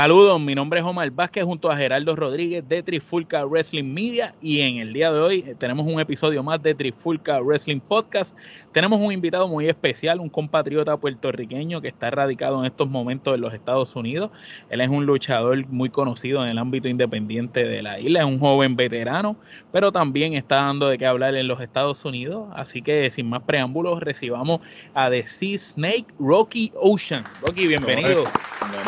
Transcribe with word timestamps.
Saludos, 0.00 0.40
mi 0.40 0.54
nombre 0.54 0.80
es 0.80 0.86
Omar 0.86 1.10
Vázquez 1.10 1.44
junto 1.44 1.70
a 1.70 1.76
Geraldo 1.76 2.16
Rodríguez 2.16 2.66
de 2.66 2.82
Trifulca 2.82 3.44
Wrestling 3.44 3.84
Media 3.84 4.34
y 4.40 4.60
en 4.60 4.78
el 4.78 4.94
día 4.94 5.12
de 5.12 5.20
hoy 5.20 5.44
eh, 5.46 5.54
tenemos 5.58 5.86
un 5.86 6.00
episodio 6.00 6.42
más 6.42 6.62
de 6.62 6.74
Trifulca 6.74 7.38
Wrestling 7.40 7.80
Podcast. 7.80 8.34
Tenemos 8.72 8.98
un 8.98 9.12
invitado 9.12 9.46
muy 9.46 9.66
especial, 9.66 10.20
un 10.20 10.30
compatriota 10.30 10.96
puertorriqueño 10.96 11.82
que 11.82 11.88
está 11.88 12.10
radicado 12.10 12.60
en 12.60 12.64
estos 12.64 12.88
momentos 12.88 13.34
en 13.34 13.42
los 13.42 13.52
Estados 13.52 13.94
Unidos. 13.94 14.30
Él 14.70 14.80
es 14.80 14.88
un 14.88 15.04
luchador 15.04 15.66
muy 15.66 15.90
conocido 15.90 16.42
en 16.42 16.48
el 16.48 16.56
ámbito 16.56 16.88
independiente 16.88 17.64
de 17.64 17.82
la 17.82 18.00
isla, 18.00 18.20
es 18.20 18.24
un 18.24 18.38
joven 18.38 18.76
veterano, 18.76 19.36
pero 19.70 19.92
también 19.92 20.32
está 20.32 20.62
dando 20.62 20.88
de 20.88 20.96
qué 20.96 21.04
hablar 21.04 21.34
en 21.34 21.46
los 21.46 21.60
Estados 21.60 22.06
Unidos. 22.06 22.48
Así 22.54 22.80
que 22.80 23.10
sin 23.10 23.28
más 23.28 23.42
preámbulos, 23.42 24.00
recibamos 24.00 24.60
a 24.94 25.10
The 25.10 25.26
Sea 25.26 25.58
Snake 25.58 26.06
Rocky 26.18 26.72
Ocean. 26.76 27.22
Rocky, 27.42 27.66
bienvenido. 27.66 28.24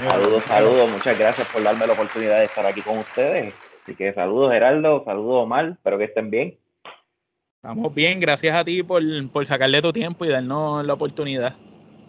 Saludos, 0.08 0.42
saludos 0.44 1.01
muchas 1.02 1.18
gracias 1.18 1.48
por 1.48 1.64
darme 1.64 1.84
la 1.84 1.94
oportunidad 1.94 2.38
de 2.38 2.44
estar 2.44 2.64
aquí 2.64 2.80
con 2.80 2.98
ustedes. 2.98 3.52
Así 3.82 3.96
que 3.96 4.12
saludos 4.12 4.52
Geraldo, 4.52 5.02
saludos 5.04 5.42
Omar, 5.42 5.70
espero 5.70 5.98
que 5.98 6.04
estén 6.04 6.30
bien. 6.30 6.56
Estamos 7.56 7.92
bien, 7.92 8.20
gracias 8.20 8.54
a 8.54 8.62
ti 8.62 8.84
por, 8.84 9.02
por 9.32 9.44
sacarle 9.44 9.82
tu 9.82 9.92
tiempo 9.92 10.24
y 10.24 10.28
darnos 10.28 10.86
la 10.86 10.92
oportunidad. 10.92 11.56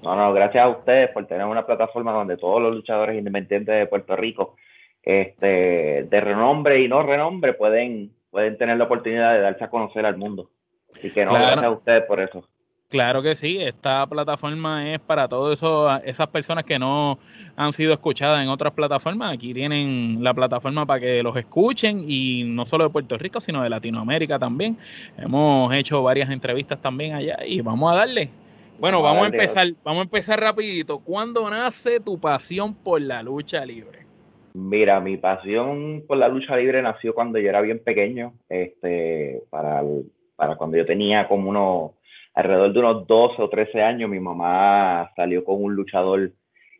No, 0.03 0.15
no, 0.15 0.31
gracias 0.31 0.63
a 0.63 0.69
ustedes 0.69 1.09
por 1.09 1.25
tener 1.25 1.47
una 1.47 1.65
plataforma 1.65 2.11
donde 2.11 2.37
todos 2.37 2.61
los 2.61 2.75
luchadores 2.75 3.17
independientes 3.17 3.75
de 3.75 3.87
Puerto 3.87 4.15
Rico, 4.15 4.57
este, 5.01 6.03
de 6.03 6.21
renombre 6.21 6.79
y 6.79 6.87
no 6.87 7.01
renombre, 7.01 7.53
pueden, 7.53 8.13
pueden 8.29 8.59
tener 8.59 8.77
la 8.77 8.83
oportunidad 8.83 9.33
de 9.33 9.39
darse 9.39 9.63
a 9.63 9.71
conocer 9.71 10.05
al 10.05 10.17
mundo. 10.17 10.51
Así 10.95 11.11
que 11.11 11.25
no, 11.25 11.33
gracias 11.33 11.63
a 11.63 11.71
ustedes 11.71 12.03
por 12.03 12.19
eso. 12.19 12.47
Claro 12.93 13.23
que 13.23 13.33
sí, 13.33 13.57
esta 13.59 14.05
plataforma 14.05 14.93
es 14.93 14.99
para 14.99 15.27
todas 15.27 15.59
esas 16.05 16.27
personas 16.27 16.63
que 16.63 16.77
no 16.77 17.17
han 17.55 17.73
sido 17.73 17.91
escuchadas 17.91 18.43
en 18.43 18.49
otras 18.49 18.71
plataformas. 18.71 19.33
Aquí 19.33 19.51
tienen 19.51 20.19
la 20.23 20.31
plataforma 20.31 20.85
para 20.85 20.99
que 20.99 21.23
los 21.23 21.35
escuchen 21.35 22.05
y 22.07 22.43
no 22.43 22.67
solo 22.67 22.83
de 22.83 22.91
Puerto 22.91 23.17
Rico, 23.17 23.41
sino 23.41 23.63
de 23.63 23.71
Latinoamérica 23.71 24.37
también. 24.37 24.77
Hemos 25.17 25.73
hecho 25.73 26.03
varias 26.03 26.29
entrevistas 26.29 26.79
también 26.83 27.15
allá 27.15 27.39
y 27.43 27.61
vamos 27.61 27.91
a 27.91 27.95
darle. 27.95 28.29
Bueno, 28.77 29.01
vamos, 29.01 29.23
a 29.23 29.25
empezar, 29.25 29.69
vamos 29.83 30.01
a 30.01 30.03
empezar 30.03 30.39
rapidito. 30.39 30.99
¿Cuándo 30.99 31.49
nace 31.49 31.99
tu 31.99 32.19
pasión 32.19 32.75
por 32.75 33.01
la 33.01 33.23
lucha 33.23 33.65
libre? 33.65 34.05
Mira, 34.53 34.99
mi 34.99 35.17
pasión 35.17 36.03
por 36.07 36.17
la 36.17 36.27
lucha 36.27 36.55
libre 36.57 36.79
nació 36.83 37.15
cuando 37.15 37.39
yo 37.39 37.49
era 37.49 37.61
bien 37.61 37.79
pequeño, 37.79 38.35
este, 38.49 39.41
para, 39.49 39.81
para 40.35 40.57
cuando 40.57 40.77
yo 40.77 40.85
tenía 40.85 41.27
como 41.27 41.49
unos 41.49 42.02
alrededor 42.33 42.73
de 42.73 42.79
unos 42.79 43.07
12 43.07 43.41
o 43.41 43.49
13 43.49 43.81
años, 43.81 44.09
mi 44.09 44.19
mamá 44.19 45.11
salió 45.15 45.43
con 45.43 45.63
un 45.63 45.75
luchador 45.75 46.31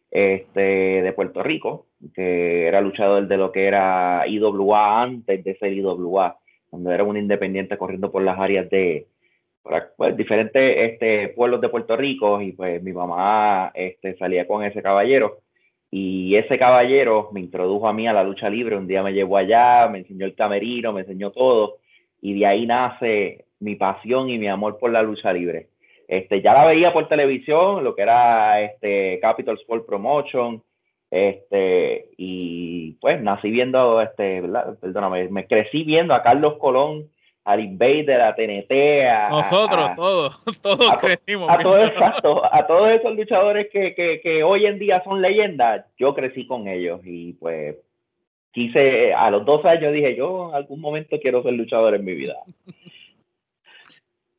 este, 0.09 0.61
de 1.01 1.13
Puerto 1.13 1.43
Rico, 1.43 1.87
que 2.13 2.67
era 2.67 2.81
luchador 2.81 3.27
de 3.27 3.37
lo 3.37 3.51
que 3.51 3.65
era 3.65 4.23
IWA 4.27 5.01
antes 5.01 5.43
de 5.43 5.55
ser 5.57 5.73
IWA, 5.73 6.37
cuando 6.69 6.91
era 6.91 7.03
un 7.03 7.17
independiente 7.17 7.77
corriendo 7.77 8.11
por 8.11 8.23
las 8.23 8.39
áreas 8.39 8.69
de 8.69 9.07
pues, 9.97 10.17
diferentes 10.17 10.91
este, 10.91 11.29
pueblos 11.29 11.61
de 11.61 11.69
Puerto 11.69 11.95
Rico, 11.95 12.41
y 12.41 12.51
pues 12.51 12.81
mi 12.83 12.93
mamá 12.93 13.71
este, 13.73 14.15
salía 14.17 14.47
con 14.47 14.63
ese 14.63 14.81
caballero. 14.81 15.39
Y 15.95 16.35
ese 16.35 16.57
caballero 16.57 17.29
me 17.31 17.39
introdujo 17.39 17.87
a 17.87 17.93
mí 17.93 18.07
a 18.07 18.13
la 18.13 18.23
lucha 18.23 18.49
libre. 18.49 18.75
Un 18.75 18.87
día 18.87 19.03
me 19.03 19.13
llevó 19.13 19.37
allá, 19.37 19.87
me 19.89 19.99
enseñó 19.99 20.25
el 20.25 20.33
camerino, 20.33 20.91
me 20.91 21.01
enseñó 21.01 21.29
todo. 21.31 21.77
Y 22.19 22.39
de 22.39 22.47
ahí 22.47 22.65
nace 22.65 23.45
mi 23.63 23.75
pasión 23.75 24.29
y 24.29 24.37
mi 24.37 24.47
amor 24.47 24.77
por 24.77 24.91
la 24.91 25.01
lucha 25.01 25.31
libre. 25.33 25.69
Este, 26.07 26.41
ya 26.41 26.53
la 26.53 26.65
veía 26.65 26.91
por 26.93 27.07
televisión, 27.07 27.83
lo 27.83 27.95
que 27.95 28.01
era 28.01 28.61
este 28.61 29.19
Capital 29.21 29.55
Sport 29.55 29.85
Promotion, 29.85 30.61
este, 31.09 32.09
y 32.17 32.93
pues 32.99 33.21
nací 33.21 33.49
viendo, 33.49 34.01
este, 34.01 34.43
perdóname, 34.81 35.29
me 35.29 35.47
crecí 35.47 35.83
viendo 35.83 36.13
a 36.13 36.23
Carlos 36.23 36.55
Colón, 36.59 37.09
a 37.45 37.57
Invader, 37.57 38.21
a 38.21 38.35
TNT, 38.35 38.71
a... 39.09 39.29
Nosotros, 39.29 39.91
todos, 39.95 40.41
todos 40.61 40.93
crecimos. 40.99 41.49
A, 41.49 41.57
todos, 41.59 41.91
a 42.51 42.67
todos 42.67 42.91
esos 42.91 43.15
luchadores 43.15 43.67
que, 43.71 43.95
que, 43.95 44.19
que 44.21 44.43
hoy 44.43 44.65
en 44.65 44.79
día 44.79 45.01
son 45.03 45.21
leyendas, 45.21 45.85
yo 45.97 46.13
crecí 46.13 46.47
con 46.47 46.67
ellos 46.67 47.01
y 47.03 47.33
pues 47.33 47.75
quise, 48.51 49.13
a 49.13 49.29
los 49.29 49.45
dos 49.45 49.65
años 49.65 49.93
dije, 49.93 50.15
yo 50.15 50.49
en 50.49 50.55
algún 50.55 50.79
momento 50.79 51.17
quiero 51.21 51.43
ser 51.43 51.53
luchador 51.53 51.95
en 51.95 52.05
mi 52.05 52.13
vida. 52.13 52.35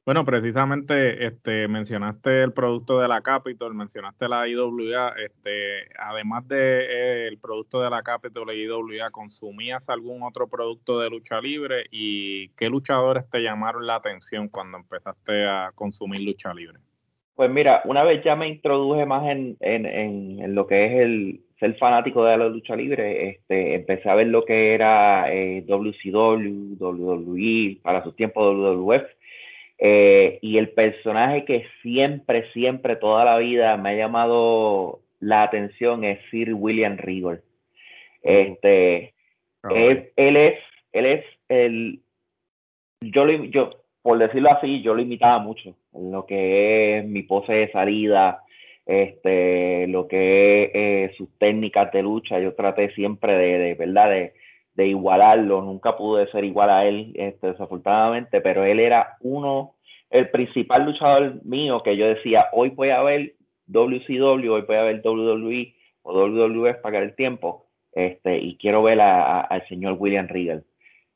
Bueno, 0.06 0.26
precisamente 0.26 1.26
este, 1.26 1.66
mencionaste 1.66 2.42
el 2.42 2.52
producto 2.52 2.98
de 2.98 3.08
la 3.08 3.22
Capitol, 3.22 3.74
mencionaste 3.74 4.28
la 4.28 4.46
IWA, 4.46 5.14
este, 5.16 5.88
además 5.98 6.46
del 6.46 6.58
de, 6.58 7.28
eh, 7.28 7.38
producto 7.40 7.80
de 7.80 7.88
la 7.88 8.02
Capitol 8.02 8.52
y 8.52 8.64
IWA, 8.64 9.10
¿consumías 9.10 9.88
algún 9.88 10.22
otro 10.22 10.46
producto 10.46 11.00
de 11.00 11.08
lucha 11.08 11.40
libre? 11.40 11.86
¿Y 11.90 12.50
qué 12.50 12.68
luchadores 12.68 13.24
te 13.30 13.42
llamaron 13.42 13.86
la 13.86 13.94
atención 13.94 14.48
cuando 14.48 14.76
empezaste 14.76 15.46
a 15.46 15.72
consumir 15.74 16.20
lucha 16.20 16.52
libre? 16.52 16.80
Pues 17.34 17.50
mira, 17.50 17.80
una 17.86 18.04
vez 18.04 18.22
ya 18.22 18.36
me 18.36 18.46
introduje 18.46 19.06
más 19.06 19.26
en, 19.28 19.56
en, 19.60 19.86
en, 19.86 20.54
lo 20.54 20.66
que 20.66 20.84
es 20.84 21.00
el 21.00 21.40
ser 21.58 21.76
fanático 21.78 22.24
de 22.26 22.36
la 22.36 22.48
lucha 22.48 22.76
libre, 22.76 23.30
este, 23.30 23.74
empecé 23.74 24.10
a 24.10 24.14
ver 24.14 24.26
lo 24.26 24.44
que 24.44 24.74
era 24.74 25.32
eh, 25.32 25.64
WCW, 25.66 26.76
WWE, 26.78 27.80
para 27.82 28.04
sus 28.04 28.14
tiempos 28.14 28.54
WWF, 28.54 29.04
eh, 29.86 30.38
y 30.40 30.56
el 30.56 30.70
personaje 30.70 31.44
que 31.44 31.66
siempre, 31.82 32.50
siempre, 32.52 32.96
toda 32.96 33.22
la 33.26 33.36
vida 33.36 33.76
me 33.76 33.90
ha 33.90 33.94
llamado 33.94 35.02
la 35.20 35.42
atención 35.42 36.04
es 36.04 36.20
Sir 36.30 36.54
William 36.54 36.96
Regal. 36.96 37.42
Este, 38.22 39.12
él, 39.68 40.10
es, 40.16 40.58
él 40.92 41.04
es 41.04 41.24
el, 41.50 42.00
yo, 43.02 43.28
yo, 43.28 43.84
por 44.00 44.16
decirlo 44.16 44.52
así, 44.52 44.80
yo 44.80 44.94
lo 44.94 45.02
imitaba 45.02 45.38
mucho 45.38 45.76
en 45.92 46.10
lo 46.10 46.24
que 46.24 47.00
es 47.00 47.04
mi 47.04 47.22
pose 47.22 47.52
de 47.52 47.70
salida, 47.70 48.40
este, 48.86 49.86
lo 49.88 50.08
que 50.08 50.62
es 50.64 50.70
eh, 50.72 51.14
sus 51.18 51.28
técnicas 51.36 51.92
de 51.92 52.02
lucha. 52.02 52.40
Yo 52.40 52.54
traté 52.54 52.90
siempre 52.94 53.36
de, 53.36 53.58
de 53.58 53.74
verdad, 53.74 54.08
de, 54.08 54.32
de 54.76 54.86
igualarlo, 54.86 55.60
nunca 55.60 55.94
pude 55.96 56.26
ser 56.30 56.44
igual 56.44 56.70
a 56.70 56.86
él, 56.86 57.12
este, 57.16 57.48
desafortunadamente, 57.48 58.40
pero 58.40 58.64
él 58.64 58.80
era 58.80 59.18
uno, 59.20 59.73
el 60.14 60.30
principal 60.30 60.84
luchador 60.84 61.44
mío 61.44 61.82
que 61.82 61.96
yo 61.96 62.06
decía, 62.06 62.46
hoy 62.52 62.70
voy 62.70 62.90
a 62.90 63.02
ver 63.02 63.34
WCW, 63.66 64.48
hoy 64.48 64.62
voy 64.62 64.76
a 64.76 64.82
ver 64.84 65.02
WWE 65.04 65.74
o 66.02 66.12
WWF 66.12 66.76
para 66.82 67.00
el 67.00 67.16
tiempo, 67.16 67.66
este, 67.92 68.38
y 68.38 68.56
quiero 68.56 68.84
ver 68.84 69.00
al 69.00 69.68
señor 69.68 69.96
William 69.98 70.28
Regal. 70.28 70.64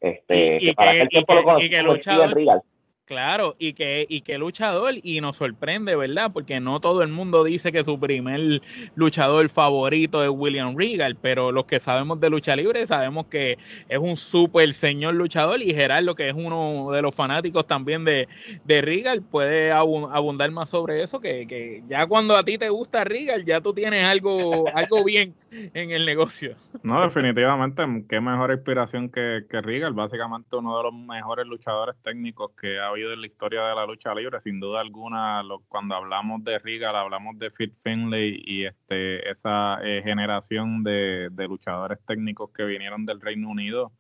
Este, 0.01 0.59
que 0.59 0.75
para 0.75 0.91
aquel 0.91 1.09
tiempo 1.11 1.33
lo 1.33 1.45
conocí, 1.45 1.69
Regal. 1.69 2.61
Claro, 3.09 3.57
y 3.59 3.73
que, 3.73 4.05
y 4.07 4.21
que 4.21 4.37
luchador, 4.37 4.93
y 5.03 5.23
nos 5.23 5.39
sorprende, 5.39 5.97
¿verdad? 5.97 6.31
Porque 6.31 6.61
no 6.61 6.79
todo 6.79 7.03
el 7.03 7.09
mundo 7.09 7.43
dice 7.43 7.73
que 7.73 7.83
su 7.83 7.99
primer 7.99 8.61
luchador 8.97 9.49
favorito 9.49 10.23
es 10.23 10.29
William 10.29 10.77
Regal, 10.77 11.17
pero 11.17 11.51
los 11.51 11.65
que 11.65 11.81
sabemos 11.81 12.21
de 12.21 12.29
lucha 12.29 12.55
libre 12.55 12.87
sabemos 12.87 13.25
que 13.29 13.57
es 13.89 13.99
un 13.99 14.15
súper 14.15 14.75
señor 14.75 15.15
luchador 15.15 15.63
y 15.63 15.73
Gerardo, 15.73 16.15
que 16.15 16.29
es 16.29 16.35
uno 16.35 16.91
de 16.93 17.01
los 17.01 17.15
fanáticos 17.15 17.67
también 17.67 18.05
de, 18.05 18.29
de 18.67 18.83
Regal, 18.83 19.23
puede 19.23 19.73
abundar 19.73 20.51
más 20.51 20.69
sobre 20.69 21.03
eso, 21.03 21.19
que, 21.19 21.47
que, 21.47 21.83
ya 21.89 22.07
cuando 22.07 22.37
a 22.37 22.43
ti 22.43 22.59
te 22.59 22.69
gusta 22.69 23.05
Regal, 23.05 23.43
ya 23.47 23.63
tú 23.63 23.73
tienes 23.73 24.05
algo, 24.05 24.67
algo 24.75 25.03
bien 25.03 25.33
en 25.51 25.93
el 25.93 26.05
negocio. 26.05 26.57
No, 26.83 27.01
definitivamente, 27.01 27.83
qué 28.07 28.21
mejor 28.21 28.53
inspiración 28.53 29.09
que, 29.09 29.47
que 29.49 29.63
Regal, 29.63 29.95
básicamente 29.95 30.57
uno 30.57 30.77
de 30.77 30.83
los 30.83 30.93
mejores 30.93 31.47
luchadores 31.47 31.97
técnicos 32.03 32.51
que 32.61 32.79
ha 32.79 32.98
de 33.07 33.17
la 33.17 33.27
historia 33.27 33.63
de 33.63 33.75
la 33.75 33.87
lucha 33.87 34.15
libre, 34.15 34.41
sin 34.41 34.61
duda 34.61 34.81
alguna, 34.81 35.43
cuando 35.69 35.95
hablamos 35.95 36.43
de 36.45 36.59
Regal, 36.59 36.97
hablamos 36.97 37.39
de 37.39 37.51
Fit 37.51 37.75
Finlay 37.83 38.43
y 38.45 38.65
este 38.65 39.29
esa 39.31 39.79
eh, 39.83 40.03
generación 40.05 40.83
de, 40.83 41.31
luchadores 41.49 41.99
técnicos 42.07 42.51
que 42.51 42.65
vinieron 42.65 43.07
del 43.07 43.21
Reino 43.21 43.51
Unido. 43.51 43.93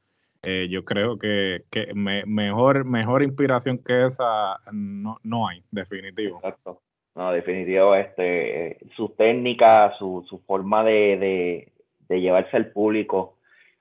Eh, 0.42 0.68
yo 0.70 0.84
creo 0.84 1.18
que, 1.18 1.64
mejor, 1.94 2.84
mejor 2.84 3.22
inspiración 3.22 3.78
que 3.78 4.06
esa 4.06 4.60
no, 4.72 5.18
no 5.22 5.48
hay, 5.48 5.62
definitivo. 5.70 6.36
Exacto. 6.36 6.80
No, 7.14 7.32
definitivo, 7.32 7.96
este, 7.96 8.78
su 8.94 9.08
técnica, 9.08 9.92
su, 9.98 10.24
su 10.28 10.38
forma 10.38 10.84
de, 10.84 11.72
de 12.08 12.20
llevarse 12.20 12.56
al 12.56 12.70
público, 12.70 13.37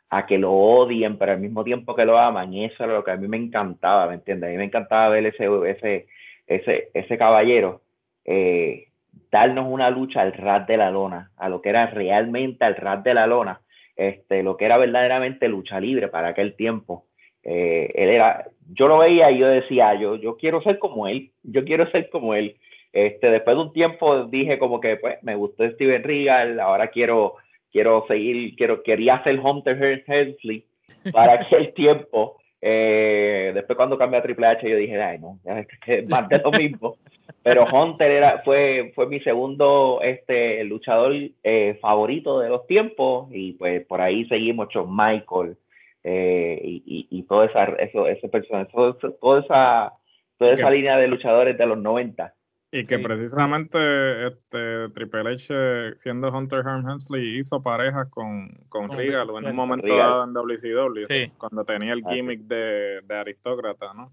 a 0.10 0.26
que 0.26 0.38
lo 0.38 0.54
odien, 0.54 1.18
pero 1.18 1.34
al 1.34 1.40
mismo 1.40 1.64
tiempo 1.64 1.96
que 1.96 2.06
lo 2.06 2.18
aman, 2.18 2.54
y 2.54 2.66
eso 2.66 2.84
era 2.84 2.94
lo 2.94 3.04
que 3.04 3.12
a 3.12 3.18
mí 3.18 3.28
me 3.28 3.38
encantaba, 3.38 4.08
¿me 4.08 4.16
entiendes? 4.16 4.50
A 4.50 4.52
mí 4.52 4.58
me 4.58 4.66
encantaba 4.66 5.10
ver 5.10 5.26
ese, 5.26 5.48
ese, 5.66 6.08
ese, 6.48 6.90
ese 6.94 7.18
caballero 7.18 7.82
eh, 8.26 8.88
darnos 9.32 9.66
una 9.68 9.90
lucha 9.90 10.22
al 10.22 10.34
rat 10.34 10.68
de 10.68 10.78
la 10.78 10.92
lona, 10.92 11.32
a 11.38 11.50
lo 11.50 11.62
que 11.62 11.70
era 11.70 11.88
realmente 11.88 12.64
al 12.66 12.76
rat 12.76 13.04
de 13.04 13.14
la 13.14 13.28
lona, 13.28 13.62
este, 13.96 14.44
lo 14.44 14.58
que 14.58 14.66
era 14.66 14.78
verdaderamente 14.78 15.48
lucha 15.48 15.80
libre 15.80 16.08
para 16.08 16.30
aquel 16.30 16.56
tiempo. 16.56 17.06
Eh, 17.44 17.92
él 17.96 18.10
era, 18.10 18.46
yo 18.70 18.88
lo 18.88 19.00
veía 19.00 19.32
y 19.32 19.40
yo 19.40 19.48
decía, 19.48 19.94
yo, 19.96 20.16
yo 20.16 20.38
quiero 20.38 20.62
ser 20.62 20.80
como 20.80 21.08
él, 21.08 21.32
yo 21.44 21.66
quiero 21.66 21.90
ser 21.92 22.10
como 22.10 22.34
él. 22.34 22.58
Este, 22.94 23.30
después 23.30 23.56
de 23.56 23.64
un 23.64 23.74
tiempo 23.74 24.26
dije 24.26 24.58
como 24.60 24.80
que 24.80 24.96
pues 24.98 25.22
me 25.22 25.36
gustó 25.36 25.70
Steven 25.70 26.04
Regal, 26.04 26.60
ahora 26.60 26.88
quiero 26.88 27.36
quiero 27.72 28.06
seguir, 28.08 28.56
quiero, 28.56 28.84
quería 28.84 29.24
ser 29.24 29.40
Hunter 29.40 30.04
Hensley 30.06 30.66
para 31.12 31.34
aquel 31.42 31.74
tiempo. 31.74 32.38
Eh, 32.60 33.52
después 33.54 33.78
cuando 33.78 33.98
cambié 33.98 34.20
a 34.20 34.24
Triple 34.24 34.48
H 34.48 34.68
yo 34.68 34.76
dije, 34.76 35.00
ay 35.02 35.20
no, 35.20 35.40
es 35.86 36.10
más 36.10 36.28
de 36.30 36.40
lo 36.40 36.52
mismo. 36.52 36.98
Pero 37.44 37.66
Hunter 37.66 38.12
era, 38.12 38.42
fue, 38.44 38.92
fue 38.96 39.08
mi 39.08 39.20
segundo 39.20 40.00
este, 40.02 40.64
luchador 40.64 41.14
eh, 41.44 41.78
favorito 41.82 42.40
de 42.40 42.50
los 42.50 42.66
tiempos 42.68 43.30
y 43.32 43.54
pues 43.54 43.86
por 43.86 44.02
ahí 44.02 44.26
seguimos 44.26 44.70
John 44.74 44.90
Michael 44.96 45.56
eh, 46.04 46.60
y, 46.64 47.08
y, 47.10 47.24
toda 47.24 47.46
esa, 47.46 47.66
eso, 47.80 48.08
ese 48.08 48.30
personaje, 48.30 48.72
toda 48.72 49.40
esa, 49.42 49.94
toda 50.38 50.54
esa 50.54 50.70
línea 50.70 50.98
de 50.98 51.08
luchadores 51.08 51.58
de 51.58 51.66
los 51.66 51.78
90. 51.78 52.34
Y 52.70 52.86
que 52.86 53.00
precisamente 53.00 54.28
este 54.28 54.90
Triple 54.94 55.36
H, 55.36 56.00
siendo 56.00 56.30
Hunter 56.30 56.64
Hearn 56.66 56.90
Hensley, 56.90 57.40
hizo 57.40 57.64
pareja 57.64 58.10
con, 58.10 58.50
con 58.68 58.90
Regal 58.92 59.30
en 59.38 59.46
un 59.46 59.56
momento 59.56 59.88
dado 59.88 60.26
en 60.26 60.34
WCW, 60.34 61.32
cuando 61.38 61.64
tenía 61.64 61.94
el 61.94 62.04
gimmick 62.04 62.42
de, 62.42 63.02
de 63.04 63.16
aristócrata, 63.16 63.94
¿no? 63.94 64.12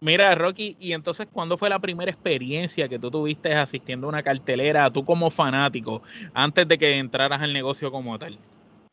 Mira, 0.00 0.34
Rocky, 0.34 0.76
y 0.78 0.92
entonces, 0.92 1.26
¿cuándo 1.32 1.56
fue 1.56 1.70
la 1.70 1.78
primera 1.78 2.10
experiencia 2.10 2.90
que 2.90 2.98
tú 2.98 3.10
tuviste 3.10 3.54
asistiendo 3.54 4.06
a 4.06 4.10
una 4.10 4.22
cartelera, 4.22 4.90
tú 4.90 5.02
como 5.02 5.30
fanático, 5.30 6.02
antes 6.34 6.68
de 6.68 6.76
que 6.76 6.98
entraras 6.98 7.40
al 7.40 7.54
negocio 7.54 7.90
como 7.90 8.18
tal? 8.18 8.38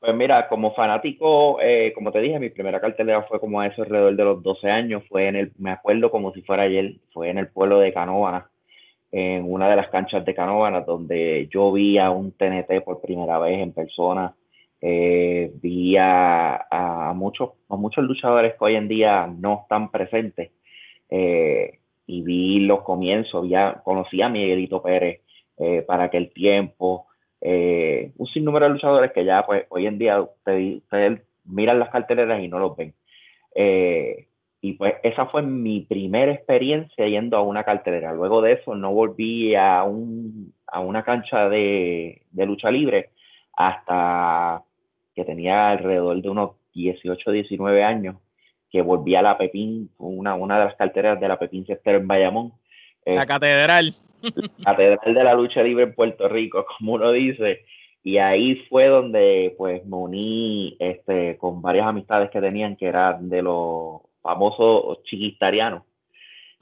Pues 0.01 0.15
mira, 0.15 0.47
como 0.47 0.73
fanático, 0.73 1.61
eh, 1.61 1.93
como 1.93 2.11
te 2.11 2.19
dije, 2.21 2.39
mi 2.39 2.49
primera 2.49 2.81
cartelera 2.81 3.21
fue 3.21 3.39
como 3.39 3.61
a 3.61 3.67
eso 3.67 3.83
alrededor 3.83 4.15
de 4.15 4.23
los 4.23 4.41
12 4.41 4.67
años, 4.67 5.03
fue 5.07 5.27
en 5.27 5.35
el, 5.35 5.51
me 5.59 5.69
acuerdo 5.69 6.09
como 6.09 6.33
si 6.33 6.41
fuera 6.41 6.63
ayer, 6.63 6.95
fue 7.13 7.29
en 7.29 7.37
el 7.37 7.49
pueblo 7.49 7.77
de 7.79 7.93
Canóvana, 7.93 8.49
en 9.11 9.43
una 9.47 9.69
de 9.69 9.75
las 9.75 9.89
canchas 9.89 10.25
de 10.25 10.33
Canóvana, 10.33 10.81
donde 10.81 11.47
yo 11.51 11.71
vi 11.71 11.99
a 11.99 12.09
un 12.09 12.31
TNT 12.31 12.83
por 12.83 12.99
primera 12.99 13.37
vez 13.37 13.59
en 13.59 13.73
persona, 13.73 14.35
eh, 14.81 15.51
vi 15.61 15.95
a, 15.99 17.13
muchos, 17.15 17.51
a 17.69 17.75
muchos 17.75 18.03
luchadores 18.03 18.53
que 18.53 18.65
hoy 18.65 18.75
en 18.77 18.87
día 18.87 19.27
no 19.27 19.61
están 19.61 19.91
presentes, 19.91 20.49
eh, 21.09 21.79
y 22.07 22.23
vi 22.23 22.61
los 22.61 22.81
comienzos, 22.81 23.47
ya 23.47 23.81
conocí 23.83 24.19
a 24.23 24.29
Miguelito 24.29 24.81
Pérez 24.81 25.21
para 25.85 26.05
aquel 26.05 26.31
tiempo, 26.33 27.05
eh, 27.41 28.11
un 28.17 28.27
sinnúmero 28.27 28.65
de 28.65 28.73
luchadores 28.73 29.11
que 29.11 29.25
ya 29.25 29.45
pues 29.45 29.65
hoy 29.69 29.87
en 29.87 29.97
día 29.97 30.21
ustedes, 30.21 31.21
miran 31.45 31.79
las 31.79 31.89
carteleras 31.89 32.41
y 32.41 32.47
no 32.47 32.59
los 32.59 32.77
ven. 32.77 32.93
y 34.63 34.73
pues 34.73 34.95
esa 35.03 35.25
fue 35.25 35.41
mi 35.41 35.81
primera 35.81 36.31
experiencia 36.31 37.07
yendo 37.07 37.37
a 37.37 37.41
una 37.41 37.63
cartelera. 37.63 38.13
Luego 38.13 38.41
de 38.41 38.53
eso 38.53 38.75
no 38.75 38.93
volví 38.93 39.55
a, 39.55 39.83
un, 39.83 40.53
a 40.67 40.79
una 40.79 41.03
cancha 41.03 41.49
de, 41.49 42.21
de 42.31 42.45
lucha 42.45 42.69
libre 42.69 43.09
hasta 43.53 44.63
que 45.15 45.25
tenía 45.25 45.71
alrededor 45.71 46.21
de 46.21 46.29
unos 46.29 46.51
18, 46.73 47.31
19 47.31 47.83
años 47.83 48.15
que 48.71 48.81
volvía 48.81 49.19
a 49.19 49.23
la 49.23 49.37
Pepín, 49.37 49.89
una, 49.97 50.35
una 50.35 50.57
de 50.57 50.65
las 50.65 50.75
carteras 50.75 51.19
de 51.19 51.27
la 51.27 51.37
Pepín 51.37 51.65
Cester 51.65 51.95
en 51.95 52.07
Bayamón. 52.07 52.53
la 53.05 53.25
catedral. 53.25 53.95
La 54.21 54.31
catedral 54.65 55.13
de 55.13 55.23
la 55.23 55.33
lucha 55.33 55.63
libre 55.63 55.83
en 55.83 55.95
Puerto 55.95 56.27
Rico, 56.27 56.65
como 56.77 56.93
uno 56.93 57.11
dice. 57.11 57.65
Y 58.03 58.17
ahí 58.17 58.55
fue 58.69 58.87
donde 58.87 59.53
pues 59.57 59.85
me 59.85 59.95
uní 59.95 60.75
este, 60.79 61.37
con 61.37 61.61
varias 61.61 61.85
amistades 61.85 62.31
que 62.31 62.41
tenían 62.41 62.75
que 62.75 62.87
eran 62.87 63.29
de 63.29 63.43
los 63.43 64.01
famosos 64.21 65.03
chiquistarianos. 65.03 65.83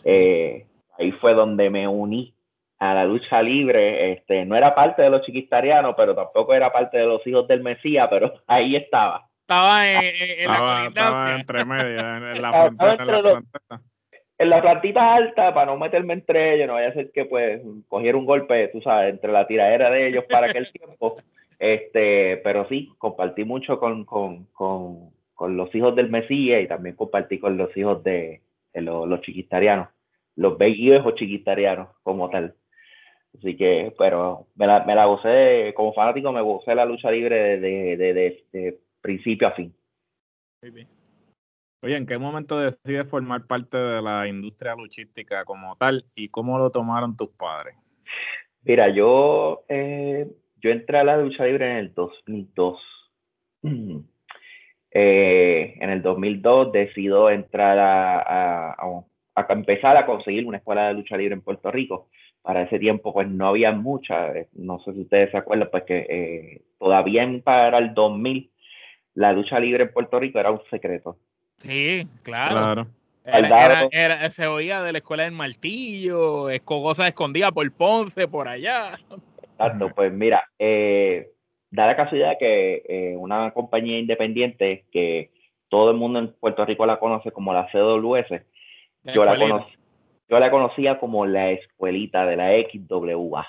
Eh, 0.04 0.66
ahí 0.98 1.12
fue 1.13 1.34
donde 1.34 1.70
me 1.70 1.88
uní 1.88 2.34
a 2.80 2.94
la 2.94 3.06
lucha 3.06 3.42
libre. 3.42 4.12
Este, 4.12 4.46
no 4.46 4.56
era 4.56 4.75
parte 4.75 5.01
de 5.01 5.10
los 5.10 5.22
chiquistarianos, 5.22 5.94
pero 5.96 6.13
tampoco 6.13 6.54
era 6.54 6.74
parte 6.74 6.98
de 6.98 7.06
los 7.06 7.25
hijos 7.25 7.48
del 7.48 7.62
Mesías, 7.62 8.08
pero 8.10 8.34
ahí 8.48 8.75
estaba 8.75 9.30
estaba 9.50 9.92
en, 9.92 10.06
en, 10.06 10.48
la 10.48 10.86
estaba 10.88 11.36
entre 11.36 11.66
medias, 11.66 12.04
en, 12.04 12.42
la, 12.42 12.68
en 12.68 13.08
la 13.08 13.82
plantita 14.62 15.15
alta 15.15 15.53
para 15.53 15.65
no 15.65 15.77
meterme 15.77 16.13
entre 16.13 16.55
ellos, 16.55 16.67
no 16.67 16.74
vaya 16.74 16.89
a 16.89 16.93
ser 16.93 17.12
que 17.12 17.25
pues 17.25 17.62
cogiera 17.88 18.17
un 18.17 18.25
golpe, 18.25 18.69
tú 18.69 18.81
sabes, 18.81 19.12
entre 19.13 19.31
la 19.31 19.46
tiradera 19.46 19.89
de 19.89 20.08
ellos 20.08 20.24
para 20.29 20.50
aquel 20.50 20.72
tiempo. 20.72 21.17
Este, 21.60 22.38
pero 22.38 22.67
sí, 22.69 22.93
compartí 22.98 23.43
mucho 23.43 23.79
con, 23.79 24.05
con, 24.05 24.46
con, 24.53 25.12
con, 25.34 25.58
los 25.58 25.74
hijos 25.75 25.93
del 25.96 26.10
Mesías 26.10 26.63
y 26.63 26.67
también 26.67 26.96
compartí 26.96 27.38
con 27.38 27.58
los 27.58 27.75
hijos 27.75 28.01
de, 28.03 28.41
los, 28.74 29.08
los, 29.10 29.22
chiquistarianos, 29.22 29.89
los 30.38 30.58
viejos 30.58 31.15
chiquistarianos 31.15 31.89
como 32.01 32.29
tal. 32.29 32.55
Así 33.38 33.58
que, 33.58 33.93
pero 33.98 34.48
me 34.55 34.67
la, 34.67 34.86
me 34.86 34.96
la 34.96 35.05
gocé, 35.05 35.74
como 35.75 35.93
fanático 35.93 36.31
me 36.31 36.41
gocé 36.41 36.74
la 36.75 36.86
lucha 36.86 37.12
libre 37.12 37.60
de, 37.60 37.98
de, 37.98 38.43
de 38.53 38.79
principio 39.01 39.50
a 39.50 39.51
fin. 39.51 39.74
Oye, 41.82 41.96
¿en 41.96 42.06
qué 42.06 42.18
momento 42.18 42.60
decides 42.60 43.10
formar 43.10 43.48
parte 43.48 43.78
de 43.78 44.02
la 44.02 44.28
industria 44.28 44.76
luchística 44.76 45.46
como 45.46 45.78
tal 45.78 46.06
y 46.14 46.28
cómo 46.28 46.58
lo 46.58 46.70
tomaron 46.72 47.16
tus 47.16 47.30
padres? 47.30 47.76
Mira, 48.64 48.90
yo, 48.90 49.64
eh, 49.70 50.30
yo 50.58 50.72
entré 50.72 50.98
a 50.98 51.06
la 51.06 51.16
lucha 51.16 51.46
libre 51.46 51.72
en 51.72 51.78
el 51.78 51.94
2002. 51.94 52.82
Eh, 54.92 55.76
en 55.80 55.92
el 55.92 56.02
2002 56.02 56.72
decido 56.72 57.30
entrar 57.30 57.78
a, 57.78 58.72
a, 58.72 59.46
empezar 59.50 59.96
a 59.96 60.08
conseguir 60.08 60.48
una 60.48 60.58
escuela 60.58 60.88
de 60.88 60.96
lucha 60.96 61.16
libre 61.16 61.36
en 61.36 61.44
Puerto 61.44 61.70
Rico. 61.70 62.10
Para 62.42 62.64
ese 62.64 62.80
tiempo, 62.80 63.14
pues 63.14 63.28
no 63.28 63.50
había 63.50 63.72
mucha, 63.72 64.36
eh, 64.36 64.48
no 64.54 64.80
sé 64.80 64.94
si 64.94 65.02
ustedes 65.02 65.30
se 65.30 65.38
acuerdan, 65.38 65.70
pues 65.70 65.84
que 65.84 66.64
todavía 66.80 67.24
para 67.44 67.78
el 67.78 67.94
2000 67.94 68.52
la 69.14 69.32
lucha 69.32 69.60
libre 69.60 69.84
en 69.84 69.94
Puerto 69.94 70.20
Rico 70.20 70.40
era 70.40 70.50
un 70.50 70.62
secreto. 70.72 71.20
Sí, 71.62 72.08
claro. 72.24 72.88
Era, 73.25 74.30
se 74.32 74.48
oía 74.48 74.82
de 74.82 74.92
la 74.92 74.98
escuela 75.00 75.24
del 75.24 75.34
martillo, 75.34 76.48
cosas 76.66 77.08
escondidas 77.08 77.51
por 77.51 77.72
Ponce, 77.72 78.28
por 78.28 78.48
allá. 78.48 79.00
Exacto, 79.42 79.92
pues 79.94 80.12
mira, 80.12 80.50
eh, 80.58 81.32
da 81.70 81.86
la 81.86 81.96
casualidad 81.96 82.38
que 82.39 82.84
eh, 82.88 83.16
una 83.18 83.51
compañía 83.51 84.00
independiente 84.00 84.86
que 84.92 85.32
todo 85.68 85.92
el 85.92 85.98
mundo 85.98 86.20
en 86.20 86.34
Puerto 86.34 86.66
Rico 86.66 86.86
la 86.86 87.00
conoce 87.00 87.32
como 87.32 87.54
la 87.54 87.68
CWS, 87.72 88.42
yo 89.13 89.25
la, 89.25 89.68
yo 90.28 90.39
la 90.39 90.51
conocía 90.51 91.00
como 91.00 91.25
la 91.25 91.51
escuelita 91.51 92.25
de 92.25 92.36
la 92.36 92.51
XWA. 92.51 93.48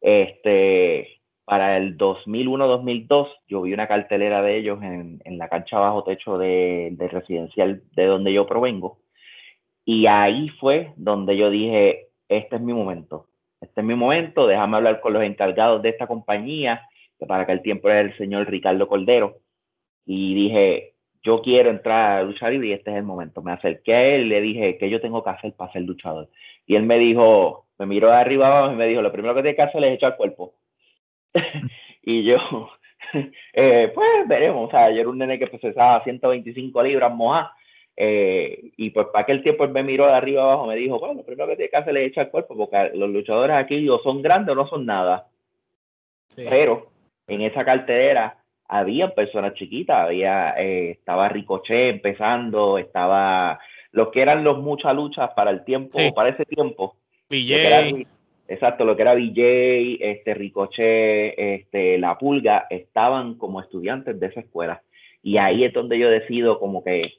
Este, 0.00 1.21
para 1.44 1.76
el 1.76 1.96
2001-2002 1.98 3.28
yo 3.48 3.62
vi 3.62 3.74
una 3.74 3.88
cartelera 3.88 4.42
de 4.42 4.56
ellos 4.58 4.82
en, 4.82 5.20
la 5.38 5.48
cancha 5.48 5.78
bajo 5.78 6.04
techo 6.04 6.38
de, 6.38 6.94
residencial 6.98 7.82
de 7.94 8.06
donde 8.06 8.32
yo 8.32 8.46
provengo. 8.46 9.00
Y 9.84 10.06
ahí 10.06 10.48
fue 10.60 10.92
donde 10.96 11.36
yo 11.36 11.50
dije, 11.50 12.08
este 12.28 12.56
es 12.56 12.62
mi 12.62 12.72
momento, 12.72 13.26
este 13.60 13.80
es 13.80 13.86
mi 13.86 13.94
momento, 13.94 14.46
déjame 14.46 14.76
hablar 14.76 15.00
con 15.00 15.12
los 15.12 15.22
encargados 15.24 15.82
de 15.82 15.88
esta 15.88 16.06
compañía, 16.06 16.88
que 17.18 17.26
para 17.26 17.42
aquel 17.42 17.62
tiempo 17.62 17.88
era 17.88 18.00
el 18.00 18.16
señor 18.16 18.48
Ricardo 18.48 18.86
Cordero. 18.86 19.38
Y 20.06 20.34
dije, 20.34 20.94
yo 21.22 21.42
quiero 21.42 21.70
entrar 21.70 22.18
a 22.18 22.22
luchar 22.22 22.52
y 22.52 22.72
este 22.72 22.90
es 22.90 22.96
el 22.96 23.04
momento. 23.04 23.42
Me 23.42 23.52
acerqué 23.52 23.94
a 23.94 24.04
él 24.04 24.28
le 24.28 24.40
dije, 24.40 24.78
¿qué 24.78 24.90
yo 24.90 25.00
tengo 25.00 25.22
que 25.22 25.30
hacer 25.30 25.54
para 25.54 25.72
ser 25.72 25.82
luchador? 25.82 26.28
Y 26.66 26.76
él 26.76 26.84
me 26.84 26.98
dijo, 26.98 27.66
me 27.78 27.86
miró 27.86 28.08
de 28.08 28.16
arriba 28.16 28.46
abajo 28.48 28.72
y 28.72 28.76
me 28.76 28.86
dijo, 28.86 29.02
lo 29.02 29.12
primero 29.12 29.34
que 29.34 29.42
tienes 29.42 29.56
que 29.56 29.62
hacer 29.62 29.84
es 29.84 29.94
echar 29.94 30.16
cuerpo. 30.16 30.54
y 32.02 32.24
yo, 32.24 32.70
eh, 33.52 33.90
pues 33.94 34.28
veremos, 34.28 34.68
o 34.68 34.70
sea, 34.70 34.90
yo 34.90 35.00
era 35.00 35.08
un 35.08 35.18
nene 35.18 35.38
que 35.38 35.46
pesaba 35.46 36.02
125 36.02 36.82
libras 36.82 37.14
moja, 37.14 37.52
eh, 37.96 38.72
y 38.76 38.90
pues 38.90 39.08
para 39.08 39.22
aquel 39.22 39.42
tiempo 39.42 39.64
él 39.64 39.70
me 39.70 39.82
miró 39.82 40.06
de 40.06 40.14
arriba 40.14 40.42
abajo, 40.42 40.66
me 40.66 40.76
dijo, 40.76 40.98
bueno, 40.98 41.14
lo 41.14 41.24
primero 41.24 41.48
que 41.48 41.56
tiene 41.56 41.70
que 41.70 41.76
hacer 41.76 41.96
es 41.96 42.08
echar 42.08 42.30
cuerpo, 42.30 42.56
porque 42.56 42.90
los 42.94 43.10
luchadores 43.10 43.56
aquí 43.56 43.88
o 43.88 43.98
son 44.00 44.22
grandes 44.22 44.52
o 44.52 44.56
no 44.56 44.66
son 44.66 44.86
nada. 44.86 45.28
Pero 46.34 46.90
en 47.26 47.42
esa 47.42 47.64
cartera 47.64 48.38
había 48.66 49.14
personas 49.14 49.52
chiquitas, 49.54 50.06
había, 50.06 50.54
eh, 50.58 50.92
estaba 50.92 51.28
Ricochet 51.28 51.90
empezando, 51.90 52.78
estaba 52.78 53.60
los 53.90 54.08
que 54.08 54.22
eran 54.22 54.42
los 54.42 54.58
muchas 54.58 54.94
luchas 54.94 55.30
para 55.36 55.50
el 55.50 55.62
tiempo, 55.64 55.98
para 56.14 56.30
ese 56.30 56.46
tiempo. 56.46 56.96
Exacto, 58.52 58.84
lo 58.84 58.96
que 58.96 59.02
era 59.02 59.14
BJ, 59.14 59.96
este, 60.00 60.34
Ricochet, 60.34 61.34
este, 61.38 61.96
La 61.96 62.18
Pulga, 62.18 62.66
estaban 62.68 63.38
como 63.38 63.62
estudiantes 63.62 64.20
de 64.20 64.26
esa 64.26 64.40
escuela. 64.40 64.82
Y 65.22 65.38
ahí 65.38 65.64
es 65.64 65.72
donde 65.72 65.98
yo 65.98 66.10
decido 66.10 66.60
como 66.60 66.84
que 66.84 67.14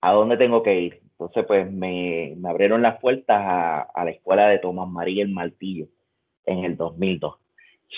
a 0.00 0.10
dónde 0.10 0.36
tengo 0.36 0.64
que 0.64 0.80
ir. 0.80 1.00
Entonces, 1.12 1.44
pues 1.46 1.70
me, 1.70 2.34
me 2.36 2.50
abrieron 2.50 2.82
las 2.82 2.98
puertas 2.98 3.40
a, 3.40 3.82
a, 3.82 4.04
la 4.04 4.10
escuela 4.10 4.48
de 4.48 4.58
Tomás 4.58 4.88
María 4.88 5.22
el 5.22 5.30
Martillo 5.30 5.86
en 6.46 6.64
el 6.64 6.76
2002. 6.76 7.36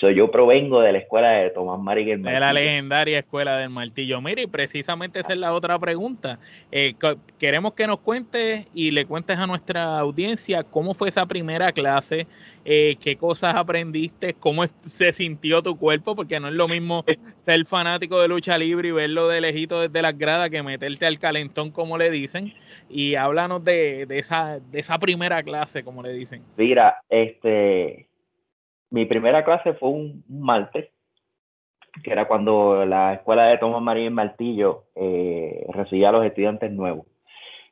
Yo 0.01 0.29
provengo 0.29 0.81
de 0.81 0.91
la 0.91 0.97
escuela 0.99 1.31
de 1.31 1.49
Tomás 1.51 1.79
Marín 1.79 2.09
el 2.09 2.21
De 2.21 2.39
la 2.39 2.51
legendaria 2.51 3.19
escuela 3.19 3.57
del 3.57 3.69
martillo. 3.69 4.21
Mire, 4.21 4.43
y 4.43 4.47
precisamente 4.47 5.21
esa 5.21 5.33
es 5.33 5.39
la 5.39 5.53
otra 5.53 5.79
pregunta. 5.79 6.39
Eh, 6.71 6.95
queremos 7.39 7.73
que 7.73 7.87
nos 7.87 7.99
cuentes 7.99 8.67
y 8.73 8.91
le 8.91 9.05
cuentes 9.05 9.37
a 9.37 9.47
nuestra 9.47 9.97
audiencia 9.97 10.63
cómo 10.63 10.93
fue 10.93 11.09
esa 11.09 11.25
primera 11.25 11.71
clase, 11.71 12.27
eh, 12.65 12.97
qué 12.99 13.15
cosas 13.15 13.55
aprendiste, 13.55 14.33
cómo 14.33 14.65
se 14.83 15.13
sintió 15.13 15.63
tu 15.63 15.77
cuerpo, 15.77 16.15
porque 16.15 16.39
no 16.39 16.49
es 16.49 16.53
lo 16.53 16.67
mismo 16.67 17.05
ser 17.45 17.65
fanático 17.65 18.19
de 18.19 18.27
lucha 18.27 18.57
libre 18.57 18.89
y 18.89 18.91
verlo 18.91 19.29
de 19.29 19.39
lejito 19.39 19.79
desde 19.79 20.01
las 20.01 20.17
gradas 20.17 20.49
que 20.49 20.61
meterte 20.61 21.05
al 21.05 21.19
calentón, 21.19 21.71
como 21.71 21.97
le 21.97 22.11
dicen. 22.11 22.53
Y 22.89 23.15
háblanos 23.15 23.63
de, 23.63 24.05
de, 24.05 24.19
esa, 24.19 24.59
de 24.59 24.79
esa 24.79 24.99
primera 24.99 25.41
clase, 25.41 25.83
como 25.83 26.03
le 26.03 26.11
dicen. 26.11 26.43
Mira, 26.57 26.97
este 27.09 28.07
mi 28.95 29.05
primera 29.05 29.43
clase 29.43 29.73
fue 29.73 29.89
un, 29.89 30.23
martes, 30.29 30.89
que 32.01 32.11
era 32.11 32.29
cuando 32.29 32.85
la 32.85 33.15
escuela 33.15 33.47
de 33.47 33.57
Tomás 33.57 33.81
María 33.81 34.09
Martillo 34.09 34.85
eh, 34.95 35.65
recibía 35.67 36.09
a 36.09 36.11
los 36.13 36.25
estudiantes 36.25 36.71
nuevos. 36.71 37.05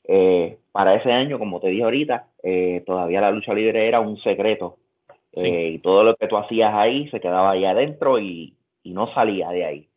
Eh, 0.04 0.58
para 0.74 0.96
ese 0.96 1.14
año, 1.14 1.40
como 1.40 1.62
te 1.62 1.70
dije 1.70 1.84
ahorita, 1.84 2.28
eh, 2.44 2.84
todavía 2.86 3.22
la 3.22 3.32
lucha 3.32 3.54
libre 3.54 3.88
era 3.88 4.02
un 4.02 4.18
secreto. 4.18 4.80
y 5.32 5.80
todo 5.80 6.04
lo 6.04 6.16
que 6.18 6.28
tú 6.28 6.36
hacías 6.36 6.74
ahí 6.74 7.08
se 7.10 7.22
quedaba 7.22 7.52
ahí 7.52 7.64
adentro 7.64 8.20
y, 8.20 8.58
no 8.84 9.08
salía 9.14 9.50
de 9.50 9.64
ahí. 9.64 9.88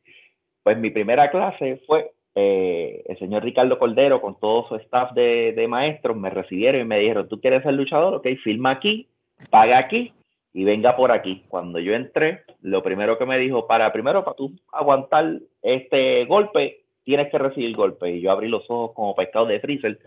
Pues 0.62 0.78
mi 0.78 0.90
primera 0.90 1.28
clase 1.32 1.82
fue 1.88 2.12
el 2.36 3.18
señor 3.18 3.42
Ricardo 3.42 3.80
Cordero 3.80 4.20
con 4.20 4.38
todo 4.38 4.68
su 4.68 4.76
staff 4.76 5.12
de, 5.12 5.52
de, 5.56 5.66
maestros 5.66 6.16
me 6.16 6.30
recibieron 6.30 6.82
y 6.82 6.84
me 6.84 7.00
dijeron, 7.00 7.28
¿tú 7.28 7.40
quieres 7.40 7.64
ser 7.64 7.74
luchador? 7.74 8.14
Ok, 8.14 8.28
firma 8.44 8.70
aquí, 8.70 9.08
paga 9.50 9.78
aquí 9.78 10.12
y 10.56 10.64
venga 10.64 10.96
por 10.96 11.12
aquí. 11.12 11.44
Cuando 11.48 11.78
yo 11.78 11.92
entré, 11.92 12.44
lo 12.62 12.82
primero 12.82 13.18
que 13.18 13.26
me 13.26 13.36
dijo, 13.36 13.66
para 13.66 13.92
primero, 13.92 14.24
para 14.24 14.38
tú 14.38 14.54
aguantar 14.72 15.38
este 15.60 16.24
golpe, 16.24 16.86
tienes 17.04 17.30
que 17.30 17.36
recibir 17.36 17.76
golpe. 17.76 18.10
Y 18.10 18.22
yo 18.22 18.30
abrí 18.30 18.48
los 18.48 18.64
ojos 18.70 18.92
como 18.94 19.14
pescado 19.14 19.44
de 19.44 19.60
freezer. 19.60 19.98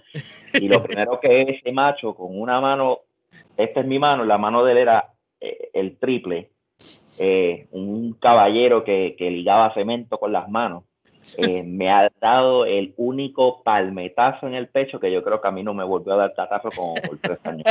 Y 0.55 0.67
lo 0.67 0.81
primero 0.83 1.19
que 1.19 1.43
ese 1.43 1.71
macho 1.71 2.15
con 2.15 2.29
una 2.31 2.59
mano, 2.59 3.01
esta 3.57 3.81
es 3.81 3.85
mi 3.85 3.99
mano, 3.99 4.25
la 4.25 4.39
mano 4.39 4.65
de 4.65 4.71
él 4.71 4.77
era 4.79 5.13
eh, 5.39 5.69
el 5.71 5.97
triple, 5.97 6.49
eh, 7.19 7.67
un 7.69 8.13
caballero 8.13 8.83
que, 8.83 9.15
que 9.19 9.29
ligaba 9.29 9.71
cemento 9.75 10.17
con 10.17 10.31
las 10.31 10.49
manos. 10.49 10.83
Eh, 11.37 11.63
me 11.63 11.91
ha 11.91 12.11
dado 12.19 12.65
el 12.65 12.93
único 12.97 13.61
palmetazo 13.63 14.47
en 14.47 14.55
el 14.55 14.67
pecho 14.67 14.99
que 14.99 15.11
yo 15.11 15.23
creo 15.23 15.39
que 15.41 15.47
a 15.47 15.51
mí 15.51 15.63
no 15.63 15.73
me 15.73 15.83
volvió 15.83 16.13
a 16.13 16.17
dar 16.17 16.33
tatazo 16.33 16.69
como 16.75 16.95
por 16.95 17.17
tres 17.17 17.39
años. 17.43 17.65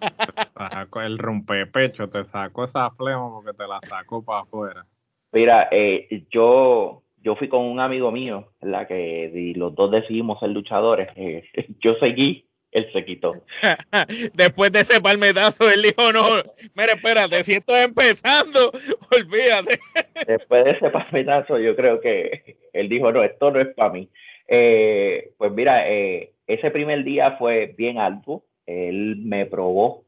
El 1.04 1.18
rompepecho, 1.18 2.08
te 2.08 2.24
sacó 2.24 2.64
esa 2.64 2.90
flema 2.92 3.30
porque 3.30 3.52
te 3.52 3.66
la 3.66 3.80
sacó 3.88 4.22
para 4.22 4.40
afuera. 4.40 4.86
Mira, 5.32 5.68
eh, 5.70 6.24
yo, 6.30 7.02
yo 7.22 7.36
fui 7.36 7.48
con 7.48 7.62
un 7.62 7.80
amigo 7.80 8.10
mío, 8.10 8.52
la 8.60 8.86
que 8.86 9.52
los 9.56 9.74
dos 9.74 9.90
decidimos 9.90 10.38
ser 10.40 10.50
luchadores. 10.50 11.08
Eh, 11.16 11.44
yo 11.80 11.94
seguí 11.96 12.46
él 12.74 12.90
se 12.92 13.04
quitó. 13.04 13.36
Después 14.34 14.72
de 14.72 14.80
ese 14.80 15.00
palmetazo, 15.00 15.70
él 15.70 15.82
dijo, 15.82 16.12
no, 16.12 16.42
mira, 16.74 16.92
espérate, 16.94 17.42
si 17.44 17.54
esto 17.54 17.74
es 17.74 17.86
empezando, 17.86 18.72
olvídate. 19.16 19.78
Después 20.26 20.64
de 20.64 20.70
ese 20.72 20.90
palmetazo, 20.90 21.58
yo 21.58 21.74
creo 21.76 22.00
que 22.00 22.56
él 22.72 22.88
dijo, 22.88 23.12
no, 23.12 23.22
esto 23.22 23.50
no 23.52 23.60
es 23.60 23.68
para 23.68 23.92
mí. 23.92 24.10
Eh, 24.48 25.30
pues 25.38 25.52
mira, 25.52 25.88
eh, 25.88 26.32
ese 26.46 26.70
primer 26.72 27.04
día 27.04 27.32
fue 27.38 27.72
bien 27.78 27.98
alto. 27.98 28.42
Él 28.66 29.16
me 29.18 29.46
probó 29.46 30.04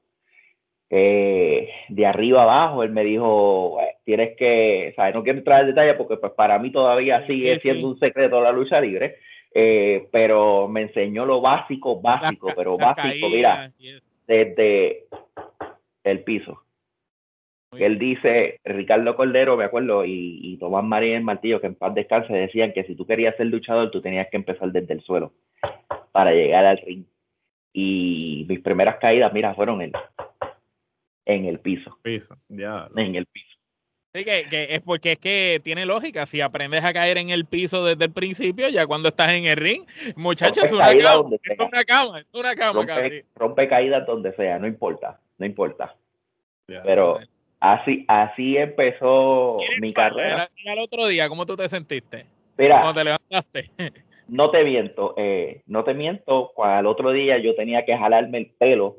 eh, 0.90 1.70
de 1.88 2.06
arriba 2.06 2.42
abajo. 2.42 2.82
Él 2.82 2.90
me 2.90 3.04
dijo, 3.04 3.78
tienes 4.04 4.36
que, 4.36 4.90
o 4.92 4.94
sea, 4.96 5.12
no 5.12 5.22
quiero 5.22 5.38
entrar 5.38 5.60
en 5.60 5.68
detalle 5.68 5.94
porque 5.94 6.16
pues 6.16 6.32
para 6.32 6.58
mí 6.58 6.72
todavía 6.72 7.24
sigue 7.28 7.60
siendo 7.60 7.86
un 7.86 7.98
secreto 8.00 8.40
la 8.40 8.50
lucha 8.50 8.80
libre 8.80 9.18
eh, 9.58 10.06
pero 10.12 10.68
me 10.68 10.82
enseñó 10.82 11.24
lo 11.24 11.40
básico, 11.40 11.98
básico, 11.98 12.52
pero 12.54 12.76
básico, 12.76 13.30
mira, 13.30 13.72
desde 14.26 15.06
el 16.04 16.22
piso. 16.24 16.62
Él 17.72 17.98
dice, 17.98 18.60
Ricardo 18.64 19.16
Cordero, 19.16 19.56
me 19.56 19.64
acuerdo, 19.64 20.04
y, 20.04 20.58
Tomás 20.60 20.84
María 20.84 21.16
el 21.16 21.24
Martillo, 21.24 21.58
que 21.62 21.68
en 21.68 21.74
paz 21.74 21.94
descanse, 21.94 22.34
decían 22.34 22.74
que 22.74 22.84
si 22.84 22.94
tú 22.94 23.06
querías 23.06 23.34
ser 23.36 23.46
luchador, 23.46 23.90
tú 23.90 24.02
tenías 24.02 24.28
que 24.30 24.36
empezar 24.36 24.70
desde 24.72 24.92
el 24.92 25.00
suelo 25.00 25.32
para 26.12 26.32
llegar 26.32 26.66
al 26.66 26.76
ring. 26.76 27.06
Y 27.72 28.44
mis 28.50 28.60
primeras 28.60 28.96
caídas, 28.96 29.32
mira, 29.32 29.54
fueron 29.54 29.80
en, 29.80 29.92
en 31.24 31.46
el 31.46 31.60
piso. 31.60 31.98
Piso, 32.02 32.36
ya. 32.48 32.90
En 32.94 33.14
el 33.14 33.24
piso. 33.24 33.55
Sí, 34.16 34.24
que, 34.24 34.68
es 34.70 34.80
porque 34.80 35.12
es 35.12 35.18
que 35.18 35.60
tiene 35.62 35.84
lógica. 35.84 36.24
Si 36.24 36.40
aprendes 36.40 36.82
a 36.82 36.94
caer 36.94 37.18
en 37.18 37.28
el 37.28 37.44
piso 37.44 37.84
desde 37.84 38.06
el 38.06 38.12
principio, 38.12 38.66
ya 38.70 38.86
cuando 38.86 39.10
estás 39.10 39.28
en 39.28 39.44
el 39.44 39.56
ring, 39.56 39.84
muchachos, 40.16 40.64
es 40.64 40.72
una, 40.72 40.84
cama, 40.96 41.36
es 41.42 41.58
una 41.58 41.84
cama, 41.84 42.20
es 42.20 42.34
una 42.34 42.54
cama. 42.54 42.86
Rompe, 43.34 43.68
caídas 43.68 44.06
donde 44.06 44.32
sea, 44.32 44.58
no 44.58 44.66
importa, 44.66 45.20
no 45.36 45.44
importa. 45.44 45.96
Pero 46.66 47.18
así, 47.60 48.06
así 48.08 48.56
empezó 48.56 49.58
mi 49.82 49.92
carrera. 49.92 50.48
Y 50.56 50.66
al 50.66 50.78
otro 50.78 51.06
día, 51.08 51.28
¿cómo 51.28 51.44
tú 51.44 51.54
te 51.54 51.68
sentiste? 51.68 52.24
Mira, 52.56 52.80
cuando 52.80 52.98
te 52.98 53.04
levantaste. 53.04 53.70
no 54.28 54.50
te 54.50 54.64
miento, 54.64 55.12
eh, 55.18 55.60
no 55.66 55.84
te 55.84 55.92
miento, 55.92 56.52
al 56.64 56.86
otro 56.86 57.10
día 57.10 57.36
yo 57.36 57.54
tenía 57.54 57.84
que 57.84 57.98
jalarme 57.98 58.38
el 58.38 58.46
pelo 58.46 58.96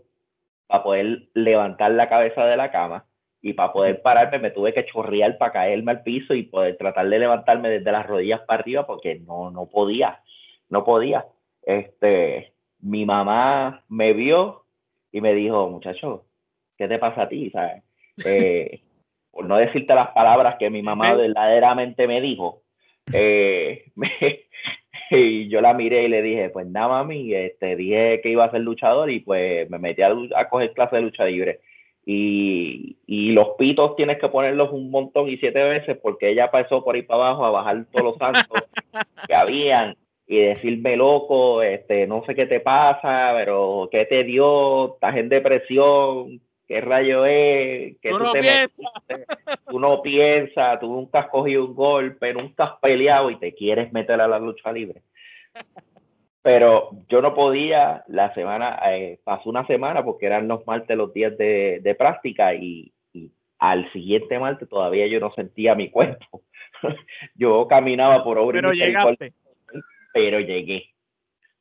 para 0.68 0.84
poder 0.84 1.24
levantar 1.34 1.90
la 1.90 2.08
cabeza 2.08 2.46
de 2.46 2.56
la 2.56 2.70
cama 2.70 3.07
y 3.42 3.54
para 3.54 3.72
poder 3.72 4.02
pararme 4.02 4.40
me 4.40 4.52
tuve 4.52 4.74
que 4.74 4.86
chorrear 4.86 5.38
para 5.38 5.52
caerme 5.52 5.92
al 5.92 6.04
piso 6.04 6.34
y 6.34 6.44
poder 6.44 6.78
tratar 6.78 7.08
de 7.08 7.20
levantarme 7.20 7.70
desde 7.70 7.92
las 7.92 8.06
rodillas 8.06 8.42
para 8.42 8.62
arriba 8.62 8.88
porque 8.88 9.20
no, 9.20 9.52
no 9.52 9.68
podía, 9.68 10.22
no 10.70 10.84
podía. 10.84 11.26
Este, 11.64 12.54
mi 12.80 13.06
mamá 13.06 13.84
me 13.90 14.14
vio 14.14 14.64
y 15.12 15.22
me 15.22 15.34
dijo, 15.34 15.70
muchacho, 15.70 16.26
¿qué 16.78 16.88
te 16.88 16.98
pasa 17.00 17.24
a 17.24 17.30
ti? 17.30 17.52
Eh, 18.26 18.82
por 19.32 19.46
no 19.46 19.58
decirte 19.58 19.94
las 19.94 20.10
palabras 20.10 20.56
que 20.58 20.70
mi 20.70 20.82
mamá 20.82 21.14
verdaderamente 21.14 22.08
me 22.08 22.22
dijo, 22.22 22.64
eh, 23.14 23.86
y 25.12 25.48
yo 25.48 25.62
la 25.62 25.74
miré 25.74 26.04
y 26.04 26.08
le 26.08 26.22
dije, 26.22 26.50
pues 26.50 26.66
nada, 26.68 26.88
mami, 26.88 27.34
este, 27.34 27.76
dije 27.76 28.20
que 28.22 28.30
iba 28.30 28.46
a 28.46 28.52
ser 28.52 28.62
luchador 28.62 29.12
y 29.12 29.20
pues 29.20 29.70
me 29.70 29.78
metí 29.78 30.02
a, 30.02 30.14
a 30.36 30.50
coger 30.50 30.74
clase 30.74 30.96
de 30.98 31.02
lucha 31.04 31.26
libre 31.26 31.62
y, 32.10 33.32
los 33.34 33.50
pitos 33.58 33.96
tienes 33.96 34.18
que 34.18 34.30
ponerlos 34.30 34.72
un 34.72 34.90
montón 34.90 35.30
y 35.30 35.38
siete 35.38 35.62
veces 35.62 35.98
porque 36.02 36.30
ella 36.30 36.50
pasó 36.50 36.84
por 36.84 36.96
ahí 36.96 37.02
para 37.02 37.28
abajo 37.28 37.46
a 37.46 37.52
bajar 37.52 37.86
todos 37.92 38.06
los 38.06 38.18
santos 38.18 38.64
que 39.28 39.36
habían 39.36 39.96
y 40.26 40.40
decirme 40.40 40.96
loco, 40.96 41.62
este, 41.62 42.08
no 42.08 42.24
sé 42.26 42.34
qué 42.34 42.46
te 42.46 42.60
pasa, 42.60 43.34
pero 43.36 43.90
qué 43.92 44.06
te 44.06 44.24
dio, 44.24 44.96
estás 44.96 45.18
en 45.18 45.30
depresión, 45.30 46.42
qué 46.68 46.82
rayo 46.82 47.26
es, 47.26 47.98
que 48.02 48.10
tú, 48.10 48.20
no 48.20 48.32
piensas, 48.34 48.92
tú 49.70 49.80
no 49.80 50.02
piensas, 50.02 50.80
tú 50.80 50.88
nunca 50.88 51.20
has 51.20 51.28
cogido 51.28 51.66
un 51.66 51.76
golpe, 51.76 52.34
nunca 52.34 52.64
has 52.64 52.80
peleado 52.82 53.30
y 53.30 53.38
te 53.38 53.54
quieres 53.54 53.92
meter 53.94 54.20
a 54.20 54.28
la 54.28 54.40
lucha 54.40 54.72
libre 54.72 55.02
pero 56.48 56.92
yo 57.10 57.22
no 57.22 57.34
podía, 57.34 58.06
la 58.08 58.34
semana, 58.34 58.80
eh, 58.86 59.20
pasó 59.26 59.50
una 59.50 59.68
semana 59.68 60.06
porque 60.06 60.28
eran 60.28 60.48
los 60.48 60.66
martes 60.66 60.96
los 60.96 61.14
días 61.14 61.38
de, 61.38 61.96
práctica 62.00 62.54
y, 62.54 62.94
al 63.60 63.92
siguiente 63.92 64.40
martes 64.40 64.70
todavía 64.70 65.08
yo 65.08 65.20
no 65.20 65.34
sentía 65.34 65.76
mi 65.76 65.90
cuerpo. 65.90 66.44
yo 67.36 67.68
caminaba 67.68 68.24
por 68.24 68.38
obra 68.38 68.62
pero 68.62 68.72
llegaste. 68.72 69.34
pero 70.14 70.40
llegué, 70.40 70.94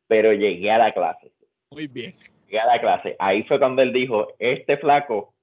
pero 0.07 0.33
llegué 0.33 0.71
a 0.71 0.79
la 0.79 0.93
clase. 0.93 1.33
Muy 1.73 1.89
bien. 1.89 2.15
Llegué 2.45 2.61
a 2.61 2.67
la 2.67 2.81
clase. 2.81 3.17
Ahí 3.19 3.43
fue 3.43 3.59
cuando 3.59 3.83
él 3.83 3.93
dijo, 3.93 4.35
este 4.39 4.77
flaco 4.77 5.35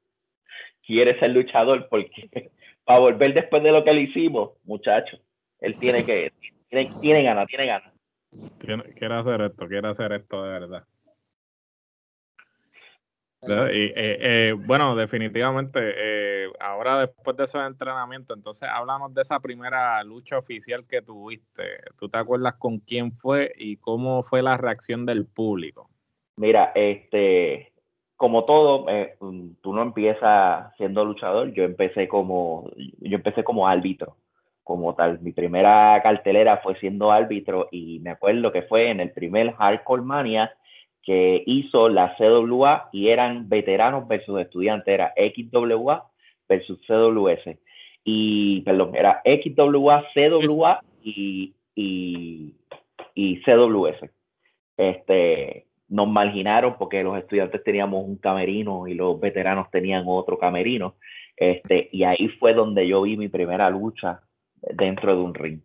quiere 0.87 1.19
ser 1.19 1.31
luchador 1.31 1.89
porque 1.89 2.29
para 2.85 2.99
volver 2.99 3.33
después 3.33 3.61
de 3.61 3.73
lo 3.73 3.83
que 3.83 3.91
le 3.91 4.01
hicimos, 4.03 4.51
muchacho, 4.63 5.19
él 5.59 5.75
tiene 5.77 6.05
que, 6.05 6.31
tiene, 6.69 6.93
tiene 7.01 7.23
ganas, 7.23 7.45
tiene 7.47 7.65
ganas. 7.65 7.92
Quiero 8.59 9.19
hacer 9.19 9.41
esto, 9.41 9.67
quiero 9.67 9.89
hacer 9.89 10.13
esto 10.13 10.43
de 10.43 10.49
verdad. 10.49 10.83
Y, 13.45 13.49
eh, 13.49 13.93
eh, 13.95 14.53
bueno, 14.57 14.95
definitivamente, 14.95 15.79
eh, 15.83 16.47
ahora 16.61 16.99
después 17.01 17.35
de 17.35 17.43
esos 17.43 17.65
entrenamientos, 17.67 18.37
entonces 18.37 18.69
hablamos 18.71 19.13
de 19.13 19.21
esa 19.21 19.39
primera 19.41 20.01
lucha 20.03 20.37
oficial 20.37 20.85
que 20.87 21.01
tuviste. 21.01 21.81
¿Tú 21.99 22.07
te 22.07 22.17
acuerdas 22.17 22.55
con 22.55 22.79
quién 22.79 23.11
fue 23.11 23.53
y 23.57 23.75
cómo 23.77 24.23
fue 24.23 24.41
la 24.41 24.55
reacción 24.55 25.05
del 25.05 25.25
público? 25.25 25.89
Mira, 26.37 26.71
este, 26.73 27.73
como 28.15 28.45
todo, 28.45 28.85
tú 29.61 29.73
no 29.73 29.81
empiezas 29.81 30.73
siendo 30.77 31.03
luchador. 31.03 31.51
Yo 31.51 31.63
empecé 31.63 32.07
como, 32.07 32.71
yo 32.77 33.17
empecé 33.17 33.43
como 33.43 33.67
árbitro 33.67 34.15
como 34.63 34.95
tal. 34.95 35.19
Mi 35.21 35.31
primera 35.31 35.99
cartelera 36.01 36.57
fue 36.57 36.75
siendo 36.79 37.11
árbitro 37.11 37.67
y 37.71 37.99
me 37.99 38.11
acuerdo 38.11 38.51
que 38.51 38.63
fue 38.63 38.89
en 38.89 38.99
el 38.99 39.11
primer 39.11 39.53
Hardcore 39.53 40.03
Mania 40.03 40.53
que 41.03 41.43
hizo 41.45 41.89
la 41.89 42.15
CWA 42.15 42.89
y 42.93 43.09
eran 43.09 43.49
veteranos 43.49 44.07
versus 44.07 44.39
estudiantes, 44.39 44.93
era 44.93 45.13
XWA 45.17 46.09
versus 46.47 46.79
CWS. 46.87 47.57
y, 48.05 48.61
perdón, 48.61 48.95
era 48.95 49.21
XWA, 49.25 50.05
CWA 50.13 50.81
y, 51.03 51.53
y, 51.75 52.55
y 53.13 53.41
CWS. 53.41 54.09
Este, 54.77 55.67
nos 55.89 56.07
marginaron 56.07 56.75
porque 56.77 57.03
los 57.03 57.17
estudiantes 57.17 57.63
teníamos 57.63 58.03
un 58.05 58.17
camerino 58.17 58.87
y 58.87 58.93
los 58.93 59.19
veteranos 59.19 59.69
tenían 59.71 60.05
otro 60.07 60.37
camerino. 60.37 60.95
Este, 61.35 61.89
y 61.91 62.03
ahí 62.03 62.29
fue 62.39 62.53
donde 62.53 62.87
yo 62.87 63.01
vi 63.01 63.17
mi 63.17 63.27
primera 63.27 63.69
lucha 63.69 64.21
dentro 64.71 65.15
de 65.15 65.21
un 65.21 65.33
ring. 65.33 65.59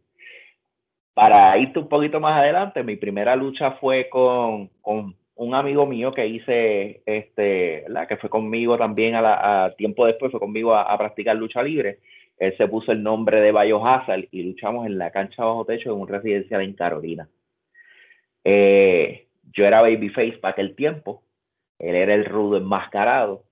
Para 1.15 1.57
irte 1.59 1.79
un 1.79 1.89
poquito 1.89 2.21
más 2.21 2.39
adelante, 2.39 2.83
mi 2.83 2.97
primera 2.97 3.35
lucha 3.35 3.73
fue 3.73 4.09
con, 4.09 4.69
con 4.81 5.17
un 5.39 5.55
amigo 5.55 5.87
mío 5.87 6.13
que 6.13 6.27
hice, 6.27 7.03
este, 7.07 7.85
la 7.89 8.07
que 8.07 8.17
fue 8.17 8.29
conmigo 8.29 8.77
también 8.77 9.15
a, 9.17 9.73
tiempo 9.77 10.07
después, 10.07 10.31
fue 10.31 10.41
conmigo 10.41 10.75
a, 10.75 10.97
practicar 10.99 11.37
lucha 11.37 11.63
libre. 11.63 12.01
Él 12.39 12.57
se 12.57 12.69
puso 12.69 12.93
el 12.93 13.03
nombre 13.03 13.41
de 13.41 13.53
Biohazard 13.53 14.25
y 14.31 14.43
luchamos 14.43 14.87
en 14.87 14.99
la 14.99 15.11
cancha 15.11 15.45
bajo 15.45 15.65
techo 15.65 15.93
en 15.93 16.01
un 16.01 16.09
residencial 16.09 16.61
en 16.63 16.73
Carolina. 16.75 17.29
Eh, 18.45 19.27
yo 19.53 19.65
era 19.65 19.81
babyface 19.81 20.39
para 20.39 20.53
aquel 20.53 20.75
tiempo, 20.75 21.23
él 21.79 21.95
era 21.95 22.15
el 22.15 22.25
rudo 22.25 22.57
enmascarado. 22.57 23.45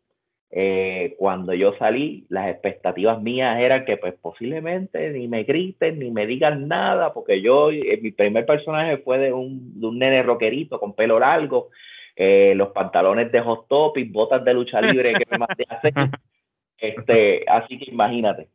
Eh, 0.50 1.16
cuando 1.18 1.54
yo 1.54 1.74
salí, 1.76 2.24
las 2.28 2.48
expectativas 2.48 3.20
mías 3.20 3.58
eran 3.58 3.84
que 3.84 3.96
pues 3.96 4.14
posiblemente 4.14 5.10
ni 5.10 5.26
me 5.28 5.42
griten, 5.42 5.98
ni 5.98 6.10
me 6.10 6.26
digan 6.26 6.68
nada, 6.68 7.12
porque 7.12 7.40
yo, 7.40 7.70
eh, 7.70 7.98
mi 8.00 8.12
primer 8.12 8.46
personaje 8.46 8.98
fue 8.98 9.18
de 9.18 9.32
un, 9.32 9.80
de 9.80 9.86
un 9.86 9.98
nene 9.98 10.22
rockerito 10.22 10.78
con 10.78 10.94
pelo 10.94 11.18
largo, 11.18 11.70
eh, 12.14 12.54
los 12.56 12.68
pantalones 12.68 13.30
de 13.32 13.40
hot 13.40 13.66
top 13.68 13.98
y 13.98 14.04
botas 14.04 14.44
de 14.44 14.54
lucha 14.54 14.80
libre 14.80 15.14
que 15.14 15.24
me 15.30 15.38
mandé 15.38 15.64
a 15.68 15.74
hacer. 15.74 15.92
Este, 16.78 17.42
así 17.48 17.78
que 17.78 17.90
imagínate, 17.90 18.50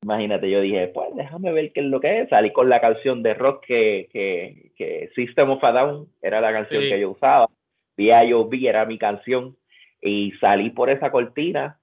imagínate, 0.00 0.48
yo 0.48 0.60
dije, 0.60 0.86
pues 0.94 1.08
déjame 1.16 1.50
ver 1.50 1.72
qué 1.72 1.80
es 1.80 1.86
lo 1.86 2.00
que 2.00 2.20
es. 2.20 2.28
Salí 2.28 2.52
con 2.52 2.68
la 2.68 2.80
canción 2.80 3.20
de 3.24 3.34
rock 3.34 3.64
que, 3.66 4.08
que, 4.12 4.70
que 4.76 5.10
System 5.16 5.50
of 5.50 5.64
a 5.64 5.72
Down 5.72 6.08
era 6.22 6.40
la 6.40 6.52
canción 6.52 6.82
que 6.82 7.00
yo 7.00 7.10
usaba. 7.10 7.48
B.I.O.B. 7.96 8.68
era 8.68 8.86
mi 8.86 8.96
canción 8.96 9.56
y 10.04 10.32
salí 10.32 10.70
por 10.70 10.90
esa 10.90 11.10
cortina 11.10 11.78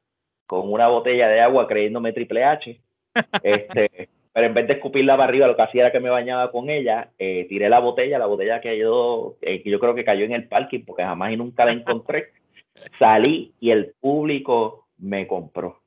con 0.46 0.72
una 0.72 0.88
botella 0.88 1.28
de 1.28 1.42
agua 1.42 1.68
creyéndome 1.68 2.14
Triple 2.14 2.46
H. 2.46 2.80
Este, 3.44 4.08
pero 4.32 4.48
en 4.48 4.54
vez 4.54 4.68
de 4.68 4.74
escupirla 4.74 5.18
para 5.18 5.28
arriba, 5.28 5.48
lo 5.48 5.58
que 5.58 5.64
hacía 5.64 5.82
era 5.82 5.92
que 5.92 6.00
me 6.00 6.10
bañaba 6.10 6.50
con 6.52 6.70
ella, 6.70 7.10
eh, 7.20 7.46
tiré 7.50 7.68
la 7.68 7.80
botella, 7.80 8.18
la 8.18 8.28
botella 8.28 8.62
que 8.62 8.78
yo, 8.78 9.36
eh, 9.42 9.62
yo 9.66 9.80
creo 9.82 9.94
que 9.94 10.06
cayó 10.06 10.24
en 10.24 10.32
el 10.32 10.48
parking 10.48 10.86
porque 10.86 11.04
jamás 11.04 11.34
y 11.34 11.38
nunca 11.38 11.66
la 11.66 11.74
encontré. 11.74 12.30
Salí 13.00 13.54
y 13.60 13.72
el 13.72 13.94
público 14.00 14.88
me 14.98 15.28
compró. 15.28 15.82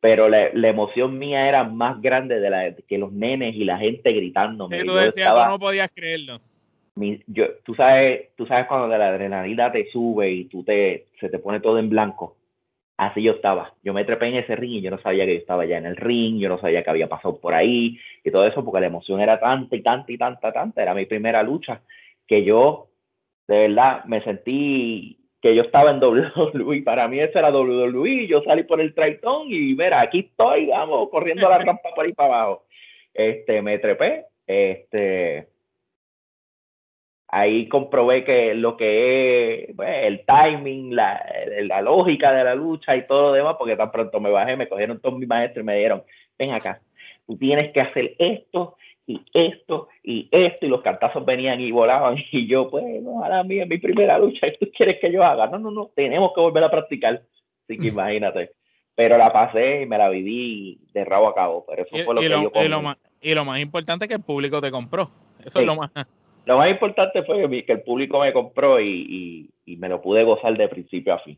Pero 0.00 0.28
la, 0.28 0.48
emoción 0.48 1.18
mía 1.18 1.48
era 1.48 1.62
más 1.62 2.00
grande 2.00 2.40
de 2.40 2.50
la 2.50 2.74
que 2.74 2.98
los 2.98 3.12
nenes 3.12 3.54
y 3.54 3.64
la 3.64 3.78
gente 3.78 4.12
gritándome. 4.12 4.84
tú 4.84 4.94
decías, 4.94 5.32
tú 5.32 5.50
no 5.50 5.58
podías 5.58 5.90
creerlo 5.94 6.40
yo, 7.26 7.46
tú 7.64 7.74
sabes, 7.74 8.34
tú 8.36 8.46
sabes 8.46 8.66
cuando 8.66 8.88
la 8.96 9.08
adrenalina 9.08 9.70
te 9.70 9.90
sube 9.90 10.30
y 10.30 10.44
tú 10.46 10.64
te, 10.64 11.06
se 11.20 11.28
te 11.28 11.38
pone 11.38 11.60
todo 11.60 11.78
en 11.78 11.90
blanco. 11.90 12.36
Así 12.96 13.22
yo 13.22 13.32
estaba. 13.32 13.74
Yo 13.82 13.92
me 13.92 14.04
trepé 14.04 14.28
en 14.28 14.36
ese 14.36 14.56
ring 14.56 14.72
y 14.72 14.80
yo 14.80 14.90
no 14.90 14.98
sabía 14.98 15.26
que 15.26 15.34
yo 15.34 15.40
estaba 15.40 15.66
ya 15.66 15.76
en 15.76 15.86
el 15.86 15.96
ring, 15.96 16.38
yo 16.38 16.48
no 16.48 16.58
sabía 16.58 16.82
que 16.82 16.90
había 16.90 17.08
pasado 17.08 17.38
por 17.38 17.52
ahí 17.52 17.98
y 18.24 18.30
todo 18.30 18.46
eso 18.46 18.64
porque 18.64 18.80
la 18.80 18.86
emoción 18.86 19.20
era 19.20 19.38
tanta 19.38 19.76
y 19.76 19.82
tanta 19.82 20.10
y 20.12 20.16
tanta, 20.18 20.52
tanta. 20.52 20.82
Era 20.82 20.94
mi 20.94 21.04
primera 21.04 21.42
lucha 21.42 21.82
que 22.26 22.42
yo, 22.44 22.88
de 23.48 23.68
verdad, 23.68 24.04
me 24.06 24.22
sentí 24.22 25.18
que 25.42 25.54
yo 25.54 25.62
estaba 25.62 25.90
en 25.90 26.02
WWE. 26.02 26.82
Para 26.84 27.06
mí 27.08 27.20
eso 27.20 27.38
era 27.38 27.50
WWE. 27.50 28.26
Yo 28.26 28.42
salí 28.42 28.62
por 28.64 28.80
el 28.80 28.94
traitón 28.94 29.48
y 29.48 29.74
mira, 29.74 30.00
aquí 30.00 30.20
estoy, 30.30 30.68
vamos, 30.68 31.10
corriendo 31.10 31.48
la 31.48 31.58
rampa 31.58 31.90
por 31.94 32.06
ahí 32.06 32.14
para 32.14 32.42
abajo. 32.42 32.64
Este, 33.12 33.60
me 33.62 33.78
trepé, 33.78 34.26
este, 34.46 35.48
ahí 37.28 37.68
comprobé 37.68 38.24
que 38.24 38.54
lo 38.54 38.76
que 38.76 39.64
es 39.64 39.76
pues, 39.76 40.04
el 40.04 40.24
timing, 40.24 40.94
la, 40.94 41.24
la, 41.62 41.82
lógica 41.82 42.32
de 42.32 42.44
la 42.44 42.54
lucha 42.54 42.96
y 42.96 43.06
todo 43.06 43.28
lo 43.28 43.32
demás, 43.32 43.56
porque 43.58 43.76
tan 43.76 43.90
pronto 43.90 44.20
me 44.20 44.30
bajé, 44.30 44.56
me 44.56 44.68
cogieron 44.68 45.00
todos 45.00 45.18
mis 45.18 45.28
maestros 45.28 45.62
y 45.62 45.66
me 45.66 45.76
dijeron, 45.76 46.04
ven 46.38 46.52
acá, 46.52 46.80
tú 47.26 47.36
tienes 47.36 47.72
que 47.72 47.80
hacer 47.80 48.14
esto 48.18 48.76
y 49.06 49.20
esto 49.32 49.88
y 50.02 50.28
esto, 50.30 50.66
y 50.66 50.68
los 50.68 50.82
cartazos 50.82 51.24
venían 51.24 51.60
y 51.60 51.70
volaban, 51.70 52.16
y 52.32 52.46
yo, 52.46 52.68
pues, 52.70 52.84
no, 53.02 53.24
ahora 53.24 53.42
mí 53.42 53.58
es 53.58 53.68
mi 53.68 53.78
primera 53.78 54.18
lucha, 54.18 54.50
¿qué 54.50 54.66
tú 54.66 54.72
quieres 54.76 54.98
que 55.00 55.12
yo 55.12 55.24
haga? 55.24 55.46
No, 55.48 55.58
no, 55.58 55.70
no, 55.70 55.90
tenemos 55.94 56.32
que 56.34 56.40
volver 56.40 56.64
a 56.64 56.70
practicar, 56.70 57.22
así 57.64 57.78
que 57.78 57.88
imagínate. 57.88 58.52
Pero 58.94 59.18
la 59.18 59.30
pasé 59.30 59.82
y 59.82 59.86
me 59.86 59.98
la 59.98 60.08
viví 60.08 60.78
de 60.94 61.04
rabo 61.04 61.28
a 61.28 61.34
cabo, 61.34 61.66
pero 61.68 61.82
eso 61.82 61.96
fue 62.02 62.14
lo 62.14 62.20
que 62.22 62.30
yo 62.30 62.50
y 62.64 62.68
lo, 62.68 62.80
más, 62.80 62.96
y 63.20 63.34
lo 63.34 63.44
más 63.44 63.60
importante 63.60 64.06
es 64.06 64.08
que 64.08 64.14
el 64.14 64.22
público 64.22 64.62
te 64.62 64.70
compró, 64.70 65.10
eso 65.44 65.60
es 65.60 65.66
lo 65.66 65.76
más... 65.76 65.90
Lo 66.46 66.58
más 66.58 66.70
importante 66.70 67.24
fue 67.24 67.64
que, 67.64 67.72
el 67.72 67.82
público 67.82 68.20
me 68.20 68.32
compró 68.32 68.80
y, 68.80 69.50
me 69.66 69.88
lo 69.88 70.00
pude 70.00 70.22
gozar 70.22 70.56
de 70.56 70.68
principio 70.68 71.12
a 71.12 71.18
fin. 71.18 71.36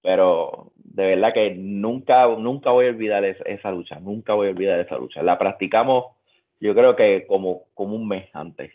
Pero 0.00 0.70
de 0.76 1.06
verdad 1.06 1.34
que 1.34 1.56
nunca, 1.56 2.28
nunca 2.28 2.70
voy 2.70 2.86
a 2.86 2.90
olvidar 2.90 3.24
esa, 3.24 3.72
lucha, 3.72 3.98
nunca 3.98 4.34
voy 4.34 4.46
a 4.46 4.50
olvidar 4.50 4.78
esa 4.78 4.96
lucha. 4.96 5.24
La 5.24 5.38
practicamos, 5.38 6.04
yo 6.60 6.72
creo 6.72 6.94
que 6.94 7.26
como, 7.26 7.64
como 7.74 7.96
un 7.96 8.06
mes 8.06 8.28
antes. 8.32 8.70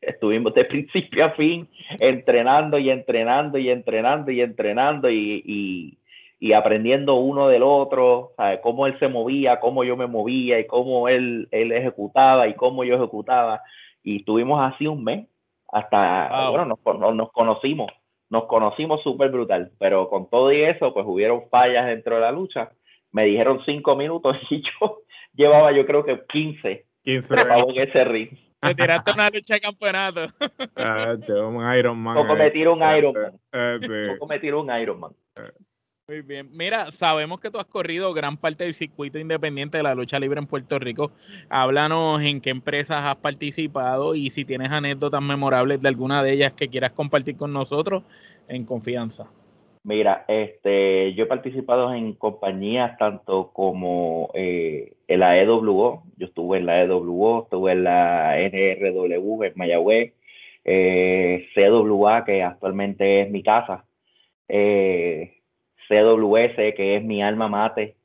Estuvimos 0.00 0.52
de 0.54 0.64
principio 0.72 1.24
a 1.24 1.30
fin 1.30 1.68
entrenando 2.00 2.76
y 2.76 2.90
entrenando 2.90 3.58
y 3.58 3.70
entrenando 3.70 4.32
y 4.32 4.40
entrenando 4.40 5.08
y, 5.08 5.96
y, 6.40 6.52
aprendiendo 6.52 7.14
uno 7.14 7.46
del 7.46 7.62
otro, 7.62 8.32
¿sabes? 8.36 8.58
cómo 8.60 8.88
él 8.88 8.98
se 8.98 9.06
movía, 9.06 9.60
cómo 9.60 9.84
yo 9.84 9.96
me 9.96 10.08
movía 10.08 10.58
y 10.58 10.66
cómo 10.66 11.08
él, 11.08 11.46
él 11.52 11.70
ejecutaba 11.70 12.48
y 12.48 12.54
cómo 12.54 12.82
yo 12.82 12.96
ejecutaba 12.96 13.62
y 14.06 14.18
estuvimos 14.18 14.62
así 14.62 14.86
un 14.86 15.02
mes 15.02 15.26
hasta, 15.68 16.48
bueno, 16.50 16.64
nos, 16.64 17.14
nos, 17.16 17.32
conocimos, 17.32 17.90
nos 18.30 18.44
conocimos 18.44 19.02
súper 19.02 19.30
brutal, 19.30 19.72
pero 19.80 20.08
con 20.08 20.30
todo 20.30 20.52
y 20.52 20.62
eso, 20.62 20.94
pues 20.94 21.04
hubieron 21.06 21.48
fallas 21.50 21.86
dentro 21.86 22.14
de 22.14 22.20
la 22.20 22.30
lucha, 22.30 22.70
me 23.10 23.24
dijeron 23.24 23.60
cinco 23.66 23.96
minutos 23.96 24.36
y 24.50 24.62
yo 24.62 25.00
llevaba 25.34 25.72
yo 25.72 25.84
creo 25.84 26.04
que 26.04 26.24
15, 26.24 26.86
15 27.02 27.34
en 27.66 27.88
ese 27.88 28.04
ring. 28.04 28.30
Me 28.62 28.74
tiraste 28.76 29.12
una 29.12 29.28
lucha 29.28 29.54
de 29.54 29.60
campeonato. 29.60 30.20
Ah, 30.76 31.14
un 31.28 31.74
Iron 31.76 31.98
Man. 31.98 32.14
Poco 32.14 32.36
me 32.36 32.50
tiro 32.50 32.72
un 32.74 32.96
Iron 32.96 33.12
Man. 33.12 33.80
Poco 34.08 34.26
me 34.28 34.38
tiro 34.38 34.60
un 34.60 34.80
Iron 34.80 35.00
Man. 35.00 35.12
Muy 36.08 36.22
bien. 36.22 36.48
Mira, 36.52 36.92
sabemos 36.92 37.40
que 37.40 37.50
tú 37.50 37.58
has 37.58 37.64
corrido 37.64 38.14
gran 38.14 38.36
parte 38.36 38.62
del 38.62 38.74
circuito 38.74 39.18
independiente 39.18 39.78
de 39.78 39.82
la 39.82 39.96
lucha 39.96 40.20
libre 40.20 40.38
en 40.38 40.46
Puerto 40.46 40.78
Rico. 40.78 41.10
Háblanos 41.48 42.22
en 42.22 42.40
qué 42.40 42.50
empresas 42.50 43.02
has 43.02 43.16
participado 43.16 44.14
y 44.14 44.30
si 44.30 44.44
tienes 44.44 44.70
anécdotas 44.70 45.20
memorables 45.20 45.82
de 45.82 45.88
alguna 45.88 46.22
de 46.22 46.34
ellas 46.34 46.52
que 46.52 46.68
quieras 46.68 46.92
compartir 46.92 47.36
con 47.36 47.52
nosotros 47.52 48.04
en 48.46 48.64
confianza. 48.64 49.28
Mira, 49.82 50.24
este, 50.28 51.12
yo 51.14 51.24
he 51.24 51.26
participado 51.26 51.92
en 51.92 52.12
compañías 52.12 52.96
tanto 52.98 53.50
como 53.52 54.30
eh, 54.34 54.92
en 55.08 55.18
la 55.18 55.36
EWO, 55.40 56.04
yo 56.16 56.26
estuve 56.28 56.58
en 56.58 56.66
la 56.66 56.84
EWO, 56.84 57.42
estuve 57.42 57.72
en 57.72 57.82
la 57.82 58.38
NRW 58.38 59.42
en 59.42 59.52
Mayagüez, 59.56 60.12
eh, 60.64 61.48
CWA, 61.52 62.24
que 62.24 62.44
actualmente 62.44 63.22
es 63.22 63.30
mi 63.32 63.42
casa. 63.42 63.84
Eh, 64.48 65.35
CWS, 65.88 66.74
que 66.74 66.96
es 66.96 67.04
mi 67.04 67.22
alma 67.22 67.48
mate, 67.48 67.96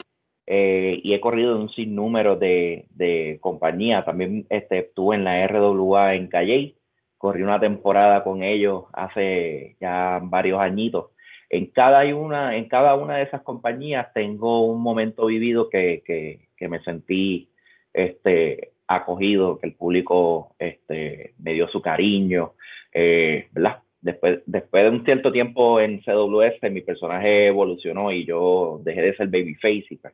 eh, 0.47 0.99
y 1.03 1.13
he 1.13 1.21
corrido 1.21 1.57
un 1.57 1.69
sinnúmero 1.69 2.35
de, 2.35 2.87
de 2.91 3.37
compañías. 3.41 4.05
También 4.05 4.45
este, 4.49 4.79
estuve 4.79 5.15
en 5.15 5.23
la 5.23 5.47
RWA 5.47 6.15
en 6.15 6.27
Calle, 6.27 6.75
corrí 7.17 7.43
una 7.43 7.59
temporada 7.59 8.23
con 8.23 8.43
ellos 8.43 8.85
hace 8.93 9.77
ya 9.79 10.19
varios 10.23 10.59
añitos. 10.59 11.11
En 11.49 11.67
cada 11.67 12.03
una, 12.15 12.55
en 12.55 12.67
cada 12.67 12.95
una 12.95 13.17
de 13.17 13.23
esas 13.23 13.41
compañías 13.41 14.13
tengo 14.13 14.65
un 14.65 14.81
momento 14.81 15.25
vivido 15.25 15.69
que, 15.69 16.01
que, 16.05 16.47
que 16.57 16.67
me 16.67 16.81
sentí 16.81 17.49
este, 17.93 18.71
acogido, 18.87 19.59
que 19.59 19.67
el 19.67 19.75
público 19.75 20.55
este, 20.59 21.33
me 21.39 21.53
dio 21.53 21.67
su 21.67 21.81
cariño, 21.81 22.53
eh, 22.93 23.47
¿verdad? 23.51 23.79
Después, 24.01 24.39
después 24.45 24.83
de 24.83 24.89
un 24.89 25.05
cierto 25.05 25.31
tiempo 25.31 25.79
en 25.79 26.01
CWS, 26.01 26.69
mi 26.71 26.81
personaje 26.81 27.47
evolucionó 27.47 28.11
y 28.11 28.25
yo 28.25 28.79
dejé 28.83 29.01
de 29.01 29.15
ser 29.15 29.27
babyface. 29.27 29.85
Y 29.89 29.95
pues, 29.97 30.13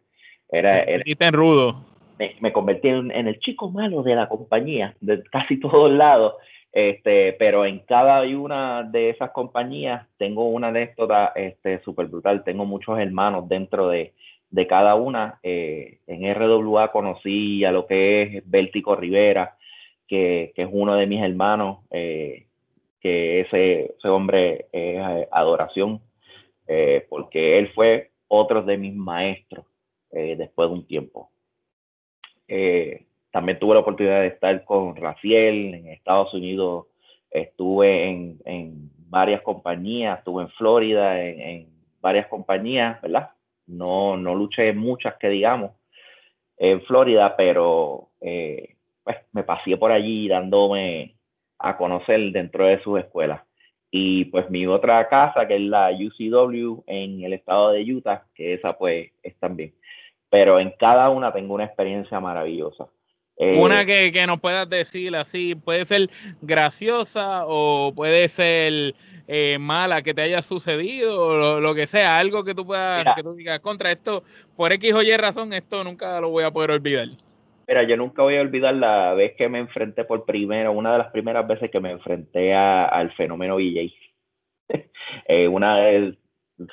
era, 0.50 0.84
era, 0.84 1.04
en 1.06 1.34
rudo. 1.34 1.86
Me, 2.40 2.52
convertí 2.52 2.90
en, 2.90 3.12
el 3.12 3.40
chico 3.40 3.70
malo 3.70 4.02
de 4.04 4.16
la 4.16 4.28
compañía, 4.28 4.96
de 5.02 5.24
casi 5.24 5.60
todos 5.60 5.92
lados. 5.92 6.36
Este, 6.72 7.34
pero 7.34 7.66
en 7.66 7.80
cada 7.80 8.22
una 8.24 8.84
de 8.84 9.10
esas 9.10 9.32
compañías 9.32 10.06
tengo 10.18 10.48
una 10.50 10.68
anécdota 10.68 11.32
este, 11.36 11.80
súper 11.82 12.08
brutal. 12.08 12.44
Tengo 12.44 12.66
muchos 12.66 13.00
hermanos 13.00 13.48
dentro 13.48 13.90
de, 13.90 14.14
de 14.50 14.68
cada 14.68 14.96
una. 14.96 15.40
Eh, 15.44 16.00
en 16.08 16.34
RWA 16.34 16.92
conocí 16.92 17.64
a 17.66 17.72
lo 17.72 17.88
que 17.88 18.22
es 18.22 18.50
Béltico 18.50 18.96
Rivera, 18.96 19.58
que, 20.08 20.52
que 20.56 20.64
es 20.64 20.70
uno 20.72 20.96
de 20.96 21.08
mis 21.08 21.22
hermanos. 21.24 21.80
Eh, 21.92 22.47
que 23.00 23.42
ese, 23.42 23.96
ese 23.98 24.10
hombre 24.10 24.68
es 24.72 25.00
adoración, 25.32 26.02
eh, 26.68 27.06
porque 27.10 27.58
él 27.60 27.72
fue 27.74 28.12
otro 28.28 28.62
de 28.64 28.78
mis 28.78 28.96
maestros. 28.96 29.66
después 30.12 30.70
de 30.70 30.74
un 30.74 30.88
tiempo. 30.88 31.30
también 33.32 33.60
tuve 33.60 33.76
la 33.76 33.82
oportunidad 33.82 34.22
de 34.22 34.28
estar 34.28 34.64
con 34.66 34.96
Raciel 34.96 35.76
en 35.76 35.88
Estados 35.90 36.34
Unidos. 36.34 36.88
Estuve 37.30 38.10
en, 38.10 38.92
varias 39.10 39.42
compañías, 39.42 40.20
estuve 40.20 40.44
en 40.44 40.50
Florida 40.50 41.24
en, 41.24 41.70
varias 42.02 42.28
compañías, 42.28 43.02
¿verdad? 43.02 43.30
No, 43.68 44.18
no 44.18 44.34
luché 44.34 44.74
muchas 44.74 45.16
que 45.18 45.30
digamos 45.30 45.72
en 46.58 46.82
Florida, 46.82 47.36
pero 47.38 48.10
pues, 49.08 49.18
me 49.32 49.44
pasé 49.44 49.78
por 49.78 49.92
allí 49.92 50.28
dándome 50.28 51.17
a 51.60 51.78
conocer 51.78 52.32
dentro 52.32 52.66
de 52.66 52.82
sus 52.82 53.00
escuelas. 53.00 53.42
Y 53.90 54.26
pues 54.26 54.50
mi 54.50 54.68
otra 54.68 55.08
casa, 55.08 55.48
que 55.48 55.56
es 55.56 55.62
la 55.62 55.92
UCW 55.92 56.84
en 56.88 57.24
el 57.24 57.34
estado 57.34 57.72
de 57.72 57.84
Utah, 57.94 58.26
que 58.36 58.54
esa 58.54 58.78
pues 58.78 59.12
es 59.24 59.36
también. 59.38 59.74
Pero 60.30 60.60
en 60.60 60.74
cada 60.78 61.10
una 61.10 61.32
tengo 61.32 61.54
una 61.54 61.66
experiencia 61.66 62.20
maravillosa. 62.20 62.88
Eh, 63.38 63.58
una 63.60 63.86
que, 63.86 64.12
que, 64.12 64.26
nos 64.26 64.40
puedas 64.40 64.68
decir 64.68 65.16
así, 65.16 65.56
puede 65.56 65.86
ser 65.86 66.10
graciosa 66.42 67.44
o 67.46 67.94
puede 67.96 68.30
ser 68.30 68.96
eh, 69.28 69.58
mala 69.60 70.02
que 70.02 70.14
te 70.14 70.22
haya 70.22 70.42
sucedido 70.42 71.22
o 71.22 71.60
lo, 71.60 71.76
que 71.76 71.86
sea, 71.86 72.18
algo 72.18 72.44
que 72.44 72.56
tú 72.56 72.66
puedas, 72.66 73.06
que 73.16 73.24
tú 73.24 73.36
digas 73.36 73.60
contra 73.60 73.92
esto, 73.92 74.24
por 74.56 74.72
X 74.72 74.94
o 74.94 75.02
Y 75.04 75.16
razón, 75.18 75.54
esto 75.54 75.84
nunca 75.84 76.20
lo 76.20 76.30
voy 76.30 76.46
a 76.46 76.52
poder 76.52 76.72
olvidar. 76.72 77.10
Mira, 77.68 77.84
yo 77.84 77.98
nunca 77.98 78.24
voy 78.24 78.38
a 78.38 78.42
olvidar 78.42 78.76
la 78.76 79.14
vez 79.14 79.36
que 79.36 79.50
me 79.50 79.60
enfrenté 79.60 80.06
por 80.06 80.26
primero, 80.26 80.72
una 80.72 80.94
de 80.94 81.00
las 81.00 81.12
primeras 81.12 81.46
veces 81.46 81.70
que 81.70 81.82
me 81.82 81.92
enfrenté 81.92 82.54
al 82.56 83.12
fenómeno 83.14 83.58
VJ. 83.58 83.94
eh, 85.28 85.48
una 85.50 85.76
vez, 85.76 86.16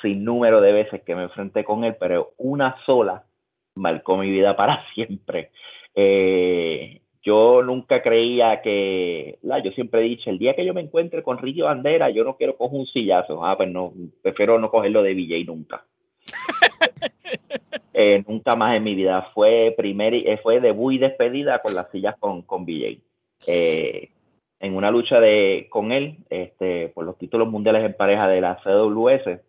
sin 0.02 0.24
número 0.24 0.60
de 0.60 0.72
veces 0.72 1.02
que 1.02 1.16
me 1.16 1.24
enfrenté 1.24 1.64
con 1.64 1.84
él, 1.84 1.96
pero 1.98 2.34
una 2.38 2.76
sola 2.86 3.26
marcó 3.74 4.16
mi 4.16 4.30
vida 4.30 4.56
para 4.56 4.84
siempre. 4.94 5.50
Eh, 5.94 7.02
yo 7.22 7.62
nunca 7.62 8.02
creía 8.02 8.62
que, 8.62 9.38
la, 9.42 9.58
yo 9.60 9.72
siempre 9.72 10.00
he 10.00 10.04
dicho, 10.04 10.30
el 10.30 10.38
día 10.38 10.54
que 10.54 10.64
yo 10.64 10.74
me 10.74 10.82
encuentre 10.82 11.22
con 11.24 11.38
Ricky 11.38 11.62
Bandera, 11.62 12.10
yo 12.10 12.22
no 12.24 12.36
quiero 12.36 12.56
coger 12.56 12.78
un 12.78 12.86
sillazo. 12.86 13.44
Ah, 13.44 13.56
pues 13.56 13.70
no, 13.70 13.92
prefiero 14.22 14.58
no 14.60 14.70
cogerlo 14.70 15.02
de 15.02 15.14
VJ 15.14 15.44
nunca. 15.46 15.84
Eh, 17.96 18.24
nunca 18.26 18.56
más 18.56 18.76
en 18.76 18.82
mi 18.82 18.96
vida. 18.96 19.30
Fue 19.34 19.72
primer, 19.76 20.14
eh, 20.14 20.40
fue 20.42 20.60
debut 20.60 20.94
y 20.94 20.98
despedida 20.98 21.60
con 21.60 21.76
las 21.76 21.88
sillas 21.92 22.16
con, 22.18 22.42
con 22.42 22.66
BJ. 22.66 22.98
Eh, 23.46 24.10
en 24.58 24.76
una 24.76 24.90
lucha 24.90 25.20
de, 25.20 25.68
con 25.70 25.92
él 25.92 26.18
este, 26.28 26.88
por 26.88 27.04
los 27.04 27.16
títulos 27.16 27.48
mundiales 27.48 27.84
en 27.84 27.94
pareja 27.94 28.26
de 28.26 28.40
la 28.40 28.56
CWS. 28.56 29.40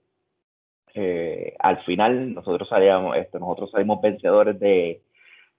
al 1.57 1.83
final 1.85 2.35
nosotros 2.35 2.69
salíamos, 2.69 3.17
este, 3.17 3.39
nosotros 3.39 3.71
salimos 3.71 3.99
vencedores 3.99 4.59
de, 4.59 5.01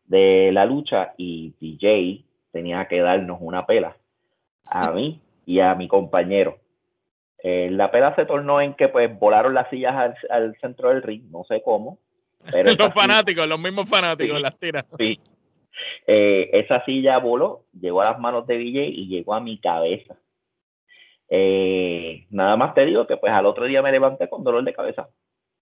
de 0.05 0.51
la 0.53 0.65
lucha 0.65 1.13
y 1.17 1.55
DJ 1.61 2.25
tenía 2.53 2.87
que 2.87 3.01
darnos 3.01 3.39
una 3.41 3.67
pela 3.67 3.97
a 4.65 4.93
mí 4.93 5.21
y 5.45 5.61
a 5.61 5.75
mi 5.75 5.89
compañero. 5.89 6.59
La 7.43 7.91
pela 7.91 8.15
se 8.17 8.27
tornó 8.27 8.61
en 8.61 8.75
que 8.75 8.89
pues 8.89 9.17
volaron 9.19 9.55
las 9.55 9.71
sillas 9.71 9.95
al, 9.95 10.15
al 10.31 10.57
centro 10.61 10.89
del 10.89 11.03
ring, 11.03 11.31
no 11.31 11.45
sé 11.45 11.63
cómo, 11.63 11.99
los 12.79 12.95
fanáticos, 12.95 13.49
los 13.49 13.59
mismos 13.59 13.89
fanáticos, 13.89 14.41
las 14.41 14.59
tiras. 14.59 14.85
Sí. 14.99 15.19
Eh, 16.07 16.51
esa 16.53 16.85
silla 16.85 17.19
voló, 17.19 17.65
llegó 17.79 18.03
a 18.03 18.07
las 18.13 18.19
manos 18.19 18.47
de 18.47 18.59
DJ 18.59 18.87
y 18.87 19.09
llegó 19.09 19.35
a 19.35 19.41
mi 19.41 19.59
cabeza. 19.59 20.17
Eh, 21.29 22.27
nada 22.31 22.57
más 22.57 22.73
te 22.75 22.87
digo 22.87 23.07
que 23.07 23.17
pues 23.17 23.33
al 23.33 23.47
otro 23.47 23.65
día 23.65 23.83
me 23.83 23.91
levanté 23.91 24.29
con 24.29 24.45
dolor 24.45 24.65
de 24.65 24.73
cabeza. 24.73 25.09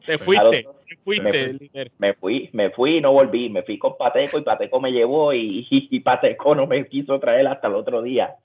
Te 0.03 0.17
fuiste, 0.17 0.65
fuiste. 1.01 1.69
Me 1.99 2.13
fui, 2.15 2.49
me 2.53 2.71
fui, 2.71 2.97
y 2.97 3.01
no 3.01 3.11
volví, 3.11 3.49
me 3.49 3.61
fui 3.61 3.77
con 3.77 3.95
Pateco 3.97 4.39
y 4.39 4.41
Pateco 4.41 4.81
me 4.81 4.91
llevó 4.91 5.31
y, 5.31 5.67
y, 5.69 5.99
Pateco 5.99 6.55
no 6.55 6.65
me 6.65 6.87
quiso 6.87 7.19
traer 7.19 7.47
hasta 7.47 7.67
el 7.67 7.75
otro 7.75 8.01
día. 8.01 8.35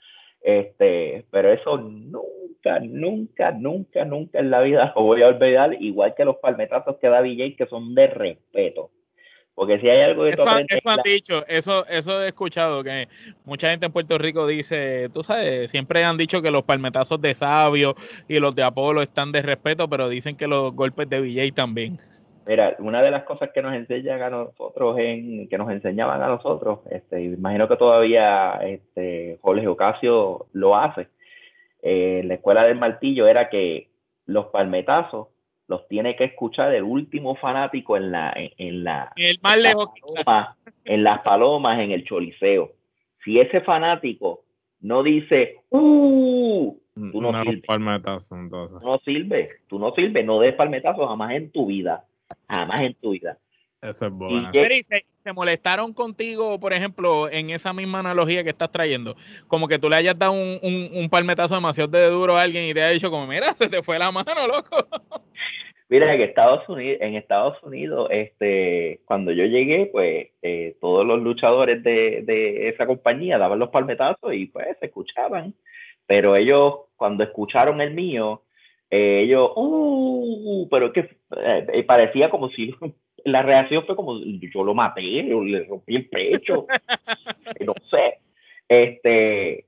Este, 0.40 1.26
pero 1.31 1.53
eso 1.53 1.76
nunca, 1.79 2.81
nunca, 2.81 3.50
nunca, 3.53 4.05
nunca 4.05 4.38
en 4.38 4.50
la 4.50 4.61
vida 4.62 4.92
lo 4.96 5.03
voy 5.03 5.22
a 5.22 5.29
olvidar, 5.29 5.74
igual 5.81 6.14
que 6.14 6.24
los 6.24 6.37
palmetazos 6.37 6.96
que 6.96 7.09
da 7.09 7.20
VJ, 7.20 7.57
que 7.57 7.66
son 7.68 7.94
de 7.94 8.07
respeto. 8.07 8.90
Porque 9.55 9.79
si 9.79 9.90
hay 9.90 10.00
algo 10.00 10.24
de 10.24 10.31
eso, 10.31 10.44
eso 10.68 10.88
han 10.88 11.00
dicho, 11.05 11.46
eso, 11.46 11.87
eso 11.87 12.22
he 12.22 12.29
escuchado, 12.29 12.83
que 12.83 13.09
mucha 13.44 13.68
gente 13.68 13.85
en 13.85 13.92
Puerto 13.92 14.16
Rico 14.16 14.46
dice, 14.46 15.11
tú 15.12 15.22
sabes, 15.22 15.70
siempre 15.70 16.03
han 16.03 16.16
dicho 16.16 16.40
que 16.40 16.50
los 16.50 16.62
palmetazos 16.62 17.20
de 17.20 17.35
Sabio 17.35 17.94
y 18.26 18.38
los 18.38 18.55
de 18.55 18.62
Apolo 18.62 19.03
están 19.03 19.33
de 19.33 19.42
respeto, 19.42 19.87
pero 19.87 20.09
dicen 20.09 20.37
que 20.37 20.46
los 20.46 20.72
golpes 20.72 21.11
de 21.11 21.20
VJ 21.20 21.53
también. 21.53 21.98
Mira, 22.46 22.76
una 22.79 23.03
de 23.03 23.11
las 23.11 23.24
cosas 23.24 23.50
que 23.53 23.62
nos 23.62 23.74
enseñan 23.74 24.22
a 24.22 24.31
nosotros, 24.31 24.98
en, 24.98 25.48
que 25.48 25.59
nos 25.59 25.70
enseñaban 25.70 26.22
a 26.22 26.29
nosotros, 26.29 26.81
este, 26.90 27.22
imagino 27.22 27.68
que 27.68 27.76
todavía 27.76 28.59
este, 28.62 29.38
Jorge 29.42 29.68
Ocasio 29.68 30.46
lo 30.53 30.76
hace, 30.76 31.09
en 31.83 32.29
la 32.29 32.35
escuela 32.35 32.64
del 32.64 32.79
martillo 32.79 33.26
era 33.26 33.48
que 33.48 33.90
los 34.26 34.46
palmetazos 34.46 35.29
los 35.66 35.87
tiene 35.88 36.16
que 36.16 36.24
escuchar 36.24 36.74
el 36.74 36.83
último 36.83 37.37
fanático 37.37 37.96
en 37.96 38.11
la 38.11 38.35
en, 38.37 38.85
la 38.85 39.12
el 39.16 39.38
más 39.40 39.57
lejos 39.57 39.90
en 40.85 41.05
las 41.05 41.20
palomas 41.20 41.79
en 41.79 41.92
el 41.92 42.05
choliseo. 42.05 42.72
Si 43.24 43.38
ese 43.38 43.61
fanático 43.61 44.42
no 44.81 45.03
dice 45.03 45.59
uh 45.70 46.76
tú 46.94 47.20
no, 47.22 47.42
sirves 47.44 47.62
tú 47.66 48.81
no 48.83 48.98
sirves 48.98 49.57
tú 49.68 49.79
no 49.79 49.92
sirves 49.92 50.24
no 50.26 50.40
des 50.40 50.55
palmetazos 50.55 51.09
jamás 51.09 51.33
en 51.33 51.50
tu 51.50 51.66
vida 51.66 52.05
jamás 52.49 52.83
en 52.83 52.95
tu 52.95 53.11
vida. 53.11 53.38
Eso 53.83 54.07
es 54.07 54.12
bueno. 54.12 54.51
Y 54.53 54.83
se, 54.83 55.33
molestaron 55.33 55.95
contigo, 55.95 56.61
por 56.61 56.73
ejemplo, 56.73 57.31
en 57.31 57.51
esa 57.51 57.73
misma 57.73 58.01
analogía 58.01 58.45
que 58.45 58.51
estás 58.51 58.71
trayendo? 58.71 59.16
Como 59.49 59.69
que 59.69 59.79
tú 59.79 59.88
le 59.88 59.97
hayas 59.97 60.19
dado 60.19 60.33
un, 60.33 60.90
un, 60.93 61.09
palmetazo 61.09 61.55
demasiado 61.55 61.88
de 61.88 62.11
duro 62.11 62.37
a 62.37 62.43
alguien 62.43 62.64
y 62.64 62.75
te 62.75 62.83
haya 62.83 62.93
dicho 62.93 63.11
como, 63.11 63.27
mira, 63.27 63.53
se 63.53 63.69
te 63.69 63.83
fue 63.83 63.99
la 63.99 64.11
mano, 64.11 64.47
loco. 64.47 64.87
Mira, 65.88 66.14
en 66.14 66.21
Estados 66.21 66.69
Unidos, 66.69 66.99
en 67.01 67.16
Estados 67.16 67.61
Unidos, 67.64 68.07
este, 68.12 69.01
cuando 69.07 69.33
yo 69.33 69.45
llegué, 69.45 69.87
pues 69.87 70.29
eh, 70.40 70.77
todos 70.81 71.05
los 71.05 71.21
luchadores 71.21 71.83
de, 71.83 72.23
de 72.23 72.69
esa 72.69 72.87
compañía 72.87 73.38
daban 73.38 73.59
los 73.59 73.71
palmetazos 73.71 74.33
y 74.33 74.47
pues 74.47 74.69
se 74.79 74.87
escuchaban. 74.87 75.53
Pero 76.07 76.37
ellos, 76.37 76.75
cuando 76.95 77.25
escucharon 77.25 77.81
el 77.81 77.93
mío, 77.93 78.45
eh, 78.90 79.22
ellos, 79.22 79.53
uh, 79.55 80.68
pero 80.70 80.87
es 80.87 80.92
que 80.92 81.00
eh, 81.00 81.66
eh, 81.72 81.83
parecía 81.85 82.29
como 82.29 82.50
si 82.50 82.74
la 83.24 83.42
reacción 83.42 83.85
fue 83.87 83.96
como 83.96 84.18
yo 84.18 84.64
lo 84.64 84.74
maté, 84.74 85.03
le 85.22 85.64
rompí 85.64 85.96
el 85.96 86.09
pecho, 86.09 86.66
no 87.64 87.74
sé. 87.90 88.18
Este, 88.68 89.66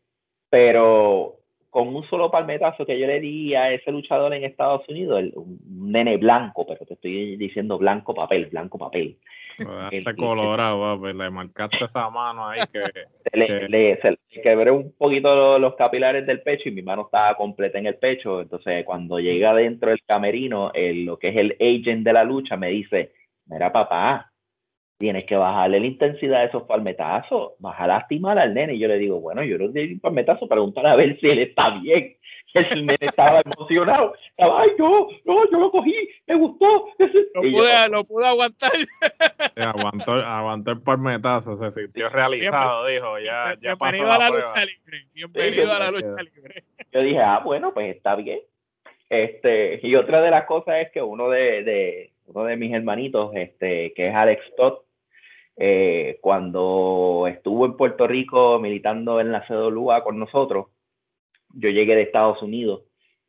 pero 0.50 1.38
con 1.70 1.88
un 1.88 2.04
solo 2.04 2.30
palmetazo 2.30 2.84
que 2.84 2.98
yo 2.98 3.06
le 3.06 3.18
di 3.20 3.54
a 3.54 3.72
ese 3.72 3.90
luchador 3.90 4.34
en 4.34 4.44
Estados 4.44 4.86
Unidos, 4.88 5.24
un 5.34 5.58
nene 5.90 6.18
blanco, 6.18 6.66
pero 6.66 6.84
te 6.84 6.94
estoy 6.94 7.36
diciendo 7.36 7.78
blanco 7.78 8.14
papel, 8.14 8.46
blanco 8.46 8.76
papel. 8.76 9.16
Está 9.90 10.14
colorado, 10.14 10.98
pues, 10.98 11.14
le 11.14 11.30
marcaste 11.30 11.84
esa 11.84 12.10
mano 12.10 12.48
ahí 12.48 12.60
que... 12.72 12.82
Le, 13.32 13.68
le, 13.68 14.00
se 14.00 14.18
quebré 14.42 14.70
un 14.70 14.92
poquito 14.92 15.58
los, 15.58 15.74
capilares 15.74 16.26
del 16.26 16.42
pecho 16.42 16.68
y 16.68 16.72
mi 16.72 16.82
mano 16.82 17.02
estaba 17.02 17.36
completa 17.36 17.78
en 17.78 17.86
el 17.86 17.96
pecho, 17.96 18.40
entonces 18.42 18.84
cuando 18.84 19.18
llega 19.18 19.54
dentro 19.54 19.90
del 19.90 20.02
camerino, 20.04 20.70
el, 20.74 21.04
lo 21.04 21.18
que 21.18 21.28
es 21.28 21.36
el 21.36 21.56
agent 21.60 22.04
de 22.04 22.12
la 22.12 22.24
lucha 22.24 22.56
me 22.56 22.68
dice, 22.68 23.12
mira 23.46 23.72
papá, 23.72 24.32
tienes 25.02 25.24
que 25.24 25.34
bajarle 25.34 25.80
la 25.80 25.86
intensidad 25.86 26.40
de 26.42 26.46
esos 26.46 26.62
palmetazos, 26.62 27.54
vas 27.58 27.74
a 27.80 27.88
lastimar 27.88 28.38
al 28.38 28.54
nene. 28.54 28.74
Y 28.74 28.78
yo 28.78 28.86
le 28.86 28.98
digo, 28.98 29.20
bueno, 29.20 29.42
yo 29.42 29.58
no 29.58 29.66
di 29.66 29.94
un 29.94 29.98
palmetazo, 29.98 30.46
preguntar 30.46 30.86
a 30.86 30.94
ver 30.94 31.18
si 31.18 31.28
él 31.28 31.40
está 31.40 31.70
bien. 31.80 32.14
El 32.70 32.86
nene 32.86 32.98
estaba 33.00 33.40
emocionado. 33.44 34.14
Ay, 34.36 34.70
no, 34.78 35.08
no, 35.24 35.50
yo 35.50 35.58
lo 35.58 35.70
cogí, 35.70 35.94
me 36.26 36.34
gustó. 36.34 36.88
Lo 37.34 37.40
pude, 37.40 37.88
lo 37.88 38.04
pude 38.04 38.26
aguantar. 38.26 38.72
aguantó, 39.56 40.12
aguantó 40.12 40.70
el 40.72 40.82
palmetazo, 40.82 41.56
se 41.56 41.70
sintió 41.70 42.08
realizado, 42.10 42.86
dijo, 42.86 43.18
ya, 43.20 43.54
ya 43.60 43.74
Bienvenido 43.74 44.08
pasó 44.08 44.22
a 44.22 44.30
la, 44.30 44.30
lucha 44.30 44.64
libre. 44.66 45.06
Bienvenido 45.14 45.72
a 45.72 45.78
la 45.78 45.90
lucha 45.90 46.22
libre. 46.22 46.64
Yo 46.92 47.00
dije, 47.00 47.20
ah, 47.20 47.40
bueno, 47.44 47.72
pues 47.72 47.96
está 47.96 48.16
bien. 48.16 48.40
Este, 49.08 49.80
y 49.82 49.94
otra 49.94 50.20
de 50.20 50.30
las 50.30 50.44
cosas 50.44 50.76
es 50.80 50.90
que 50.90 51.02
uno 51.02 51.28
de, 51.30 51.62
de 51.64 52.12
uno 52.26 52.44
de 52.44 52.56
mis 52.56 52.72
hermanitos, 52.74 53.30
este, 53.34 53.92
que 53.94 54.08
es 54.08 54.14
Alex 54.14 54.42
Todd, 54.56 54.78
eh, 55.56 56.18
cuando 56.20 57.26
estuvo 57.28 57.66
en 57.66 57.76
Puerto 57.76 58.06
Rico 58.06 58.58
militando 58.58 59.20
en 59.20 59.32
la 59.32 59.46
CWA 59.46 60.02
con 60.02 60.18
nosotros, 60.18 60.66
yo 61.54 61.70
llegué 61.70 61.94
de 61.94 62.02
Estados 62.02 62.42
Unidos 62.42 62.82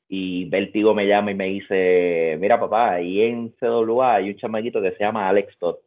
y 0.07 0.45
Vertigo 0.45 0.93
me 0.93 1.07
llama 1.07 1.31
y 1.31 1.35
me 1.35 1.45
dice, 1.45 2.37
mira 2.39 2.59
papá, 2.59 2.93
ahí 2.93 3.21
en 3.21 3.49
CWA 3.59 4.15
hay 4.15 4.29
un 4.29 4.37
chamaquito 4.37 4.81
que 4.81 4.91
se 4.91 4.99
llama 5.03 5.27
Alex 5.27 5.57
Todd. 5.57 5.77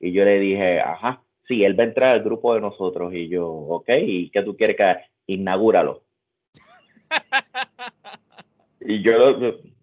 Y 0.00 0.12
yo 0.12 0.24
le 0.24 0.38
dije, 0.38 0.80
ajá, 0.80 1.22
sí, 1.46 1.64
él 1.64 1.78
va 1.78 1.84
a 1.84 1.86
entrar 1.86 2.10
al 2.14 2.22
grupo 2.22 2.54
de 2.54 2.60
nosotros. 2.60 3.12
Y 3.14 3.28
yo, 3.28 3.48
ok, 3.48 3.88
¿y 4.00 4.30
qué 4.30 4.42
tú 4.42 4.56
quieres 4.56 4.76
que 4.76 4.96
inaugúralo? 5.26 6.02
y 8.80 9.02
yo, 9.02 9.12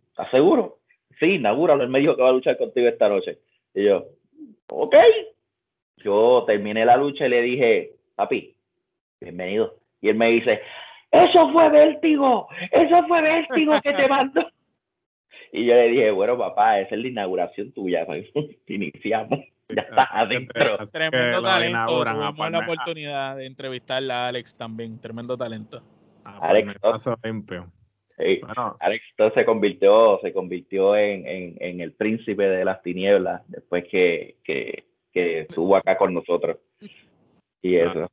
¿estás 0.10 0.32
seguro? 0.32 0.82
sí, 1.22 1.36
inaugúralo. 1.36 1.84
Él 1.84 1.90
me 1.90 2.00
dijo 2.00 2.16
que 2.16 2.24
va 2.24 2.30
a 2.30 2.34
luchar 2.34 2.58
contigo 2.58 2.88
esta 2.88 3.08
noche. 3.08 3.40
Y 3.74 3.86
yo, 3.86 4.08
ok. 4.70 4.96
Yo 5.98 6.44
terminé 6.48 6.84
la 6.84 6.98
lucha 6.98 7.28
y 7.28 7.30
le 7.30 7.42
dije, 7.42 7.94
papi, 8.16 8.56
bienvenido. 9.20 9.78
Y 10.02 10.10
él 10.10 10.16
me 10.16 10.32
dice, 10.32 10.62
eso 11.12 11.52
fue 11.52 11.70
vértigo, 11.70 12.48
eso 12.72 13.08
fue 13.08 13.22
vértigo 13.22 13.80
que 13.82 13.94
te 13.94 14.08
mandó. 14.10 14.48
Y 15.52 15.66
yo 15.66 15.76
le 15.76 15.90
dije, 15.90 16.12
bueno, 16.12 16.38
papá, 16.38 16.80
esa 16.80 16.96
es 16.96 17.02
la 17.02 17.08
inauguración 17.10 17.72
tuya. 17.74 18.08
Iniciamos. 18.68 19.40
Ya 19.68 19.82
estás 19.82 20.08
adentro. 20.12 20.88
Tremendo 20.90 21.42
talento. 21.42 22.04
Tuvimos 22.04 22.52
la 22.52 22.60
oportunidad 22.60 23.36
de 23.38 23.46
entrevistar 23.46 24.04
a 24.12 24.28
Alex 24.28 24.56
también. 24.56 25.00
Tremendo 25.00 25.38
talento. 25.38 25.82
Ah, 26.24 26.40
Alex, 26.42 26.76
Alex 28.80 29.04
se 29.34 29.46
convirtió, 29.46 30.20
se 30.22 30.32
convirtió 30.32 30.96
en, 30.96 31.26
en, 31.26 31.56
en, 31.60 31.82
el 31.82 31.94
príncipe 31.94 32.44
de 32.44 32.64
las 32.64 32.82
tinieblas 32.84 33.42
después 33.48 33.86
que, 33.90 34.36
que, 34.44 34.86
que 35.12 35.42
estuvo 35.42 35.76
acá 35.76 35.98
con 35.98 36.14
nosotros. 36.14 36.58
Y 37.62 37.76
eso. 37.76 38.10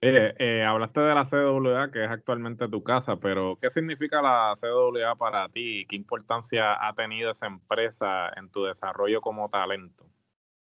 Eh, 0.00 0.64
hablaste 0.64 1.00
de 1.00 1.14
la 1.14 1.24
CWA, 1.24 1.90
que 1.90 2.04
es 2.04 2.10
actualmente 2.10 2.68
tu 2.68 2.84
casa, 2.84 3.16
pero 3.16 3.58
¿qué 3.60 3.68
significa 3.68 4.22
la 4.22 4.54
CWA 4.60 5.16
para 5.16 5.48
ti? 5.48 5.86
¿Qué 5.88 5.96
importancia 5.96 6.86
ha 6.86 6.92
tenido 6.94 7.32
esa 7.32 7.46
empresa 7.46 8.30
en 8.36 8.48
tu 8.50 8.64
desarrollo 8.64 9.20
como 9.20 9.48
talento? 9.48 10.04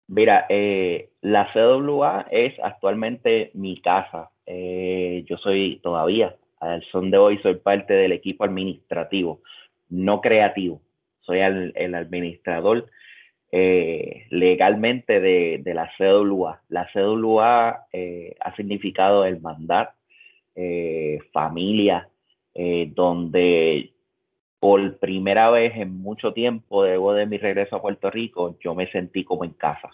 Mira, 0.06 0.44
eh, 0.50 1.10
la 1.22 1.50
CWA 1.54 2.26
es 2.30 2.54
actualmente 2.62 3.50
mi 3.54 3.80
casa. 3.80 4.30
Eh, 4.44 5.24
yo 5.26 5.38
soy 5.38 5.80
todavía, 5.82 6.36
al 6.60 6.84
son 6.90 7.10
de 7.10 7.16
hoy, 7.16 7.38
soy 7.38 7.54
parte 7.54 7.94
del 7.94 8.12
equipo 8.12 8.44
administrativo, 8.44 9.40
no 9.88 10.20
creativo. 10.20 10.82
Soy 11.20 11.38
el 11.38 11.94
administrador 11.94 12.90
eh, 13.54 14.24
legalmente 14.30 15.20
de, 15.20 15.74
la 15.74 15.90
CWA. 15.98 16.62
La 16.70 16.88
CWA 16.90 17.86
eh, 17.92 18.34
ha 18.40 18.56
significado 18.56 19.26
el 19.26 19.42
mandar 19.42 19.92
eh, 20.54 21.18
familia, 21.32 22.08
donde 22.54 23.92
por 24.58 24.98
primera 24.98 25.50
vez 25.50 25.74
en 25.76 26.00
mucho 26.00 26.32
tiempo, 26.32 26.82
luego 26.82 27.14
de 27.14 27.26
mi 27.26 27.38
regreso 27.38 27.76
a 27.76 27.82
Puerto 27.82 28.10
Rico, 28.10 28.56
yo 28.60 28.74
me 28.74 28.90
sentí 28.90 29.24
como 29.24 29.44
en 29.44 29.52
casa, 29.52 29.90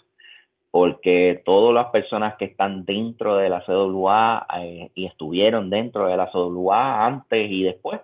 porque 0.71 1.41
todas 1.45 1.73
las 1.73 1.87
personas 1.87 2.35
que 2.35 2.45
están 2.45 2.85
dentro 2.85 3.37
de 3.37 3.49
la 3.49 3.63
CWA 3.65 4.45
y 4.93 5.05
estuvieron 5.05 5.69
dentro 5.69 6.07
de 6.07 6.17
la 6.17 6.29
CWA 6.31 7.05
antes 7.05 7.49
y 7.49 7.63
después, 7.63 8.01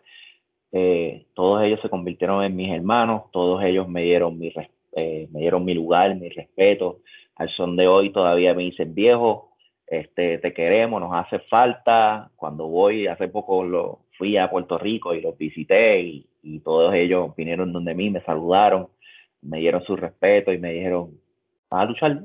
todos 1.33 1.63
ellos 1.63 1.79
se 1.81 1.89
convirtieron 1.89 2.43
en 2.43 2.55
mis 2.55 2.71
hermanos, 2.71 3.23
todos 3.31 3.63
ellos 3.63 3.87
me 3.87 4.03
dieron 4.03 4.37
mi 4.39 4.49
respeto 4.49 4.74
eh, 4.95 5.27
me 5.31 5.41
dieron 5.41 5.65
mi 5.65 5.73
lugar, 5.73 6.15
mi 6.15 6.29
respeto. 6.29 7.01
Al 7.35 7.49
son 7.49 7.75
de 7.75 7.87
hoy 7.87 8.11
todavía 8.11 8.53
me 8.53 8.63
dicen 8.63 8.95
viejo, 8.95 9.51
este, 9.87 10.37
te 10.37 10.53
queremos, 10.53 11.01
nos 11.01 11.13
hace 11.13 11.39
falta. 11.39 12.31
Cuando 12.35 12.67
voy, 12.67 13.07
hace 13.07 13.27
poco 13.27 13.63
lo, 13.65 14.05
fui 14.17 14.37
a 14.37 14.49
Puerto 14.49 14.77
Rico 14.77 15.13
y 15.13 15.21
los 15.21 15.37
visité 15.37 15.99
y, 16.01 16.27
todos 16.63 16.93
ellos 16.93 17.35
vinieron 17.35 17.73
donde 17.73 17.95
mí, 17.95 18.11
me 18.11 18.21
saludaron, 18.21 18.87
me 19.41 19.57
dieron 19.59 19.83
su 19.83 19.95
respeto 19.95 20.53
y 20.53 20.59
me 20.59 20.73
dijeron, 20.73 21.19
¿vas 21.71 21.81
a 21.81 21.85
luchar? 21.85 22.21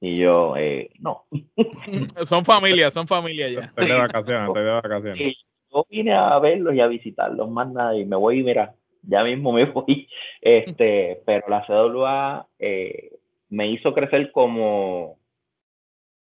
Y 0.00 0.18
yo, 0.18 0.56
eh, 0.56 0.90
no. 1.00 1.24
son 2.26 2.46
familia, 2.46 2.90
son 2.90 3.06
familia 3.06 3.48
ya. 3.48 3.60
Estoy 3.60 3.88
de 3.88 3.94
vacaciones, 3.94 4.48
estoy 4.48 4.64
de 4.64 4.70
vacaciones. 4.70 5.36
yo 5.70 5.86
vine 5.90 6.14
a 6.14 6.38
verlos 6.38 6.74
y 6.74 6.80
a 6.80 6.86
visitarlos, 6.86 7.50
más 7.50 7.70
nada, 7.70 7.94
y 7.94 8.06
me 8.06 8.16
voy, 8.16 8.42
mira, 8.42 8.74
ya 9.02 9.24
mismo 9.24 9.52
me 9.52 9.66
fui, 9.68 10.08
este, 10.40 11.22
pero 11.24 11.48
la 11.48 11.64
CWA 11.66 12.46
eh, 12.58 13.18
me 13.48 13.68
hizo 13.68 13.94
crecer 13.94 14.30
como, 14.32 15.18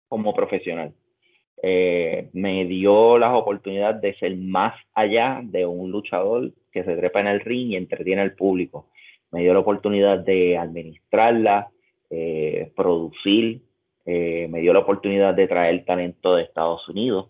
como 0.08 0.34
profesional. 0.34 0.94
Eh, 1.64 2.30
me 2.34 2.66
dio 2.66 3.18
las 3.18 3.34
oportunidades 3.34 4.02
de 4.02 4.16
ser 4.16 4.36
más 4.38 4.76
allá 4.94 5.42
de 5.44 5.66
un 5.66 5.92
luchador 5.92 6.54
que 6.72 6.84
se 6.84 6.96
trepa 6.96 7.20
en 7.20 7.28
el 7.28 7.40
ring 7.40 7.72
y 7.72 7.76
entretiene 7.76 8.22
al 8.22 8.36
público. 8.36 8.90
Me 9.32 9.42
dio 9.42 9.54
la 9.54 9.60
oportunidad 9.60 10.20
de 10.20 10.58
administrarla, 10.58 11.70
eh, 12.10 12.72
producir, 12.76 13.62
me 14.06 14.62
dio 14.62 14.72
la 14.72 14.80
oportunidad 14.80 15.34
de 15.34 15.50
traer 15.50 15.84
talento 15.84 16.36
de 16.36 16.44
Estados 16.44 16.88
Unidos. 16.88 17.28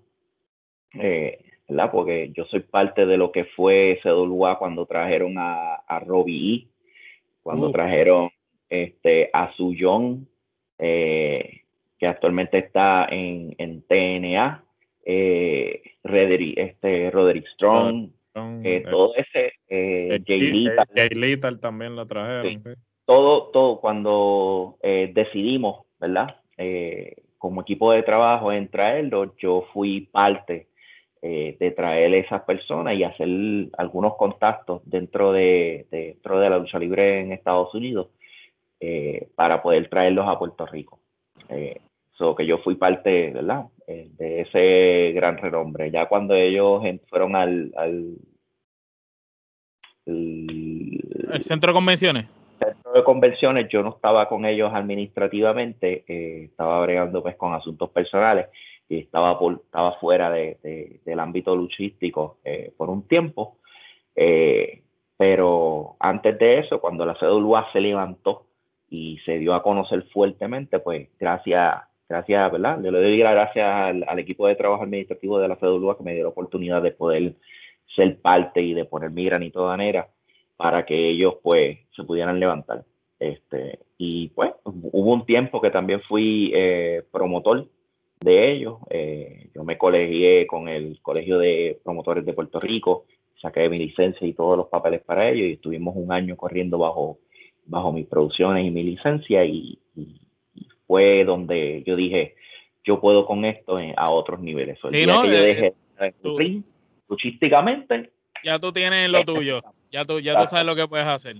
¿Verdad? 1.67 1.91
Porque 1.91 2.31
yo 2.35 2.45
soy 2.45 2.61
parte 2.61 3.05
de 3.05 3.17
lo 3.17 3.31
que 3.31 3.45
fue 3.45 3.99
CWA 4.03 4.57
cuando 4.57 4.85
trajeron 4.85 5.37
a, 5.37 5.75
a 5.75 5.99
Robbie 5.99 6.55
E, 6.55 6.67
cuando 7.41 7.71
trajeron 7.71 8.29
este, 8.69 9.29
a 9.31 9.53
Suyon, 9.53 10.27
eh, 10.79 11.61
que 11.97 12.07
actualmente 12.07 12.57
está 12.57 13.07
en, 13.09 13.55
en 13.57 13.81
TNA, 13.83 14.63
eh, 15.05 15.81
Roderick, 16.03 16.57
este, 16.57 17.09
Roderick 17.11 17.47
Strong, 17.47 18.09
eh, 18.63 18.83
todo 18.89 19.15
ese, 19.15 19.53
eh, 19.67 20.19
Jay 20.27 20.51
Lethal. 21.15 21.59
también 21.59 21.95
lo 21.95 22.05
trajeron. 22.05 22.61
Todo, 23.05 23.47
todo, 23.51 23.79
cuando 23.79 24.77
decidimos, 24.81 25.85
¿verdad? 25.99 26.35
como 27.37 27.61
equipo 27.61 27.91
de 27.91 28.03
trabajo 28.03 28.51
en 28.51 28.67
traerlo, 28.67 29.35
yo 29.37 29.65
fui 29.71 30.01
parte 30.01 30.67
eh, 31.21 31.57
de 31.59 31.71
traer 31.71 32.13
esas 32.13 32.43
personas 32.43 32.95
y 32.95 33.03
hacer 33.03 33.27
algunos 33.77 34.15
contactos 34.15 34.81
dentro 34.85 35.31
de, 35.31 35.87
dentro 35.89 36.39
de 36.39 36.49
la 36.49 36.59
lucha 36.59 36.77
libre 36.77 37.21
en 37.21 37.31
Estados 37.31 37.73
Unidos 37.73 38.09
eh, 38.79 39.29
para 39.33 39.63
poder 39.63 39.89
traerlos 39.89 40.27
a 40.27 40.37
Puerto 40.37 40.65
Rico. 40.67 40.99
Eh, 41.49 41.81
que 42.35 42.45
yo 42.47 42.57
fui 42.59 42.75
parte 42.75 43.31
¿verdad? 43.31 43.65
Eh, 43.87 44.09
de 44.17 44.41
ese 44.41 45.13
gran 45.13 45.37
renombre. 45.37 45.89
Ya 45.89 46.07
cuando 46.07 46.35
ellos 46.35 46.83
fueron 47.09 47.35
al, 47.35 47.71
al 47.75 48.17
el, 50.05 51.43
centro 51.43 51.71
de 51.71 51.75
convenciones. 51.75 52.25
Centro 52.59 52.91
de 52.93 53.03
convenciones, 53.03 53.67
yo 53.69 53.83
no 53.83 53.89
estaba 53.89 54.27
con 54.27 54.45
ellos 54.45 54.71
administrativamente, 54.73 56.03
estaba 56.43 56.81
bregando 56.81 57.21
pues 57.21 57.35
con 57.35 57.53
asuntos 57.53 57.89
personales 57.89 58.47
y 58.89 58.99
estaba, 58.99 59.37
por, 59.37 59.61
estaba 59.65 59.93
fuera 59.99 60.29
de, 60.29 60.99
del 61.03 61.19
ámbito 61.19 61.55
luchístico 61.55 62.37
eh, 62.43 62.71
por 62.77 62.89
un 62.89 63.07
tiempo. 63.07 63.57
Eh, 64.15 64.83
pero 65.17 65.95
antes 65.99 66.37
de 66.37 66.59
eso, 66.59 66.79
cuando 66.79 67.05
la 67.05 67.15
CWA 67.15 67.71
se 67.73 67.81
levantó 67.81 68.45
y 68.89 69.19
se 69.25 69.39
dio 69.39 69.53
a 69.53 69.63
conocer 69.63 70.03
fuertemente, 70.13 70.79
pues 70.79 71.09
gracias, 71.19 71.75
gracias, 72.07 72.51
¿verdad? 72.51 72.79
Le 72.79 72.91
doy 72.91 73.17
gracias 73.17 73.67
al, 73.67 74.19
equipo 74.19 74.47
de 74.47 74.55
trabajo 74.55 74.83
administrativo 74.83 75.39
de 75.39 75.47
la 75.47 75.57
CWA 75.57 75.97
que 75.97 76.03
me 76.03 76.13
dio 76.13 76.23
la 76.23 76.29
oportunidad 76.29 76.81
de 76.81 76.91
poder 76.91 77.33
ser 77.95 78.19
parte 78.21 78.61
y 78.61 78.73
de 78.73 78.85
poner 78.85 79.09
mi 79.09 79.25
granito 79.25 79.61
de 79.61 79.67
manera 79.67 80.09
para 80.55 80.85
que 80.85 81.09
ellos 81.09 81.35
pues 81.43 81.79
se 81.95 82.03
pudieran 82.03 82.39
levantar. 82.39 82.85
Este, 83.19 83.79
y 83.97 84.29
pues 84.29 84.51
hubo 84.63 85.13
un 85.13 85.25
tiempo 85.25 85.59
que 85.59 85.71
también 85.71 86.01
fui 86.01 86.51
eh, 86.53 87.03
promotor 87.11 87.67
de 88.19 88.51
ellos. 88.51 88.79
Eh, 88.89 89.49
yo 89.53 89.63
me 89.63 89.77
colegié 89.77 90.47
con 90.47 90.67
el 90.67 90.99
Colegio 91.01 91.37
de 91.37 91.79
Promotores 91.83 92.25
de 92.25 92.33
Puerto 92.33 92.59
Rico, 92.59 93.05
saqué 93.41 93.69
mi 93.69 93.77
licencia 93.77 94.25
y 94.25 94.33
todos 94.33 94.57
los 94.57 94.67
papeles 94.67 95.01
para 95.01 95.29
ellos 95.29 95.47
y 95.47 95.53
estuvimos 95.53 95.95
un 95.95 96.11
año 96.11 96.35
corriendo 96.35 96.77
bajo, 96.77 97.19
bajo 97.65 97.91
mis 97.91 98.07
producciones 98.07 98.65
y 98.65 98.71
mi 98.71 98.83
licencia 98.83 99.45
y, 99.45 99.79
fue 100.85 101.25
donde 101.25 101.83
yo 101.85 101.97
dije, 101.97 102.35
yo 102.85 103.01
puedo 103.01 103.25
con 103.25 103.43
esto 103.43 103.77
a 103.97 104.09
otros 104.09 104.39
niveles. 104.39 104.79
el 104.85 104.91
día 104.91 105.05
que 105.05 105.27
yo 105.27 105.41
dejé 105.41 105.73
ring, 106.37 106.63
luchísticamente. 107.09 108.11
Ya 108.41 108.57
tú 108.57 108.71
tienes 108.71 109.09
lo 109.09 109.23
tuyo, 109.25 109.61
ya 109.91 110.05
tú, 110.05 110.21
ya 110.21 110.41
tú 110.41 110.47
sabes 110.47 110.65
lo 110.65 110.77
que 110.77 110.87
puedes 110.87 111.05
hacer. 111.05 111.35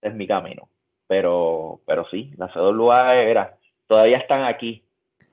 Es 0.00 0.14
mi 0.14 0.26
camino. 0.26 0.70
Pero, 1.06 1.80
pero 1.86 2.06
sí, 2.10 2.32
la 2.38 2.48
CWA 2.48 3.16
era, 3.16 3.58
todavía 3.86 4.16
están 4.16 4.44
aquí, 4.44 4.82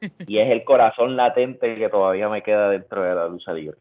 y 0.28 0.38
es 0.38 0.52
el 0.52 0.64
corazón 0.64 1.16
latente 1.16 1.76
que 1.76 1.90
todavía 1.90 2.30
me 2.30 2.44
queda 2.44 2.70
dentro 2.70 3.04
de 3.04 3.16
la 3.16 3.28
lucha 3.28 3.54
libre. 3.54 3.78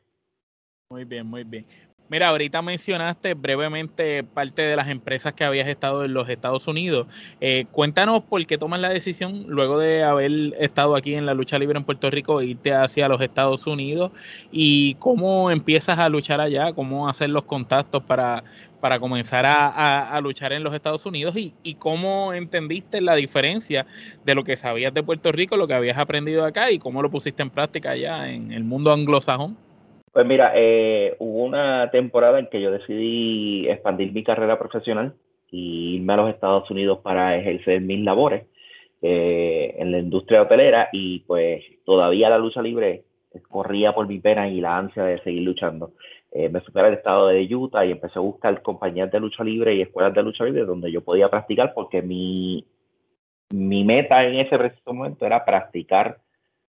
Muy 0.90 1.04
bien, 1.04 1.26
muy 1.26 1.44
bien. 1.44 1.66
Mira, 2.14 2.28
ahorita 2.28 2.62
mencionaste 2.62 3.34
brevemente 3.34 4.22
parte 4.22 4.62
de 4.62 4.76
las 4.76 4.88
empresas 4.88 5.32
que 5.32 5.42
habías 5.42 5.66
estado 5.66 6.04
en 6.04 6.14
los 6.14 6.28
Estados 6.28 6.68
Unidos. 6.68 7.08
Eh, 7.40 7.66
cuéntanos 7.72 8.22
por 8.22 8.46
qué 8.46 8.56
tomas 8.56 8.78
la 8.78 8.90
decisión, 8.90 9.46
luego 9.48 9.80
de 9.80 10.04
haber 10.04 10.30
estado 10.60 10.94
aquí 10.94 11.16
en 11.16 11.26
la 11.26 11.34
lucha 11.34 11.58
libre 11.58 11.76
en 11.76 11.82
Puerto 11.82 12.08
Rico, 12.10 12.40
irte 12.40 12.72
hacia 12.72 13.08
los 13.08 13.20
Estados 13.20 13.66
Unidos 13.66 14.12
y 14.52 14.94
cómo 15.00 15.50
empiezas 15.50 15.98
a 15.98 16.08
luchar 16.08 16.40
allá, 16.40 16.72
cómo 16.72 17.08
hacer 17.08 17.30
los 17.30 17.46
contactos 17.46 18.04
para 18.04 18.44
para 18.78 19.00
comenzar 19.00 19.46
a, 19.46 20.20
luchar 20.20 20.52
en 20.52 20.62
los 20.62 20.74
Estados 20.74 21.06
Unidos 21.06 21.34
y, 21.36 21.74
cómo 21.76 22.34
entendiste 22.34 23.00
la 23.00 23.14
diferencia 23.14 23.86
de 24.26 24.34
lo 24.34 24.44
que 24.44 24.58
sabías 24.58 24.92
de 24.92 25.02
Puerto 25.02 25.32
Rico, 25.32 25.56
lo 25.56 25.66
que 25.66 25.72
habías 25.72 25.96
aprendido 25.96 26.44
acá 26.44 26.70
y 26.70 26.78
cómo 26.78 27.00
lo 27.00 27.10
pusiste 27.10 27.42
en 27.42 27.48
práctica 27.48 27.92
allá 27.92 28.30
en 28.30 28.52
el 28.52 28.62
mundo 28.62 28.92
anglosajón. 28.92 29.63
Pues 30.14 30.26
mira, 30.26 30.52
eh, 30.54 31.16
hubo 31.18 31.42
una 31.42 31.90
temporada 31.90 32.38
en 32.38 32.46
que 32.46 32.60
yo 32.60 32.70
decidí 32.70 33.68
expandir 33.68 34.12
mi 34.12 34.22
carrera 34.22 34.56
profesional 34.56 35.16
y 35.50 35.96
irme 35.96 36.12
a 36.12 36.16
los 36.18 36.30
Estados 36.30 36.70
Unidos 36.70 37.00
para 37.02 37.36
ejercer 37.36 37.80
mis 37.80 37.98
labores 38.04 38.46
eh, 39.02 39.74
en 39.76 39.90
la 39.90 39.98
industria 39.98 40.42
hotelera 40.42 40.88
y 40.92 41.18
pues 41.26 41.64
todavía 41.84 42.30
la 42.30 42.38
lucha 42.38 42.62
libre 42.62 43.02
corría 43.48 43.92
por 43.92 44.06
mi 44.06 44.20
pena 44.20 44.48
y 44.48 44.60
la 44.60 44.78
ansia 44.78 45.02
de 45.02 45.20
seguir 45.24 45.42
luchando. 45.42 45.94
Eh, 46.30 46.48
me 46.48 46.60
fui 46.60 46.80
al 46.80 46.94
estado 46.94 47.26
de 47.26 47.52
Utah 47.52 47.84
y 47.84 47.90
empecé 47.90 48.20
a 48.20 48.22
buscar 48.22 48.62
compañías 48.62 49.10
de 49.10 49.18
lucha 49.18 49.42
libre 49.42 49.74
y 49.74 49.82
escuelas 49.82 50.14
de 50.14 50.22
lucha 50.22 50.44
libre 50.44 50.64
donde 50.64 50.92
yo 50.92 51.02
podía 51.02 51.28
practicar 51.28 51.74
porque 51.74 52.02
mi, 52.02 52.64
mi 53.50 53.82
meta 53.82 54.24
en 54.24 54.36
ese 54.36 54.56
preciso 54.58 54.94
momento 54.94 55.26
era 55.26 55.44
practicar 55.44 56.20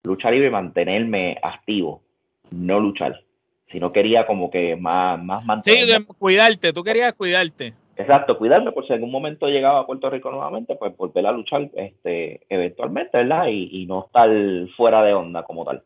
lucha 0.03 0.29
libre 0.29 0.49
y 0.49 0.51
mantenerme 0.51 1.39
activo, 1.41 2.03
no 2.51 2.81
luchar. 2.81 3.28
Si 3.71 3.79
no 3.81 3.93
quería 3.93 4.27
como 4.27 4.51
que 4.51 4.77
más, 4.77 5.23
más 5.23 5.45
mantenerme. 5.45 6.07
Sí, 6.07 6.15
cuidarte, 6.19 6.73
tú 6.73 6.83
querías 6.83 7.13
cuidarte. 7.13 7.75
Exacto, 7.97 8.39
cuidarme 8.39 8.73
por 8.73 8.87
si 8.87 8.93
en 8.93 8.99
algún 8.99 9.11
momento 9.11 9.49
llegaba 9.49 9.81
a 9.81 9.87
Puerto 9.87 10.09
Rico 10.09 10.31
nuevamente, 10.31 10.77
pues 10.77 10.97
volver 10.97 11.27
a 11.27 11.33
luchar 11.33 11.69
este, 11.75 12.47
eventualmente, 12.49 13.19
¿verdad? 13.19 13.49
Y, 13.49 13.83
y 13.83 13.87
no 13.87 14.07
estar 14.07 14.31
fuera 14.77 15.03
de 15.03 15.15
onda 15.15 15.43
como 15.43 15.65
tal. 15.65 15.83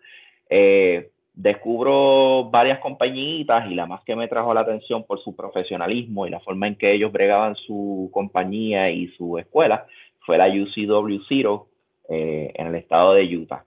Eh, 0.50 1.10
descubro 1.34 2.50
varias 2.50 2.78
compañitas 2.80 3.70
y 3.70 3.74
la 3.74 3.86
más 3.86 4.02
que 4.04 4.14
me 4.14 4.28
trajo 4.28 4.52
la 4.52 4.60
atención 4.60 5.04
por 5.04 5.20
su 5.20 5.34
profesionalismo 5.34 6.26
y 6.26 6.30
la 6.30 6.40
forma 6.40 6.66
en 6.66 6.76
que 6.76 6.92
ellos 6.92 7.10
bregaban 7.10 7.56
su 7.56 8.10
compañía 8.12 8.90
y 8.90 9.08
su 9.16 9.38
escuela 9.38 9.86
fue 10.20 10.36
la 10.36 10.48
UCW 10.48 11.20
Zero 11.28 11.68
eh, 12.08 12.52
en 12.54 12.66
el 12.66 12.74
estado 12.74 13.14
de 13.14 13.36
Utah. 13.36 13.64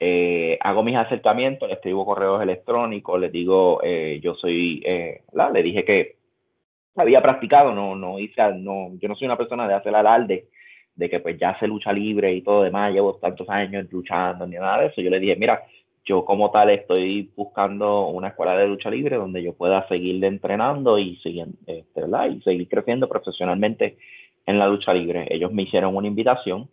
Eh, 0.00 0.58
hago 0.60 0.82
mis 0.82 0.96
acercamientos, 0.96 1.68
le 1.68 1.74
escribo 1.74 2.06
correos 2.06 2.42
electrónicos, 2.42 3.20
les 3.20 3.32
digo, 3.32 3.80
yo 4.20 4.34
soy, 4.34 4.80
le 4.80 5.62
dije 5.62 5.84
que 5.84 6.16
había 6.96 7.22
practicado, 7.22 7.72
no, 7.72 7.94
no 7.96 8.18
hice, 8.18 8.42
no, 8.54 8.90
yo 8.98 9.08
no 9.08 9.16
soy 9.16 9.26
una 9.26 9.36
persona 9.36 9.66
de 9.66 9.74
hacer 9.74 9.94
alarde 9.94 10.48
de 10.98 11.08
que 11.08 11.20
pues 11.20 11.38
ya 11.38 11.56
se 11.60 11.68
lucha 11.68 11.92
libre 11.92 12.34
y 12.34 12.42
todo 12.42 12.64
demás, 12.64 12.92
llevo 12.92 13.14
tantos 13.14 13.48
años 13.48 13.86
luchando 13.90 14.46
ni 14.46 14.56
nada 14.56 14.80
de 14.80 14.86
eso. 14.88 15.00
Yo 15.00 15.10
le 15.10 15.20
dije, 15.20 15.36
mira, 15.36 15.62
yo 16.04 16.24
como 16.24 16.50
tal 16.50 16.70
estoy 16.70 17.30
buscando 17.36 18.08
una 18.08 18.28
escuela 18.28 18.56
de 18.56 18.66
lucha 18.66 18.90
libre 18.90 19.14
donde 19.16 19.40
yo 19.40 19.52
pueda 19.52 19.86
seguir 19.86 20.22
entrenando 20.24 20.98
y 20.98 21.16
este, 21.22 22.02
y 22.30 22.42
seguir 22.42 22.68
creciendo 22.68 23.08
profesionalmente 23.08 23.96
en 24.44 24.58
la 24.58 24.66
lucha 24.66 24.92
libre. 24.92 25.28
Ellos 25.30 25.52
me 25.52 25.62
hicieron 25.62 25.94
una 25.94 26.08
invitación, 26.08 26.68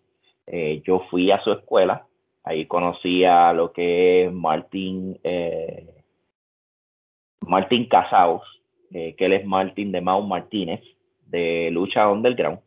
eh, 0.47 0.81
yo 0.83 1.05
fui 1.11 1.29
a 1.29 1.39
su 1.41 1.51
escuela, 1.51 2.07
ahí 2.45 2.65
conocí 2.65 3.25
a 3.25 3.51
lo 3.53 3.73
que 3.73 4.25
es 4.25 4.31
Martín, 4.31 5.19
eh, 5.23 5.87
Martín 7.41 7.87
Casaus, 7.87 8.43
eh, 8.91 9.15
que 9.17 9.25
él 9.25 9.33
es 9.33 9.45
Martín 9.45 9.91
de 9.91 9.99
Mau 9.99 10.21
Martínez, 10.21 10.81
de 11.25 11.69
Lucha 11.71 12.09
Underground. 12.09 12.59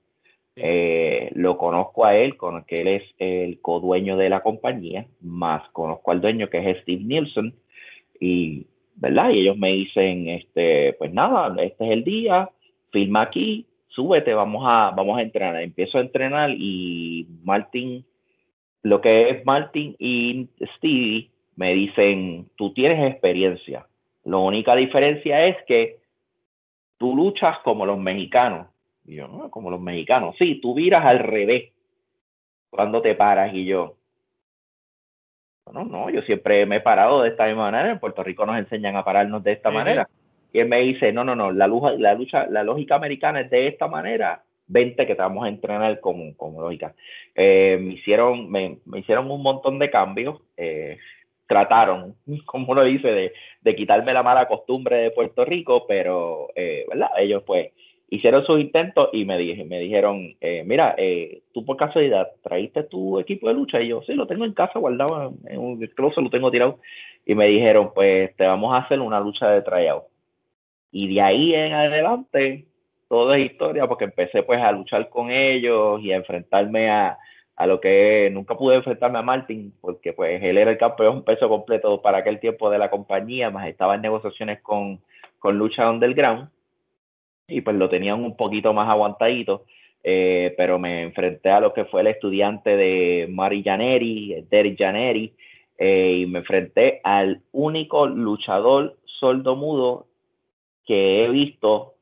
Eh, 0.56 1.30
lo 1.34 1.56
conozco 1.56 2.04
a 2.04 2.16
él, 2.16 2.36
con 2.36 2.64
que 2.64 2.80
él 2.80 2.88
es 2.88 3.02
el 3.18 3.60
codueño 3.60 4.16
de 4.16 4.28
la 4.28 4.42
compañía, 4.42 5.06
más 5.20 5.68
conozco 5.70 6.10
al 6.10 6.20
dueño 6.20 6.50
que 6.50 6.58
es 6.58 6.82
Steve 6.82 7.04
Nielsen, 7.04 7.54
y, 8.20 8.66
¿verdad? 8.96 9.30
Y 9.30 9.40
ellos 9.40 9.56
me 9.56 9.72
dicen, 9.72 10.28
este, 10.28 10.94
pues 10.94 11.12
nada, 11.12 11.54
este 11.62 11.84
es 11.86 11.90
el 11.92 12.02
día, 12.02 12.50
filma 12.90 13.22
aquí, 13.22 13.66
súbete, 13.86 14.34
vamos 14.34 14.64
a, 14.66 14.92
vamos 14.96 15.18
a 15.18 15.22
entrenar. 15.22 15.62
Empiezo 15.62 15.98
a 15.98 16.00
entrenar 16.00 16.50
y 16.50 17.28
Martin, 17.44 18.04
lo 18.82 19.00
que 19.00 19.30
es 19.30 19.44
Martin 19.44 19.96
y 19.98 20.48
Steve 20.76 21.30
me 21.56 21.74
dicen, 21.74 22.48
tú 22.56 22.72
tienes 22.72 23.10
experiencia. 23.10 23.86
La 24.24 24.36
única 24.36 24.76
diferencia 24.76 25.46
es 25.46 25.56
que 25.66 25.98
tú 26.98 27.16
luchas 27.16 27.58
como 27.60 27.86
los 27.86 27.98
mexicanos. 27.98 28.68
Y 29.04 29.16
yo, 29.16 29.26
no, 29.26 29.50
como 29.50 29.70
los 29.70 29.80
mexicanos. 29.80 30.36
Sí, 30.38 30.60
tú 30.60 30.74
viras 30.74 31.04
al 31.04 31.18
revés 31.20 31.72
cuando 32.70 33.00
te 33.00 33.14
paras. 33.14 33.54
Y 33.54 33.64
yo, 33.64 33.96
no, 35.72 35.84
no, 35.84 36.10
yo 36.10 36.22
siempre 36.22 36.66
me 36.66 36.76
he 36.76 36.80
parado 36.80 37.22
de 37.22 37.30
esta 37.30 37.46
misma 37.46 37.70
manera. 37.70 37.90
En 37.90 37.98
Puerto 37.98 38.22
Rico 38.22 38.46
nos 38.46 38.58
enseñan 38.58 38.96
a 38.96 39.04
pararnos 39.04 39.42
de 39.42 39.52
esta 39.52 39.70
manera. 39.70 40.08
Y 40.52 40.60
él 40.60 40.68
me 40.68 40.80
dice, 40.80 41.12
no, 41.12 41.24
no, 41.24 41.34
no, 41.34 41.50
la, 41.50 41.66
lucha, 41.66 41.92
la, 41.92 42.14
lucha, 42.14 42.46
la 42.46 42.62
lógica 42.62 42.96
americana 42.96 43.40
es 43.40 43.50
de 43.50 43.68
esta 43.68 43.86
manera. 43.86 44.44
Vente 44.68 45.06
que 45.06 45.14
te 45.14 45.22
vamos 45.22 45.44
a 45.44 45.48
entrenar 45.48 45.98
como, 46.00 46.36
como 46.36 46.60
lógica. 46.60 46.94
Eh, 47.34 47.78
me, 47.80 47.94
hicieron, 47.94 48.50
me, 48.50 48.78
hicieron 48.94 49.30
un 49.30 49.42
montón 49.42 49.78
de 49.78 49.90
cambios. 49.90 50.40
Eh, 50.56 50.98
trataron, 51.46 52.14
como 52.46 52.72
uno 52.72 52.84
dice, 52.84 53.08
de, 53.08 53.32
de, 53.62 53.76
quitarme 53.76 54.12
la 54.12 54.22
mala 54.22 54.46
costumbre 54.46 54.96
de 54.96 55.10
Puerto 55.10 55.44
Rico, 55.44 55.86
pero, 55.86 56.48
eh, 56.54 56.84
¿verdad? 56.88 57.08
Ellos 57.18 57.42
pues 57.46 57.72
hicieron 58.10 58.44
sus 58.44 58.60
intentos 58.60 59.08
y 59.12 59.24
me, 59.24 59.38
dije, 59.38 59.64
me 59.64 59.80
dijeron, 59.80 60.36
eh, 60.40 60.62
mira, 60.66 60.96
tú 61.52 61.64
por 61.64 61.76
casualidad 61.76 62.28
traíste 62.42 62.82
tu 62.84 63.18
equipo 63.18 63.48
de 63.48 63.54
lucha 63.54 63.80
y 63.80 63.88
yo, 63.88 64.02
sí, 64.02 64.14
lo 64.14 64.26
tengo 64.26 64.44
en 64.44 64.54
casa 64.54 64.78
guardado 64.78 65.34
en 65.46 65.58
un 65.58 65.78
closet, 65.88 66.22
lo 66.22 66.30
tengo 66.30 66.50
tirado. 66.50 66.80
Y 67.26 67.34
me 67.34 67.46
dijeron, 67.46 67.92
pues 67.94 68.34
te 68.36 68.46
vamos 68.46 68.74
a 68.74 68.78
hacer 68.78 69.00
una 69.00 69.20
lucha 69.20 69.50
de 69.50 69.62
tryout. 69.62 70.04
Y 70.90 71.14
de 71.14 71.20
ahí 71.20 71.54
en 71.54 71.72
adelante, 71.72 72.67
todo 73.08 73.34
es 73.34 73.50
historia, 73.50 73.86
porque 73.86 74.04
empecé 74.04 74.42
pues 74.42 74.60
a 74.60 74.72
luchar 74.72 75.08
con 75.08 75.30
ellos 75.30 76.00
y 76.02 76.12
a 76.12 76.16
enfrentarme 76.16 76.90
a, 76.90 77.18
a 77.56 77.66
lo 77.66 77.80
que 77.80 78.30
nunca 78.32 78.56
pude 78.56 78.76
enfrentarme 78.76 79.18
a 79.18 79.22
Martin, 79.22 79.74
porque 79.80 80.12
pues 80.12 80.40
él 80.42 80.58
era 80.58 80.70
el 80.70 80.78
campeón 80.78 81.24
peso 81.24 81.48
completo 81.48 82.00
para 82.00 82.18
aquel 82.18 82.38
tiempo 82.38 82.70
de 82.70 82.78
la 82.78 82.88
compañía, 82.88 83.50
más 83.50 83.66
estaba 83.66 83.96
en 83.96 84.02
negociaciones 84.02 84.60
con, 84.62 85.00
con 85.40 85.58
Lucha 85.58 85.90
Underground, 85.90 86.50
y 87.48 87.62
pues 87.62 87.74
lo 87.76 87.88
tenían 87.88 88.22
un 88.22 88.36
poquito 88.36 88.72
más 88.72 88.88
aguantadito, 88.88 89.64
eh, 90.04 90.54
pero 90.56 90.78
me 90.78 91.02
enfrenté 91.02 91.50
a 91.50 91.60
lo 91.60 91.72
que 91.74 91.84
fue 91.86 92.02
el 92.02 92.06
estudiante 92.06 92.76
de 92.76 93.26
Mari 93.28 93.64
Janeri, 93.64 94.46
Derek 94.48 94.78
Janeri, 94.78 95.34
eh, 95.78 96.18
y 96.20 96.26
me 96.26 96.40
enfrenté 96.40 97.00
al 97.02 97.42
único 97.50 98.06
luchador 98.06 98.98
sordo 99.04 99.56
mudo 99.56 100.06
que 100.86 101.24
he 101.24 101.28
visto 101.28 101.94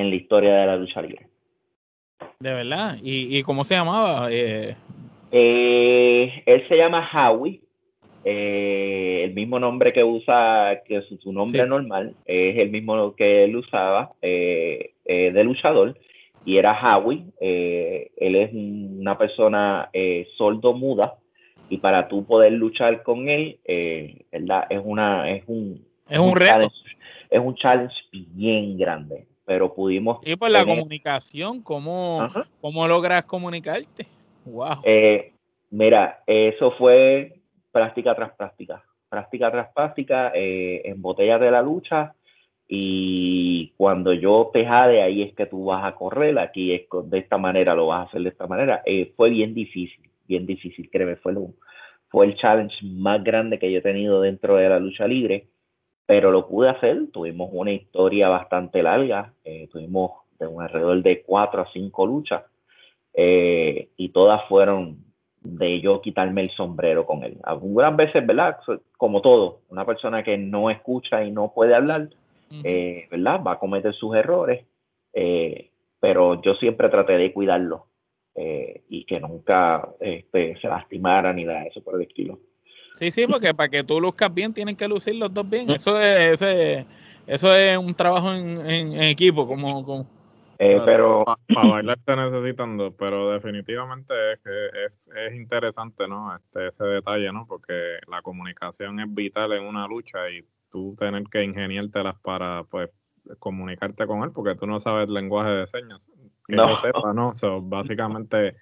en 0.00 0.10
la 0.10 0.16
historia 0.16 0.54
de 0.54 0.66
la 0.66 0.76
lucha 0.76 1.02
libre. 1.02 1.26
De 2.38 2.54
verdad. 2.54 2.96
¿Y, 3.02 3.42
cómo 3.42 3.64
se 3.64 3.74
llamaba? 3.74 4.28
Eh... 4.30 4.76
Eh, 5.32 6.42
él 6.46 6.68
se 6.68 6.76
llama 6.76 7.08
Howie. 7.12 7.60
Eh, 8.24 9.22
el 9.24 9.34
mismo 9.34 9.58
nombre 9.58 9.92
que 9.92 10.04
usa, 10.04 10.82
que 10.86 11.00
su, 11.02 11.16
su 11.18 11.32
nombre 11.32 11.66
normal, 11.66 12.14
es 12.26 12.58
el 12.58 12.70
mismo 12.70 13.14
que 13.14 13.44
él 13.44 13.56
usaba 13.56 14.12
eh, 14.22 14.92
de 15.04 15.44
luchador. 15.44 15.98
Y 16.44 16.56
era 16.56 16.72
Howie. 16.72 17.24
él 17.40 18.34
es 18.36 18.50
una 18.52 19.18
persona 19.18 19.90
sordo 20.36 20.74
muda. 20.74 21.16
Y 21.70 21.78
para 21.78 22.08
tú 22.08 22.24
poder 22.24 22.52
luchar 22.52 23.02
con 23.02 23.28
él, 23.28 23.58
¿verdad? 24.30 24.66
Es, 24.70 24.80
una, 24.82 25.28
es 25.30 25.42
un, 25.46 25.84
es 26.08 26.18
un, 26.18 26.34
reto. 26.34 26.72
es 27.30 27.40
un 27.40 27.54
challenge 27.56 27.96
bien 28.12 28.78
grande 28.78 29.26
pero 29.48 29.72
pudimos... 29.72 30.18
Y 30.26 30.36
por 30.36 30.50
la 30.50 30.62
comunicación, 30.62 31.62
¿cómo, 31.62 32.28
¿cómo 32.60 32.86
logras 32.86 33.24
comunicarte? 33.24 34.06
Wow. 34.44 34.82
Eh, 34.84 35.32
mira, 35.70 36.22
eso 36.26 36.72
fue 36.72 37.40
práctica 37.72 38.14
tras 38.14 38.32
práctica, 38.32 38.84
práctica 39.08 39.50
tras 39.50 39.72
práctica, 39.72 40.32
eh, 40.34 40.82
en 40.84 41.00
botellas 41.00 41.40
de 41.40 41.50
la 41.50 41.62
lucha, 41.62 42.14
y 42.68 43.72
cuando 43.78 44.12
yo 44.12 44.50
te 44.52 44.66
jade, 44.66 45.00
ahí 45.00 45.22
es 45.22 45.34
que 45.34 45.46
tú 45.46 45.64
vas 45.64 45.82
a 45.82 45.94
correr, 45.94 46.38
aquí 46.38 46.74
es 46.74 46.82
de 47.04 47.18
esta 47.18 47.38
manera, 47.38 47.74
lo 47.74 47.86
vas 47.86 48.00
a 48.00 48.08
hacer 48.10 48.20
de 48.20 48.28
esta 48.28 48.46
manera. 48.46 48.82
Eh, 48.84 49.14
fue 49.16 49.30
bien 49.30 49.54
difícil, 49.54 50.10
bien 50.26 50.44
difícil, 50.44 50.90
créeme, 50.90 51.16
fue, 51.16 51.32
lo, 51.32 51.54
fue 52.10 52.26
el 52.26 52.34
challenge 52.34 52.84
más 52.84 53.24
grande 53.24 53.58
que 53.58 53.72
yo 53.72 53.78
he 53.78 53.82
tenido 53.82 54.20
dentro 54.20 54.56
de 54.56 54.68
la 54.68 54.78
lucha 54.78 55.08
libre 55.08 55.46
pero 56.08 56.30
lo 56.30 56.48
pude 56.48 56.70
hacer. 56.70 57.10
Tuvimos 57.12 57.50
una 57.52 57.70
historia 57.70 58.30
bastante 58.30 58.82
larga, 58.82 59.34
eh, 59.44 59.68
tuvimos 59.70 60.12
de 60.38 60.46
un 60.46 60.62
alrededor 60.62 61.02
de 61.02 61.20
cuatro 61.22 61.60
a 61.60 61.70
cinco 61.70 62.06
luchas 62.06 62.44
eh, 63.12 63.90
y 63.94 64.08
todas 64.08 64.42
fueron 64.48 65.04
de 65.42 65.82
yo 65.82 66.00
quitarme 66.00 66.40
el 66.40 66.50
sombrero 66.52 67.04
con 67.04 67.24
él. 67.24 67.36
Algunas 67.42 67.94
veces, 67.94 68.26
¿verdad? 68.26 68.56
Como 68.96 69.20
todo, 69.20 69.60
una 69.68 69.84
persona 69.84 70.22
que 70.22 70.38
no 70.38 70.70
escucha 70.70 71.22
y 71.22 71.30
no 71.30 71.52
puede 71.52 71.74
hablar, 71.74 72.08
eh, 72.64 73.06
¿verdad? 73.10 73.42
Va 73.46 73.52
a 73.52 73.58
cometer 73.58 73.92
sus 73.92 74.16
errores, 74.16 74.64
pero 76.00 76.40
yo 76.40 76.54
siempre 76.54 76.88
traté 76.88 77.18
de 77.18 77.34
cuidarlo 77.34 77.84
y 78.34 79.04
que 79.04 79.20
nunca 79.20 79.86
este, 80.00 80.56
se 80.58 80.68
lastimara 80.68 81.34
ni 81.34 81.44
nada 81.44 81.64
de 81.64 81.68
eso 81.68 81.82
por 81.82 81.96
el 81.96 82.08
estilo. 82.08 82.38
Sí, 82.98 83.12
sí, 83.12 83.26
porque 83.28 83.54
para 83.54 83.68
que 83.68 83.84
tú 83.84 84.00
luzcas 84.00 84.32
bien 84.34 84.52
tienen 84.52 84.74
que 84.74 84.88
lucir 84.88 85.14
los 85.14 85.32
dos 85.32 85.48
bien. 85.48 85.70
Eso 85.70 86.00
es, 86.00 86.42
eso 87.26 87.54
es 87.54 87.78
un 87.78 87.94
trabajo 87.94 88.34
en, 88.34 89.00
equipo, 89.02 89.46
como... 89.46 89.84
como... 89.84 90.18
Eh, 90.60 90.80
pero 90.84 91.24
para 91.54 91.68
bailar 91.68 91.98
te 92.04 92.16
necesitan 92.16 92.76
dos, 92.76 92.92
pero 92.98 93.30
definitivamente 93.30 94.12
es 94.32 94.40
que 94.40 95.26
es, 95.26 95.34
interesante, 95.36 96.08
¿no? 96.08 96.34
Este, 96.34 96.66
ese 96.66 96.84
detalle, 96.84 97.30
¿no? 97.32 97.46
Porque 97.46 97.98
la 98.08 98.22
comunicación 98.22 98.98
es 98.98 99.06
vital 99.14 99.52
en 99.52 99.62
una 99.62 99.86
lucha 99.86 100.28
y 100.28 100.44
tú 100.72 100.96
tener 100.98 101.22
que 101.30 101.44
ingeniártelas 101.44 102.18
para, 102.18 102.64
pues, 102.64 102.90
comunicarte 103.38 104.04
con 104.08 104.24
él, 104.24 104.32
porque 104.32 104.56
tú 104.56 104.66
no 104.66 104.80
sabes 104.80 105.06
el 105.06 105.14
lenguaje 105.14 105.50
de 105.50 105.66
señas. 105.68 106.10
que 106.44 106.56
no. 106.56 106.70
yo 106.70 106.76
sepa, 106.76 107.12
¿no? 107.12 107.30
básicamente, 107.62 108.56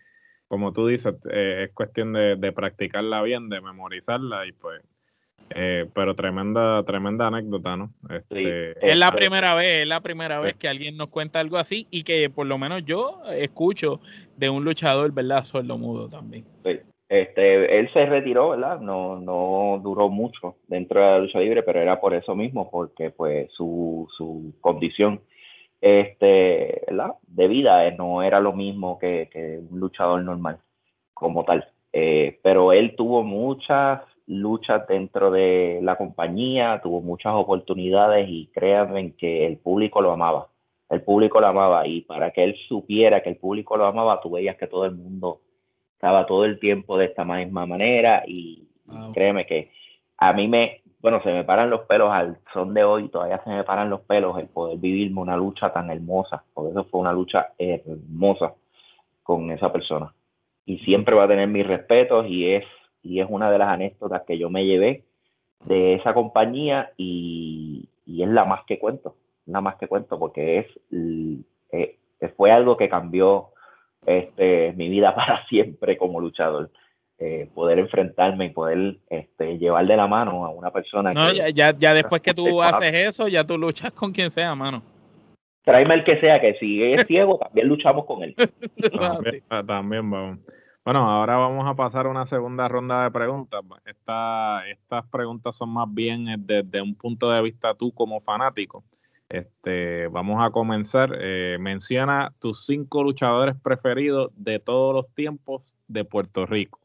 como 0.48 0.72
tú 0.72 0.86
dices, 0.86 1.14
eh, 1.30 1.64
es 1.66 1.74
cuestión 1.74 2.12
de, 2.12 2.36
de, 2.36 2.52
practicarla 2.52 3.22
bien, 3.22 3.48
de 3.48 3.60
memorizarla 3.60 4.46
y 4.46 4.52
pues 4.52 4.82
eh, 5.50 5.86
pero 5.94 6.14
tremenda, 6.14 6.82
tremenda 6.82 7.28
anécdota, 7.28 7.76
¿no? 7.76 7.92
Este, 8.10 8.72
es 8.84 8.96
la 8.96 9.12
primera 9.12 9.54
vez, 9.54 9.82
es 9.82 9.86
la 9.86 10.00
primera 10.00 10.40
vez 10.40 10.54
que 10.54 10.68
alguien 10.68 10.96
nos 10.96 11.08
cuenta 11.08 11.38
algo 11.38 11.56
así 11.56 11.86
y 11.90 12.02
que 12.02 12.28
por 12.30 12.46
lo 12.46 12.58
menos 12.58 12.84
yo 12.84 13.22
escucho 13.30 14.00
de 14.36 14.50
un 14.50 14.64
luchador, 14.64 15.12
¿verdad? 15.12 15.44
Sordo 15.44 15.78
mudo 15.78 16.08
también. 16.08 16.44
Este, 17.08 17.78
él 17.78 17.88
se 17.92 18.06
retiró, 18.06 18.50
¿verdad? 18.50 18.80
No, 18.80 19.20
no 19.20 19.80
duró 19.82 20.08
mucho 20.08 20.56
dentro 20.66 21.00
de 21.00 21.06
la 21.06 21.18
lucha 21.20 21.38
libre, 21.38 21.62
pero 21.62 21.80
era 21.80 22.00
por 22.00 22.12
eso 22.14 22.34
mismo, 22.34 22.68
porque 22.68 23.10
pues 23.10 23.48
su, 23.52 24.08
su 24.16 24.52
condición 24.60 25.20
este, 25.80 26.82
¿verdad? 26.88 27.14
de 27.26 27.48
vida 27.48 27.90
no 27.92 28.22
era 28.22 28.40
lo 28.40 28.52
mismo 28.52 28.98
que, 28.98 29.28
que 29.32 29.60
un 29.70 29.80
luchador 29.80 30.22
normal 30.22 30.58
como 31.14 31.44
tal. 31.44 31.68
Eh, 31.92 32.38
pero 32.42 32.72
él 32.72 32.94
tuvo 32.96 33.22
muchas 33.22 34.02
luchas 34.26 34.86
dentro 34.86 35.30
de 35.30 35.80
la 35.82 35.96
compañía, 35.96 36.80
tuvo 36.82 37.00
muchas 37.00 37.32
oportunidades 37.34 38.28
y 38.28 38.48
créanme 38.48 39.14
que 39.14 39.46
el 39.46 39.58
público 39.58 40.00
lo 40.00 40.12
amaba. 40.12 40.48
El 40.88 41.02
público 41.02 41.40
lo 41.40 41.46
amaba 41.46 41.86
y 41.86 42.02
para 42.02 42.30
que 42.32 42.44
él 42.44 42.56
supiera 42.68 43.22
que 43.22 43.30
el 43.30 43.36
público 43.36 43.76
lo 43.76 43.86
amaba, 43.86 44.20
tú 44.20 44.30
veías 44.30 44.56
que 44.56 44.66
todo 44.66 44.84
el 44.84 44.92
mundo 44.92 45.40
estaba 45.94 46.26
todo 46.26 46.44
el 46.44 46.58
tiempo 46.58 46.98
de 46.98 47.06
esta 47.06 47.24
misma 47.24 47.66
manera 47.66 48.24
y 48.26 48.68
créeme 49.14 49.46
que 49.46 49.72
a 50.18 50.32
mí 50.32 50.48
me, 50.48 50.82
bueno, 51.06 51.22
se 51.22 51.32
me 51.32 51.44
paran 51.44 51.70
los 51.70 51.82
pelos 51.82 52.10
al 52.10 52.36
son 52.52 52.74
de 52.74 52.82
hoy, 52.82 53.08
todavía 53.08 53.40
se 53.44 53.50
me 53.50 53.62
paran 53.62 53.88
los 53.88 54.00
pelos 54.00 54.36
el 54.40 54.48
poder 54.48 54.76
vivirme 54.78 55.20
una 55.20 55.36
lucha 55.36 55.72
tan 55.72 55.88
hermosa, 55.88 56.42
por 56.52 56.68
eso 56.68 56.82
fue 56.90 57.00
una 57.00 57.12
lucha 57.12 57.52
hermosa 57.58 58.54
con 59.22 59.52
esa 59.52 59.72
persona. 59.72 60.12
Y 60.64 60.78
siempre 60.78 61.14
va 61.14 61.22
a 61.22 61.28
tener 61.28 61.46
mis 61.46 61.64
respetos 61.64 62.26
y 62.26 62.52
es 62.52 62.64
y 63.02 63.20
es 63.20 63.26
una 63.30 63.52
de 63.52 63.58
las 63.58 63.68
anécdotas 63.68 64.22
que 64.22 64.36
yo 64.36 64.50
me 64.50 64.66
llevé 64.66 65.04
de 65.64 65.94
esa 65.94 66.12
compañía 66.12 66.90
y, 66.96 67.88
es 68.04 68.28
la 68.28 68.44
más 68.44 68.64
que 68.64 68.80
cuento, 68.80 69.14
la 69.46 69.60
más 69.60 69.76
que 69.76 69.86
cuento 69.86 70.18
porque 70.18 70.58
es, 70.58 70.66
eh, 71.70 71.98
fue 72.36 72.50
algo 72.50 72.76
que 72.76 72.88
cambió 72.88 73.50
este, 74.06 74.72
mi 74.72 74.88
vida 74.88 75.14
para 75.14 75.46
siempre 75.46 75.96
como 75.96 76.20
luchador. 76.20 76.68
Eh, 77.18 77.48
poder 77.54 77.78
enfrentarme 77.78 78.44
y 78.44 78.50
poder 78.50 78.98
este, 79.08 79.56
llevar 79.56 79.86
de 79.86 79.96
la 79.96 80.06
mano 80.06 80.44
a 80.44 80.50
una 80.50 80.70
persona 80.70 81.14
no, 81.14 81.32
ya, 81.32 81.72
ya, 81.72 81.94
después 81.94 82.20
que 82.20 82.34
tú 82.34 82.60
haces 82.60 82.92
eso, 82.92 83.26
ya 83.26 83.42
tú 83.42 83.56
luchas 83.56 83.90
con 83.92 84.12
quien 84.12 84.30
sea, 84.30 84.54
mano. 84.54 84.82
Tráeme 85.64 85.94
el 85.94 86.04
que 86.04 86.20
sea, 86.20 86.42
que 86.42 86.54
si 86.60 86.82
es 86.82 87.06
ciego, 87.08 87.38
también 87.38 87.68
luchamos 87.68 88.04
con 88.04 88.22
él. 88.22 88.36
también 89.66 90.10
vamos. 90.10 90.40
Bueno, 90.84 91.10
ahora 91.10 91.36
vamos 91.38 91.66
a 91.66 91.74
pasar 91.74 92.04
a 92.04 92.10
una 92.10 92.26
segunda 92.26 92.68
ronda 92.68 93.04
de 93.04 93.10
preguntas. 93.10 93.60
estas 93.86 95.06
preguntas 95.10 95.56
son 95.56 95.70
más 95.70 95.92
bien 95.92 96.28
eh, 96.28 96.36
desde 96.38 96.82
un 96.82 96.94
punto 96.94 97.30
de 97.30 97.40
vista 97.40 97.74
tú 97.74 97.92
como 97.92 98.20
fanático. 98.20 98.84
Este, 99.28 100.06
vamos 100.08 100.44
a 100.44 100.50
comenzar. 100.50 101.16
Eh, 101.18 101.56
menciona 101.58 102.32
tus 102.38 102.66
cinco 102.66 103.02
luchadores 103.02 103.56
preferidos 103.56 104.30
de 104.36 104.60
todos 104.60 104.94
los 104.94 105.12
tiempos 105.14 105.62
de 105.88 106.04
Puerto 106.04 106.44
Rico. 106.46 106.78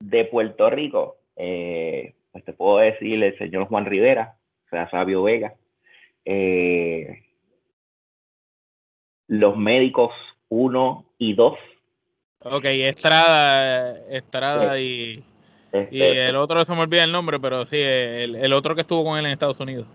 De 0.00 0.24
Puerto 0.24 0.68
Rico, 0.70 1.16
eh, 1.36 2.14
pues 2.32 2.44
te 2.44 2.52
puedo 2.52 2.78
decir 2.78 3.22
el 3.22 3.38
señor 3.38 3.66
Juan 3.66 3.86
Rivera, 3.86 4.36
o 4.66 4.68
sea, 4.70 4.90
Sabio 4.90 5.22
Vega. 5.22 5.54
los 9.26 9.56
médicos 9.56 10.12
1 10.48 11.04
y 11.18 11.34
2 11.34 11.58
Ok, 12.46 12.66
Estrada, 12.66 13.98
Estrada 14.10 14.78
y, 14.78 15.24
y 15.72 16.02
este, 16.02 16.28
el 16.28 16.36
otro 16.36 16.62
se 16.66 16.74
me 16.74 16.82
olvida 16.82 17.02
el 17.02 17.10
nombre, 17.10 17.40
pero 17.40 17.64
sí, 17.64 17.78
el, 17.80 18.52
otro 18.52 18.74
que 18.74 18.82
estuvo 18.82 19.02
con 19.02 19.18
él 19.18 19.24
en 19.24 19.32
Estados 19.32 19.60
Unidos. 19.60 19.86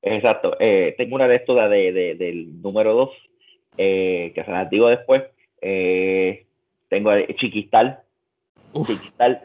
Exacto. 0.00 0.56
Eh, 0.60 0.94
tengo 0.96 1.16
una 1.16 1.26
de 1.26 1.34
estos 1.34 1.56
de, 1.68 2.14
del 2.16 2.62
número 2.62 2.94
2, 2.94 3.10
eh, 3.76 4.30
que 4.36 4.44
se 4.44 4.50
las 4.52 4.70
digo 4.70 4.88
después. 4.88 5.24
Eh, 5.60 6.46
tengo 6.88 7.10
a 7.10 7.18
Chiquistal. 8.86 9.40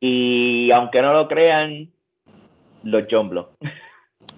Y 0.00 0.70
aunque 0.70 1.02
no 1.02 1.12
lo 1.12 1.28
crean, 1.28 1.90
los 2.82 3.04
John 3.10 3.46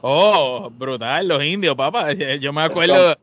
Oh, 0.00 0.70
brutal, 0.70 1.26
los 1.26 1.42
indios, 1.42 1.74
papá. 1.74 2.12
Yo 2.12 2.52
me 2.52 2.62
acuerdo, 2.62 3.16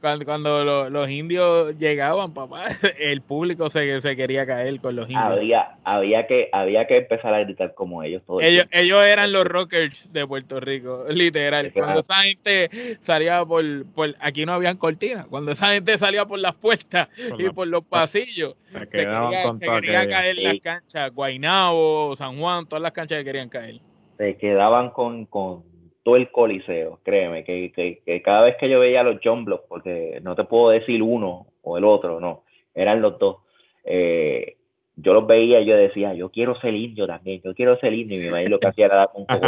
cuando, 0.00 0.24
cuando 0.24 0.90
los 0.90 1.10
indios 1.10 1.78
llegaban, 1.78 2.34
papá, 2.34 2.66
el 2.98 3.22
público 3.22 3.68
se, 3.68 4.00
se 4.00 4.16
quería 4.16 4.46
caer 4.46 4.80
con 4.80 4.96
los 4.96 5.08
indios. 5.08 5.24
Había, 5.24 5.76
había, 5.84 6.26
que, 6.26 6.48
había 6.52 6.86
que 6.86 6.98
empezar 6.98 7.34
a 7.34 7.40
gritar 7.40 7.74
como 7.74 8.02
ellos. 8.02 8.22
ellos, 8.40 8.66
ellos 8.70 9.04
eran 9.04 9.32
los 9.32 9.44
rockers 9.44 10.12
de 10.12 10.26
Puerto 10.26 10.60
Rico, 10.60 11.04
literal. 11.10 11.72
Cuando 11.72 12.00
esa 12.00 12.16
gente 12.22 12.98
salía 13.00 13.44
por, 13.44 13.64
por, 13.92 14.14
aquí 14.20 14.46
no 14.46 14.52
habían 14.52 14.76
cortinas, 14.76 15.26
cuando 15.26 15.52
esa 15.52 15.72
gente 15.72 15.98
salía 15.98 16.26
por 16.26 16.38
las 16.38 16.54
puertas 16.54 17.08
y 17.38 17.48
por 17.50 17.66
los 17.66 17.84
pasillos, 17.84 18.56
se 18.72 18.88
quería, 18.88 19.52
se 19.54 19.66
quería 19.66 20.08
caer 20.08 20.36
las 20.38 20.60
canchas, 20.60 21.12
Guainabo, 21.12 22.14
San 22.16 22.38
Juan, 22.38 22.66
todas 22.66 22.82
las 22.82 22.92
canchas 22.92 23.18
que 23.18 23.24
querían 23.24 23.48
caer. 23.48 23.80
Se 24.18 24.36
quedaban 24.36 24.90
con, 24.90 25.26
con 25.26 25.71
todo 26.02 26.16
el 26.16 26.30
coliseo, 26.30 26.98
créeme, 27.02 27.44
que, 27.44 27.72
que, 27.72 28.22
cada 28.22 28.42
vez 28.42 28.56
que 28.56 28.68
yo 28.68 28.80
veía 28.80 29.02
los 29.02 29.20
John 29.22 29.44
Blocks, 29.44 29.66
porque 29.68 30.20
no 30.22 30.34
te 30.34 30.44
puedo 30.44 30.70
decir 30.70 31.02
uno 31.02 31.46
o 31.62 31.78
el 31.78 31.84
otro, 31.84 32.20
no, 32.20 32.44
eran 32.74 33.00
los 33.00 33.18
dos, 33.18 33.38
eh, 33.84 34.56
yo 34.96 35.14
los 35.14 35.26
veía 35.26 35.60
y 35.60 35.66
yo 35.66 35.76
decía, 35.76 36.12
yo 36.14 36.30
quiero 36.30 36.58
ser 36.60 36.74
indio 36.74 37.06
también, 37.06 37.40
yo 37.42 37.54
quiero 37.54 37.78
ser 37.78 37.92
indio, 37.94 38.20
y 38.20 38.24
mi 38.24 38.30
madre 38.30 38.48
lo 38.48 38.58
que 38.58 38.68
hacía 38.68 38.86
era 38.86 38.96
dar 38.96 39.10
un 39.14 39.26
poco 39.26 39.46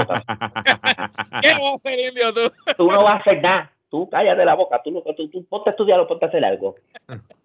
¿Qué 1.42 1.48
vas 1.50 1.74
a 1.74 1.78
ser 1.78 2.00
indio 2.00 2.32
tú? 2.32 2.52
Tú 2.76 2.88
no 2.88 3.02
vas 3.02 3.16
a 3.16 3.20
hacer 3.20 3.42
nada, 3.42 3.72
tú 3.90 4.09
cállate 4.09 4.44
la 4.44 4.55
boca, 4.55 4.80
tú, 4.82 5.02
tú, 5.16 5.28
tú 5.28 5.44
ponte 5.46 5.70
a 5.70 5.72
estudiar 5.72 6.07
ponte 6.07 6.24
a 6.24 6.28
hacer 6.28 6.44
algo. 6.44 6.76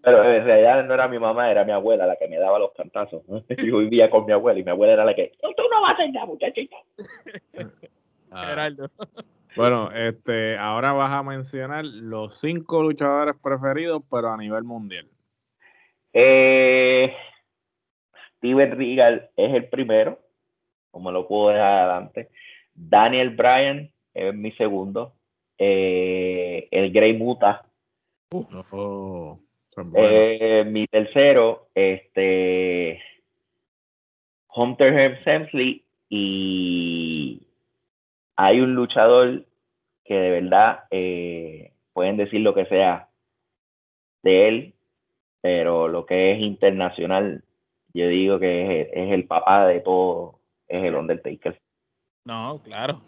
Pero 0.02 0.24
en 0.24 0.46
realidad 0.46 0.84
no 0.86 0.94
era 0.94 1.08
mi 1.08 1.20
mamá, 1.20 1.52
era 1.52 1.66
mi 1.66 1.72
abuela 1.72 2.08
la 2.08 2.16
que 2.16 2.28
me 2.28 2.38
daba 2.38 2.58
los 2.58 2.72
cantazos. 2.74 3.22
Yo 3.28 3.78
vivía 3.80 4.10
con 4.10 4.26
mi 4.26 4.32
abuela 4.32 4.60
y 4.60 4.64
mi 4.64 4.72
abuela 4.72 4.94
era 4.94 5.06
la 5.06 5.14
que, 5.14 5.32
tú 5.42 5.64
no 5.70 5.82
vas 5.82 5.92
a 5.92 5.94
hacer 5.94 6.12
nada, 6.12 6.26
muchachito. 6.26 6.78
Ah. 8.32 8.70
Bueno, 9.56 9.92
este, 9.92 10.58
ahora 10.58 10.94
vas 10.94 11.12
a 11.12 11.24
mencionar 11.24 11.84
los 11.84 12.40
cinco 12.40 12.84
luchadores 12.84 13.36
preferidos, 13.42 14.04
pero 14.10 14.32
a 14.32 14.38
nivel 14.38 14.64
mundial. 14.64 15.08
Eh, 16.14 17.14
Steven 18.38 18.78
Regal 18.78 19.30
es 19.36 19.54
el 19.54 19.68
primero, 19.70 20.20
como 20.92 21.12
lo 21.12 21.28
puedo 21.28 21.50
dejar 21.50 21.80
adelante. 21.80 22.30
Daniel 22.74 23.32
Bryan 23.32 23.92
es 24.14 24.34
mi 24.36 24.52
segundo. 24.54 25.14
Eh, 25.58 26.68
el 26.72 26.92
Grey 26.92 27.18
Muta. 27.18 27.66
Oh, 28.32 29.40
eh, 29.96 30.64
mi 30.68 30.88
tercero, 30.88 31.70
este 31.74 33.02
Hunter 34.56 35.20
Hemsley 35.26 35.84
y 36.08 37.49
hay 38.42 38.62
un 38.62 38.74
luchador 38.74 39.44
que 40.06 40.16
de 40.16 40.32
verdad 40.32 40.86
eh, 40.92 41.74
pueden 41.92 42.16
decir 42.16 42.40
lo 42.40 42.54
que 42.54 42.66
sea 42.68 43.10
de 44.24 44.48
él, 44.48 44.74
pero 45.42 45.90
lo 45.90 46.06
que 46.06 46.32
es 46.32 46.40
internacional, 46.40 47.44
yo 47.94 48.08
digo 48.08 48.40
que 48.40 48.90
es, 48.94 49.12
el 49.12 49.26
papá 49.26 49.68
de 49.68 49.82
todo, 49.82 50.40
es 50.70 50.86
el 50.86 50.96
Undertaker. 50.96 51.60
No, 52.24 52.62
claro. 52.64 53.02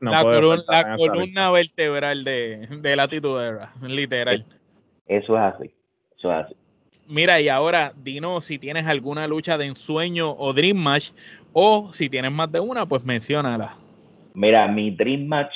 la, 0.00 0.96
columna, 0.96 1.50
vertebral 1.50 2.24
de, 2.24 2.68
de 2.82 2.96
la 2.96 3.08
titudera, 3.08 3.72
literal. 3.80 4.44
Eso 5.06 5.38
es 5.38 5.42
así. 5.42 5.74
Eso 6.18 6.32
es 6.32 6.44
así. 6.44 6.54
Mira, 7.08 7.40
y 7.40 7.48
ahora 7.48 7.94
dinos 7.96 8.44
si 8.44 8.58
tienes 8.58 8.86
alguna 8.86 9.26
lucha 9.26 9.56
de 9.56 9.64
ensueño 9.64 10.34
o 10.36 10.52
Dream 10.52 10.76
Match, 10.76 11.12
o 11.54 11.90
si 11.92 12.10
tienes 12.10 12.30
más 12.30 12.52
de 12.52 12.60
una, 12.60 12.84
pues 12.84 13.02
menciónala. 13.02 13.76
Mira, 14.34 14.68
mi 14.68 14.90
Dream 14.90 15.26
Match, 15.26 15.54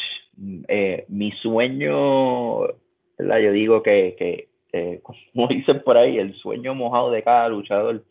eh, 0.68 1.05
mi 1.09 1.30
sueño, 1.32 2.68
yo 3.18 3.53
digo 3.53 3.82
que, 3.82 4.16
que 4.18 4.48
como 5.03 5.48
dicen 5.48 5.82
por 5.84 5.98
ahí, 5.98 6.18
el 6.18 6.34
sueño 6.36 6.74
mojado 6.74 7.11
de 7.11 7.22
cada 7.22 7.48
luchador. 7.50 8.03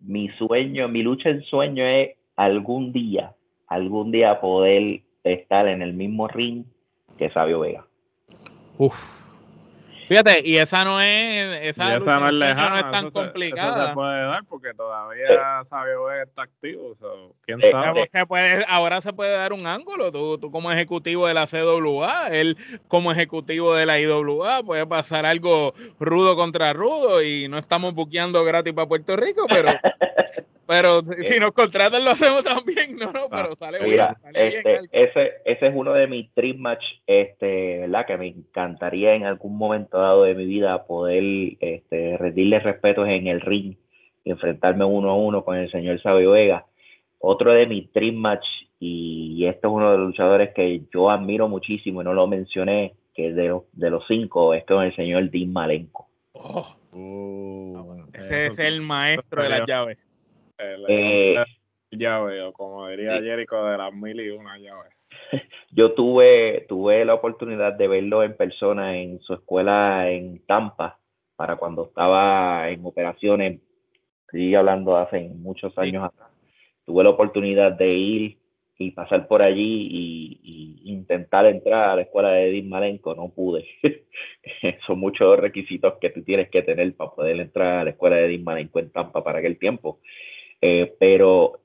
Mi 0.00 0.28
sueño, 0.30 0.88
mi 0.88 1.02
lucha 1.02 1.30
en 1.30 1.42
sueño 1.44 1.84
es 1.86 2.10
algún 2.36 2.92
día, 2.92 3.34
algún 3.66 4.12
día 4.12 4.38
poder 4.40 5.00
estar 5.24 5.66
en 5.66 5.80
el 5.80 5.94
mismo 5.94 6.28
ring 6.28 6.64
que 7.16 7.30
Sabio 7.30 7.60
Vega. 7.60 7.86
Uf 8.76 9.25
Fíjate, 10.08 10.42
y 10.44 10.56
esa 10.58 10.84
no 10.84 11.00
es, 11.00 11.58
esa, 11.62 11.96
esa 11.96 12.20
no 12.20 12.28
es 12.28 12.34
lejana, 12.34 12.70
no 12.70 12.76
es 12.78 12.90
tan 12.92 13.06
eso 13.06 13.12
complicada. 13.12 13.72
Se, 13.72 13.78
eso 13.78 13.88
se 13.88 13.94
puede 13.94 14.26
dar 14.26 14.44
porque 14.44 14.74
todavía 14.74 15.64
Sabio 15.68 16.10
está 16.12 16.42
activo. 16.42 16.94
So, 17.00 17.34
¿Quién 17.44 17.60
sabe? 17.60 18.06
Se 18.06 18.24
puede, 18.24 18.64
ahora 18.68 19.00
se 19.00 19.12
puede 19.12 19.32
dar 19.32 19.52
un 19.52 19.66
ángulo. 19.66 20.12
Tú, 20.12 20.38
tú 20.38 20.50
como 20.50 20.70
ejecutivo 20.70 21.26
de 21.26 21.34
la 21.34 21.46
CWA, 21.46 22.28
él 22.28 22.56
como 22.88 23.10
ejecutivo 23.10 23.74
de 23.74 23.86
la 23.86 23.98
IWA, 23.98 24.62
puede 24.62 24.86
pasar 24.86 25.26
algo 25.26 25.74
rudo 25.98 26.36
contra 26.36 26.72
rudo 26.72 27.22
y 27.22 27.48
no 27.48 27.58
estamos 27.58 27.94
buqueando 27.94 28.44
gratis 28.44 28.72
para 28.74 28.88
Puerto 28.88 29.16
Rico, 29.16 29.46
pero 29.48 29.70
Pero 30.66 31.02
si 31.02 31.38
nos 31.38 31.52
contratan 31.52 32.04
lo 32.04 32.10
hacemos 32.10 32.42
también, 32.42 32.96
no, 32.96 33.12
no, 33.12 33.26
ah, 33.30 33.42
pero 33.42 33.54
sale, 33.54 33.80
Mira, 33.82 34.16
este, 34.34 34.80
ese, 34.90 35.32
ese 35.44 35.66
es 35.68 35.72
uno 35.74 35.92
de 35.92 36.08
mis 36.08 36.34
dream 36.34 36.58
match, 36.58 36.84
este, 37.06 37.80
¿verdad? 37.80 38.06
Que 38.06 38.16
me 38.16 38.26
encantaría 38.28 39.14
en 39.14 39.24
algún 39.24 39.56
momento 39.56 39.98
dado 39.98 40.24
de 40.24 40.34
mi 40.34 40.44
vida 40.44 40.84
poder 40.86 41.56
este, 41.60 42.16
rendirle 42.18 42.58
respetos 42.58 43.08
en 43.08 43.28
el 43.28 43.40
ring 43.40 43.76
y 44.24 44.30
enfrentarme 44.30 44.84
uno 44.84 45.10
a 45.10 45.16
uno 45.16 45.44
con 45.44 45.56
el 45.56 45.70
señor 45.70 46.00
Sabio 46.02 46.32
Vega. 46.32 46.66
Otro 47.18 47.52
de 47.52 47.66
mis 47.66 47.92
dream 47.92 48.16
match, 48.16 48.46
y 48.80 49.46
este 49.46 49.68
es 49.68 49.72
uno 49.72 49.92
de 49.92 49.98
los 49.98 50.08
luchadores 50.08 50.52
que 50.52 50.82
yo 50.92 51.10
admiro 51.10 51.48
muchísimo 51.48 52.02
y 52.02 52.04
no 52.04 52.12
lo 52.12 52.26
mencioné, 52.26 52.94
que 53.14 53.28
es 53.28 53.36
de 53.36 53.48
los, 53.48 53.62
de 53.72 53.90
los 53.90 54.04
cinco, 54.08 54.52
es 54.52 54.64
con 54.64 54.82
el 54.82 54.94
señor 54.96 55.30
Dean 55.30 55.52
Malenko. 55.52 56.08
Oh. 56.32 56.76
Uh, 56.92 58.06
ese 58.14 58.46
es 58.46 58.58
el 58.58 58.80
maestro 58.80 59.42
de 59.42 59.50
las 59.50 59.66
llaves 59.66 60.05
eh, 60.58 61.36
ya 61.90 62.20
veo, 62.20 62.52
como 62.52 62.88
diría 62.88 63.20
Jericho, 63.20 63.64
de 63.64 63.78
las 63.78 63.92
mil 63.92 64.20
y 64.20 64.30
una 64.30 64.58
llaves. 64.58 64.92
Yo 65.70 65.92
tuve, 65.92 66.66
tuve 66.68 67.04
la 67.04 67.14
oportunidad 67.14 67.72
de 67.74 67.88
verlo 67.88 68.22
en 68.22 68.36
persona 68.36 68.96
en 68.96 69.20
su 69.20 69.34
escuela 69.34 70.10
en 70.10 70.44
Tampa, 70.46 70.98
para 71.36 71.56
cuando 71.56 71.86
estaba 71.86 72.68
en 72.70 72.84
operaciones, 72.84 73.60
estoy 74.22 74.54
hablando 74.54 74.96
hace 74.96 75.28
muchos 75.28 75.76
años 75.78 76.04
atrás. 76.04 76.30
Tuve 76.84 77.04
la 77.04 77.10
oportunidad 77.10 77.72
de 77.72 77.92
ir 77.92 78.38
y 78.78 78.90
pasar 78.90 79.26
por 79.26 79.42
allí 79.42 79.88
y, 79.90 80.80
intentar 80.84 81.46
entrar 81.46 81.90
a 81.90 81.96
la 81.96 82.02
escuela 82.02 82.30
de 82.30 82.48
Edith 82.48 82.64
Malenko, 82.64 83.14
no 83.14 83.28
pude. 83.28 83.66
Son 84.86 84.98
muchos 84.98 85.38
requisitos 85.38 85.94
que 86.00 86.10
tú 86.10 86.22
tienes 86.22 86.48
que 86.48 86.62
tener 86.62 86.94
para 86.94 87.10
poder 87.10 87.40
entrar 87.40 87.80
a 87.80 87.84
la 87.84 87.90
escuela 87.90 88.16
de 88.16 88.26
Edith 88.26 88.42
Malenko 88.42 88.78
en 88.78 88.90
Tampa 88.90 89.22
para 89.22 89.40
aquel 89.40 89.58
tiempo. 89.58 90.00
Eh, 90.60 90.96
pero 90.98 91.60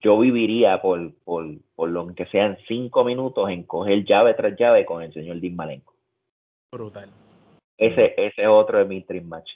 yo 0.00 0.18
viviría 0.18 0.80
por, 0.80 1.14
por, 1.24 1.46
por 1.74 1.88
lo 1.88 2.14
que 2.14 2.26
sean 2.26 2.58
cinco 2.68 3.04
minutos 3.04 3.48
en 3.50 3.62
coger 3.62 4.04
llave 4.04 4.34
tras 4.34 4.56
llave 4.56 4.84
con 4.84 5.02
el 5.02 5.12
señor 5.12 5.40
Dean 5.40 5.56
Malenko. 5.56 5.94
Brutal. 6.70 7.08
Ese, 7.78 8.14
ese 8.16 8.42
es 8.42 8.48
otro 8.48 8.78
de 8.78 8.84
mis 8.84 9.06
dream 9.06 9.26
match. 9.28 9.50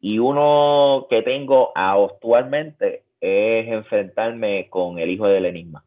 Y 0.00 0.18
uno 0.18 1.06
que 1.08 1.22
tengo 1.22 1.72
actualmente 1.74 3.04
es 3.20 3.68
enfrentarme 3.68 4.68
con 4.68 4.98
el 4.98 5.10
hijo 5.10 5.26
del 5.26 5.46
enigma. 5.46 5.84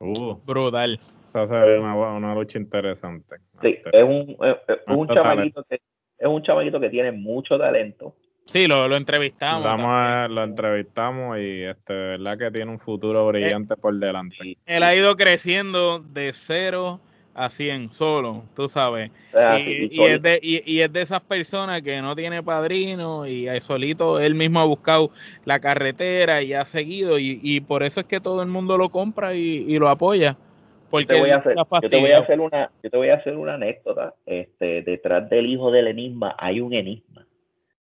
Uh, 0.00 0.34
brutal. 0.44 1.00
Una, 1.34 1.94
una 1.94 2.34
lucha 2.34 2.58
interesante. 2.58 3.36
Sí, 3.60 3.78
es 3.92 4.04
un, 4.04 4.36
es, 4.40 4.56
un 4.86 5.08
chamaquito 5.08 5.62
que, 5.64 5.80
es 6.18 6.26
un 6.26 6.42
chamaquito 6.42 6.80
que 6.80 6.90
tiene 6.90 7.12
mucho 7.12 7.58
talento 7.58 8.14
Sí, 8.48 8.66
lo, 8.66 8.88
lo 8.88 8.96
entrevistamos. 8.96 10.30
lo 10.30 10.42
entrevistamos 10.42 11.38
y 11.38 11.62
este, 11.62 11.92
verdad 11.92 12.38
que 12.38 12.50
tiene 12.50 12.70
un 12.70 12.78
futuro 12.78 13.26
brillante 13.26 13.76
por 13.76 13.94
delante. 13.94 14.56
Él 14.64 14.82
ha 14.82 14.94
ido 14.94 15.16
creciendo 15.16 15.98
de 15.98 16.32
cero 16.32 17.00
a 17.34 17.50
100 17.50 17.92
solo, 17.92 18.44
tú 18.56 18.68
sabes. 18.68 19.10
y, 19.32 20.02
es 20.02 20.22
de, 20.22 20.40
y, 20.42 20.80
es 20.80 20.92
de, 20.92 21.02
esas 21.02 21.20
personas 21.20 21.82
que 21.82 22.00
no 22.00 22.16
tiene 22.16 22.42
padrino 22.42 23.26
y 23.26 23.48
solito 23.60 24.18
él 24.18 24.34
mismo 24.34 24.60
ha 24.60 24.64
buscado 24.64 25.10
la 25.44 25.60
carretera 25.60 26.42
y 26.42 26.54
ha 26.54 26.64
seguido 26.64 27.18
y, 27.18 27.60
por 27.60 27.82
eso 27.82 28.00
es 28.00 28.06
que 28.06 28.18
todo 28.18 28.42
el 28.42 28.48
mundo 28.48 28.76
lo 28.78 28.88
compra 28.88 29.34
y, 29.34 29.78
lo 29.78 29.88
apoya. 29.88 30.36
Porque 30.90 31.04
yo 31.04 31.14
te, 31.16 31.20
voy 31.20 31.30
a 31.30 31.36
hacer, 31.36 31.54
yo 31.54 31.90
te 31.90 32.00
voy 32.00 32.10
a 32.12 32.18
hacer 32.20 32.40
una, 32.40 32.70
yo 32.82 32.90
te 32.90 32.96
voy 32.96 33.08
a 33.10 33.16
hacer 33.16 33.36
una 33.36 33.54
anécdota. 33.54 34.14
Este, 34.24 34.80
detrás 34.80 35.28
del 35.28 35.44
hijo 35.44 35.70
del 35.70 35.86
enigma 35.86 36.34
hay 36.38 36.62
un 36.62 36.72
enigma. 36.72 37.27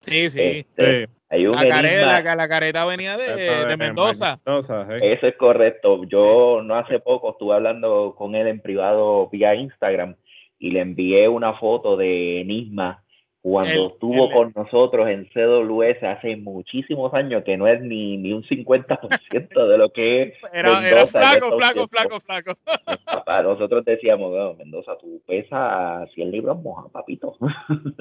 Sí, 0.06 0.30
sí. 0.30 0.40
Este, 0.40 1.10
la, 1.30 2.48
careta, 2.48 2.86
venía 2.86 3.18
de, 3.18 3.78
Mendoza. 3.78 4.40
Eso 4.46 5.28
es 5.28 5.36
correcto. 5.36 6.04
Yo 6.06 6.62
no 6.64 6.76
hace 6.76 7.00
poco 7.00 7.32
estuve 7.32 7.56
hablando 7.56 8.16
con 8.18 8.36
él 8.36 8.48
en 8.48 8.62
privado 8.62 9.28
vía 9.30 9.56
Instagram 9.56 10.16
y 10.60 10.72
le 10.72 10.82
envié 10.82 11.28
una 11.28 11.54
foto 11.54 11.98
de 11.98 12.42
Enigma 12.42 13.04
cuando 13.46 13.90
estuvo 13.90 14.32
con 14.32 14.52
nosotros 14.56 15.08
en 15.08 15.26
CWS 15.26 16.02
hace 16.02 16.36
muchísimos 16.36 17.14
años, 17.14 17.44
que 17.44 17.58
no 17.58 17.68
es 17.68 17.80
ni, 17.80 18.18
ni 18.18 18.34
un 18.34 18.42
50% 18.42 19.68
de 19.68 19.78
lo 19.78 19.90
que 19.92 20.22
es. 20.24 20.34
Era, 20.52 20.90
era 20.90 21.06
flaco, 21.06 21.56
flaco, 21.56 21.88
flaco, 21.88 22.20
flaco, 22.22 23.44
nosotros 23.44 23.86
decíamos, 23.86 24.58
Mendoza, 24.58 24.98
tú 24.98 25.22
pesas 25.28 26.10
100 26.16 26.32
libros 26.32 26.60
moja, 26.60 26.88
papito. 26.92 27.38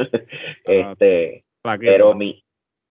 este, 0.64 1.43
pero 1.78 2.14
mi. 2.14 2.42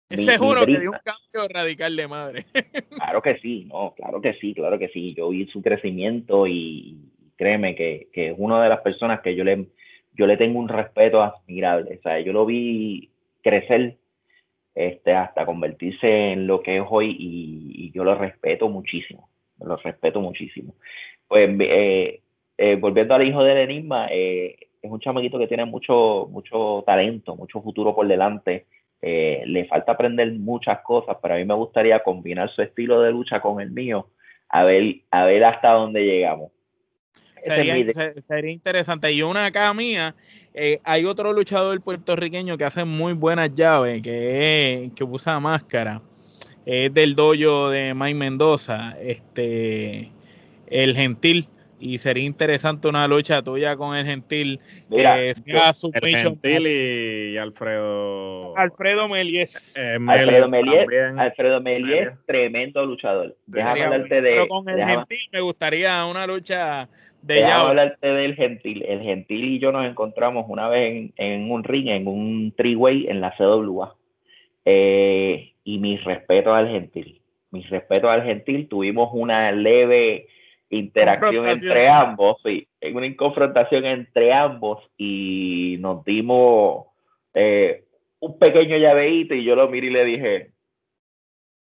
Ese 0.09 0.35
es 0.35 0.41
uno 0.41 0.65
que 0.65 0.79
dio 0.79 0.91
un 0.93 0.99
cambio 1.03 1.53
radical 1.53 1.97
de 1.97 2.07
madre. 2.07 2.47
claro 2.91 3.23
que 3.23 3.39
sí, 3.39 3.65
no, 3.65 3.93
claro 3.97 4.21
que 4.21 4.35
sí, 4.35 4.55
claro 4.55 4.79
que 4.79 4.89
sí. 4.89 5.15
Yo 5.15 5.31
vi 5.31 5.47
su 5.47 5.63
crecimiento 5.63 6.47
y 6.47 6.97
créeme 7.37 7.75
que, 7.75 8.09
que 8.13 8.29
es 8.29 8.35
una 8.37 8.63
de 8.63 8.69
las 8.69 8.81
personas 8.81 9.21
que 9.21 9.35
yo 9.35 9.43
le, 9.43 9.67
yo 10.15 10.27
le 10.27 10.37
tengo 10.37 10.61
un 10.61 10.69
respeto 10.69 11.23
admirable. 11.23 11.99
O 11.99 12.03
sea, 12.03 12.21
yo 12.21 12.33
lo 12.33 12.47
vi 12.47 13.11
crecer 13.43 13.97
este, 14.77 15.15
hasta 15.15 15.47
convertirse 15.47 16.33
en 16.33 16.47
lo 16.47 16.63
que 16.63 16.77
es 16.77 16.85
hoy 16.89 17.17
y, 17.19 17.91
yo 17.93 18.05
lo 18.05 18.15
respeto 18.15 18.69
muchísimo. 18.69 19.29
Lo 19.59 19.77
respeto 19.77 20.21
muchísimo. 20.21 20.75
Pues 21.27 21.49
eh, 21.61 22.21
eh, 22.59 22.77
volviendo 22.77 23.15
al 23.15 23.27
hijo 23.27 23.43
del 23.43 23.57
enigma, 23.57 24.09
eh, 24.11 24.69
es 24.87 24.93
un 24.93 25.01
chamaquito 25.01 25.39
que 25.39 25.47
tiene 25.47 25.65
mucho, 25.65 26.29
mucho 26.31 26.83
talento, 26.87 27.37
mucho 27.37 27.61
futuro 27.61 27.95
por 27.95 28.07
delante. 28.07 28.67
Eh, 29.03 29.43
le 29.47 29.67
falta 29.67 29.93
aprender 29.93 30.33
muchas 30.33 30.81
cosas, 30.81 31.17
pero 31.21 31.35
a 31.35 31.37
mí 31.37 31.45
me 31.45 31.55
gustaría 31.55 32.03
combinar 32.03 32.51
su 32.51 32.63
estilo 32.63 33.01
de 33.03 33.13
lucha 33.13 33.41
con 33.41 33.61
el 33.61 33.71
mío, 33.71 34.09
a 34.49 34.65
ver, 34.65 34.97
a 35.11 35.25
ver 35.25 35.45
hasta 35.45 35.73
dónde 35.73 36.05
llegamos. 36.05 36.51
Sería, 37.45 37.79
interesante. 38.51 39.13
Y 39.13 39.23
una 39.23 39.47
acá 39.47 39.73
mía, 39.73 40.17
eh, 40.53 40.81
hay 40.83 41.05
otro 41.05 41.33
luchador 41.33 41.81
puertorriqueño 41.81 42.59
que 42.59 42.65
hace 42.65 42.85
muy 42.85 43.13
buenas 43.13 43.55
llaves, 43.55 44.03
que, 44.03 44.91
que 44.97 45.05
usa 45.05 45.39
máscara. 45.39 46.03
Es 46.65 46.93
del 46.93 47.15
dojo 47.15 47.71
de 47.71 47.95
Mike 47.95 48.15
Mendoza, 48.15 48.97
este, 49.01 50.11
el 50.67 50.97
Gentil 50.97 51.49
y 51.79 51.99
sería 51.99 52.25
interesante 52.25 52.89
una 52.89 53.07
lucha 53.07 53.43
tuya 53.43 53.77
con 53.77 53.97
el 53.97 54.07
Gentil 54.07 54.61
Mira, 54.89 55.17
que 55.17 55.35
sea 55.35 55.73
el 55.93 56.19
Gentil 56.19 56.67
y 56.67 57.37
Alfredo 57.37 58.57
Alfredo 58.57 59.09
Melies. 59.09 59.77
Eh, 59.77 59.99
Alfredo 60.07 60.49
Melies 60.49 60.87
Alfredo 61.17 61.61
Melies 61.61 62.09
tremendo 62.27 62.85
luchador. 62.87 63.37
Déjame 63.47 63.83
hablarte 63.83 64.23
de 64.23 64.31
pero 64.31 64.49
con 64.49 64.69
el 64.69 64.85
Gentil 64.85 65.29
me 65.33 65.41
gustaría 65.41 66.05
una 66.07 66.27
lucha 66.27 66.89
de 67.23 67.35
déjame 67.35 67.53
hablarte 67.53 68.07
del 68.07 68.35
Gentil. 68.35 68.83
El 68.85 69.03
Gentil 69.03 69.45
y 69.45 69.59
yo 69.59 69.73
nos 69.73 69.87
encontramos 69.87 70.47
una 70.49 70.69
vez 70.69 71.11
en, 71.17 71.51
un 71.51 71.65
ring 71.65 71.89
en 71.89 72.07
un 72.07 72.55
three-way 72.57 73.07
en 73.09 73.21
la 73.21 73.35
CWA 73.37 73.97
eh, 74.65 75.53
y 75.65 75.79
mis 75.79 76.03
respetos 76.05 76.55
al 76.55 76.69
Gentil. 76.69 77.21
Mis 77.51 77.69
respetos 77.69 78.11
al 78.11 78.23
Gentil. 78.23 78.69
Tuvimos 78.69 79.11
una 79.13 79.53
leve 79.53 80.29
interacción 80.71 81.49
entre 81.49 81.89
ambos, 81.89 82.39
sí, 82.45 82.67
en 82.81 82.97
una 82.97 83.17
confrontación 83.17 83.85
entre 83.85 84.33
ambos 84.33 84.83
y 84.97 85.77
nos 85.81 86.05
dimos 86.05 86.87
eh, 87.35 87.85
un 88.21 88.39
pequeño 88.39 88.77
llaveito 88.77 89.35
y 89.35 89.45
yo 89.45 89.55
lo 89.55 89.69
miré 89.69 89.89
y 89.89 89.91
le 89.91 90.05
dije, 90.05 90.51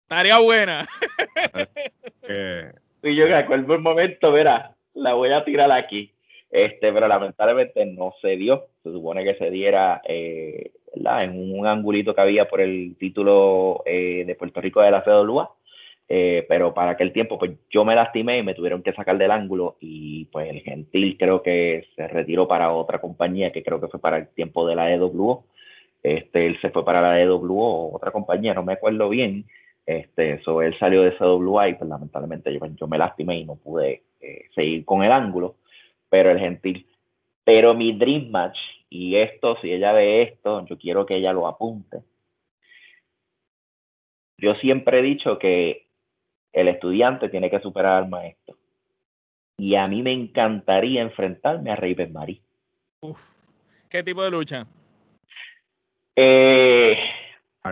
estaría 0.02 0.38
buena. 0.38 0.86
y 3.02 3.14
yo 3.14 3.26
en 3.26 3.46
cualquier 3.46 3.78
momento, 3.80 4.32
verá, 4.32 4.74
la 4.94 5.14
voy 5.14 5.32
a 5.32 5.44
tirar 5.44 5.70
aquí. 5.70 6.12
Este, 6.50 6.92
pero 6.92 7.06
lamentablemente 7.06 7.84
no 7.84 8.14
se 8.22 8.36
dio. 8.36 8.68
Se 8.82 8.90
supone 8.90 9.22
que 9.22 9.34
se 9.34 9.50
diera 9.50 10.00
eh, 10.04 10.72
en 10.94 11.52
un 11.52 11.66
angulito 11.66 12.14
que 12.14 12.20
había 12.20 12.48
por 12.48 12.60
el 12.60 12.96
título 12.98 13.82
eh, 13.84 14.24
de 14.26 14.34
Puerto 14.34 14.60
Rico 14.60 14.80
de 14.80 14.90
la 14.90 15.04
CWA 15.04 15.50
eh, 16.10 16.46
pero 16.48 16.72
para 16.72 16.92
aquel 16.92 17.12
tiempo 17.12 17.38
pues 17.38 17.52
yo 17.68 17.84
me 17.84 17.94
lastimé 17.94 18.38
y 18.38 18.42
me 18.42 18.54
tuvieron 18.54 18.82
que 18.82 18.94
sacar 18.94 19.18
del 19.18 19.30
ángulo 19.30 19.76
y 19.78 20.24
pues 20.26 20.48
el 20.48 20.62
Gentil 20.62 21.18
creo 21.18 21.42
que 21.42 21.86
se 21.94 22.08
retiró 22.08 22.48
para 22.48 22.72
otra 22.72 22.98
compañía 22.98 23.52
que 23.52 23.62
creo 23.62 23.78
que 23.78 23.88
fue 23.88 24.00
para 24.00 24.16
el 24.16 24.28
tiempo 24.28 24.66
de 24.66 24.74
la 24.74 24.90
EWO. 24.90 25.44
Este, 26.02 26.46
él 26.46 26.58
se 26.62 26.70
fue 26.70 26.84
para 26.84 27.02
la 27.02 27.20
EWO, 27.20 27.94
otra 27.94 28.10
compañía, 28.10 28.54
no 28.54 28.62
me 28.62 28.74
acuerdo 28.74 29.08
bien. 29.10 29.44
Este, 29.84 30.34
eso 30.34 30.62
él 30.62 30.78
salió 30.78 31.02
de 31.02 31.16
CWA 31.16 31.68
y 31.68 31.74
pues 31.74 31.88
lamentablemente 31.88 32.52
yo, 32.52 32.60
yo 32.66 32.86
me 32.86 32.98
lastimé 32.98 33.38
y 33.38 33.44
no 33.44 33.56
pude 33.56 34.02
eh, 34.20 34.46
seguir 34.54 34.84
con 34.84 35.02
el 35.02 35.12
ángulo, 35.12 35.56
pero 36.08 36.30
el 36.30 36.38
Gentil. 36.38 36.86
Pero 37.44 37.74
mi 37.74 37.92
Dream 37.92 38.30
Match, 38.30 38.58
y 38.90 39.16
esto, 39.16 39.56
si 39.60 39.72
ella 39.72 39.92
ve 39.92 40.22
esto, 40.22 40.64
yo 40.66 40.78
quiero 40.78 41.04
que 41.06 41.16
ella 41.16 41.32
lo 41.32 41.46
apunte. 41.46 42.02
Yo 44.38 44.54
siempre 44.54 45.00
he 45.00 45.02
dicho 45.02 45.38
que 45.38 45.87
el 46.52 46.68
estudiante 46.68 47.28
tiene 47.28 47.50
que 47.50 47.60
superar 47.60 48.02
al 48.02 48.08
maestro. 48.08 48.56
Y 49.58 49.74
a 49.74 49.88
mí 49.88 50.02
me 50.02 50.12
encantaría 50.12 51.02
enfrentarme 51.02 51.70
a 51.70 51.76
Raven 51.76 52.12
Marie. 52.12 52.42
¿Qué 53.88 54.02
tipo 54.02 54.22
de 54.22 54.30
lucha? 54.30 54.66
Eh, 56.14 56.96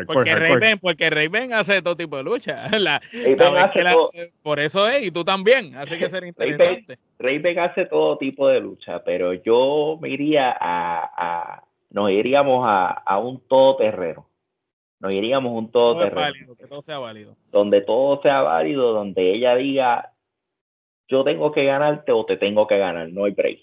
porque 0.06 0.34
Raven, 0.34 0.78
porque 0.78 1.10
Raven 1.10 1.52
hace 1.52 1.80
todo 1.82 1.96
tipo 1.96 2.16
de 2.16 2.24
lucha. 2.24 2.66
por 4.42 4.60
eso 4.60 4.88
es, 4.88 5.06
y 5.06 5.10
tú 5.10 5.24
también, 5.24 5.74
así 5.76 5.98
que 5.98 6.08
ser 6.08 6.24
interesante. 6.26 6.98
Raven, 7.18 7.58
hace 7.58 7.86
todo 7.86 8.18
tipo 8.18 8.48
de 8.48 8.60
lucha, 8.60 9.02
pero 9.04 9.32
yo 9.32 9.98
me 10.00 10.08
iría 10.10 10.56
a, 10.60 11.62
nos 11.90 12.10
iríamos 12.10 12.64
a, 12.66 12.88
a 12.88 13.18
un 13.18 13.40
todoterreno. 13.48 14.28
Nos 14.98 15.12
iríamos 15.12 15.50
a 15.50 15.54
un 15.54 15.70
todoterreno. 15.70 16.56
que 16.56 16.66
todo 16.66 16.82
sea 16.82 16.98
válido. 16.98 17.36
Donde 17.50 17.80
todo 17.82 18.20
sea 18.22 18.42
válido, 18.42 18.92
donde 18.92 19.32
ella 19.34 19.54
diga, 19.56 20.14
yo 21.08 21.24
tengo 21.24 21.52
que 21.52 21.64
ganarte 21.64 22.12
o 22.12 22.24
te 22.24 22.36
tengo 22.36 22.66
que 22.66 22.78
ganar, 22.78 23.10
no 23.10 23.24
hay 23.24 23.32
break. 23.32 23.60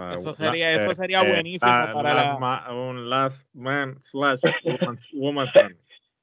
Ah, 0.00 0.14
eso 0.16 0.32
sería, 0.32 0.72
eso 0.72 0.94
sería 0.94 1.22
eh, 1.22 1.32
buenísimo 1.32 1.72
ah, 1.72 1.90
para 1.92 2.14
la... 2.14 2.72
un 2.72 3.10
last 3.10 3.52
man 3.52 4.00
slash 4.00 4.40
woman, 5.12 5.48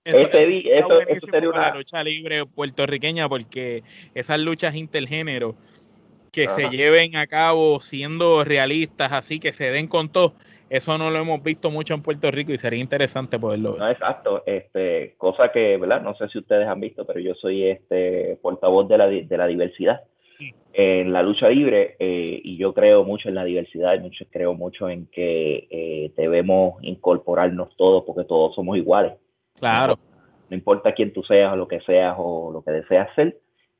Eso, 0.06 0.30
sería 0.32 1.50
una 1.50 1.76
lucha 1.76 2.02
libre 2.02 2.46
puertorriqueña 2.46 3.28
porque 3.28 3.84
esas 4.14 4.40
luchas 4.40 4.76
intergénero 4.76 5.58
que 6.32 6.48
se 6.48 6.70
lleven 6.70 7.18
a 7.18 7.28
cabo 7.28 7.82
siendo 7.82 8.46
realistas, 8.46 9.12
así 9.12 9.40
que 9.40 9.52
se 9.52 9.72
den 9.72 9.88
con 9.88 10.10
todo, 10.10 10.36
eso 10.70 10.98
no 10.98 11.12
lo 11.12 11.20
hemos 11.20 11.44
visto 11.44 11.70
mucho 11.70 11.94
en 11.94 12.02
Puerto 12.02 12.32
Rico 12.32 12.52
y 12.52 12.58
sería 12.58 12.80
interesante 12.80 13.40
poderlo 13.40 13.74
ver. 13.74 13.82
No, 13.82 13.90
exacto, 13.90 14.44
este, 14.46 15.16
cosa 15.18 15.52
que, 15.52 15.78
¿verdad? 15.78 16.02
No 16.02 16.16
sé 16.16 16.28
si 16.30 16.40
ustedes 16.40 16.68
han 16.68 16.80
visto, 16.80 17.06
pero 17.06 17.20
yo 17.20 17.36
soy 17.36 17.64
este 17.64 18.38
portavoz 18.42 18.88
de 18.88 18.98
la, 18.98 19.08
de 19.08 19.38
la 19.38 19.48
diversidad 19.48 20.02
en 20.78 21.14
la 21.14 21.24
lucha 21.24 21.48
libre 21.48 21.96
eh, 22.00 22.42
y 22.44 22.58
yo 22.58 22.74
creo 22.74 23.06
mucho 23.06 23.30
en 23.30 23.36
la 23.36 23.46
diversidad 23.46 23.94
y 23.96 24.00
mucho, 24.00 24.26
creo 24.30 24.54
mucho 24.54 24.90
en 24.90 25.08
que 25.08 25.68
eh, 25.70 26.12
debemos 26.18 26.84
incorporarnos 26.84 27.76
todos 27.78 28.04
porque 28.04 28.26
todos 28.26 28.54
somos 28.56 28.76
iguales. 28.78 29.14
Claro. 29.58 29.98
No, 30.50 30.56
importa 30.56 30.92
quién 30.92 31.14
tú 31.14 31.24
seas 31.24 31.54
o 31.54 31.56
lo 31.56 31.68
que 31.68 31.80
seas 31.82 32.16
o 32.18 32.52
lo 32.52 32.62
que 32.62 32.72
deseas 32.72 33.08
ser, 33.16 33.38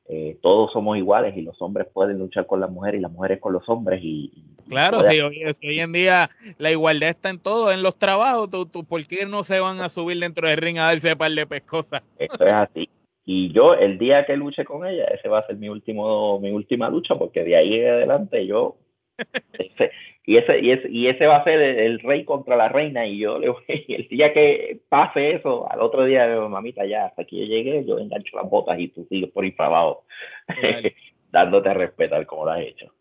eh, 0.08 0.38
todos 0.42 0.72
somos 0.72 0.96
iguales 0.96 1.36
y 1.36 1.42
los 1.42 1.60
hombres 1.60 1.86
pueden 1.92 2.18
luchar 2.18 2.46
con 2.46 2.60
las 2.60 2.70
mujeres 2.70 3.00
y 3.00 3.02
las 3.02 3.12
mujeres 3.12 3.40
con 3.40 3.52
los 3.52 3.68
hombres 3.68 4.00
y, 4.02 4.32
claro 4.68 5.02
sí, 5.02 5.20
hoy, 5.20 5.80
en 5.80 5.92
día 5.92 6.30
la 6.58 6.70
igualdad 6.70 7.10
está 7.10 7.30
en 7.30 7.38
todo 7.38 7.72
en 7.72 7.82
los 7.82 7.96
trabajos 7.98 8.50
tú, 8.50 8.66
tú, 8.66 8.84
¿por 8.84 9.04
qué 9.06 9.26
no 9.26 9.42
se 9.42 9.58
van 9.60 9.80
a 9.80 9.88
subir 9.88 10.18
dentro 10.20 10.48
del 10.48 10.58
ring 10.58 10.78
a 10.78 10.86
darse 10.86 11.16
par 11.16 11.32
de 11.32 11.46
pescosas? 11.46 12.02
Eso 12.18 12.46
es 12.46 12.52
así 12.52 12.88
y 13.28 13.52
yo, 13.52 13.74
el 13.74 13.98
día 13.98 14.24
que 14.24 14.36
luche 14.36 14.64
con 14.64 14.86
ella, 14.86 15.06
ese 15.06 15.28
va 15.28 15.40
a 15.40 15.46
ser 15.48 15.56
mi 15.56 15.68
último, 15.68 16.38
mi 16.38 16.52
última 16.52 16.88
lucha, 16.88 17.16
porque 17.16 17.42
de 17.42 17.56
ahí 17.56 17.74
en 17.74 17.88
adelante 17.88 18.46
yo. 18.46 18.76
y, 20.26 20.38
ese, 20.38 20.58
y, 20.60 20.72
ese, 20.72 20.90
y 20.90 21.06
ese 21.06 21.26
va 21.26 21.36
a 21.36 21.44
ser 21.44 21.60
el, 21.60 22.00
rey 22.00 22.24
contra 22.24 22.56
la 22.56 22.68
reina. 22.68 23.06
Y 23.06 23.18
yo 23.18 23.38
le 23.38 23.48
voy, 23.48 23.62
el 23.88 24.08
día 24.08 24.32
que 24.32 24.80
pase 24.88 25.36
eso, 25.36 25.70
al 25.70 25.80
otro 25.80 26.04
día, 26.04 26.26
mamita, 26.48 26.84
ya 26.84 27.06
hasta 27.06 27.22
aquí 27.22 27.38
yo 27.38 27.46
llegué, 27.46 27.84
yo 27.86 27.98
engancho 27.98 28.36
las 28.36 28.50
botas 28.50 28.78
y 28.78 28.88
tú 28.88 29.06
sigues 29.08 29.30
por 29.30 29.44
ahí 29.44 29.52
para 29.52 29.68
abajo, 29.68 30.04
dándote 31.30 31.68
a 31.68 31.74
respetar 31.74 32.26
como 32.26 32.44
lo 32.44 32.50
has 32.50 32.60
hecho. 32.60 32.92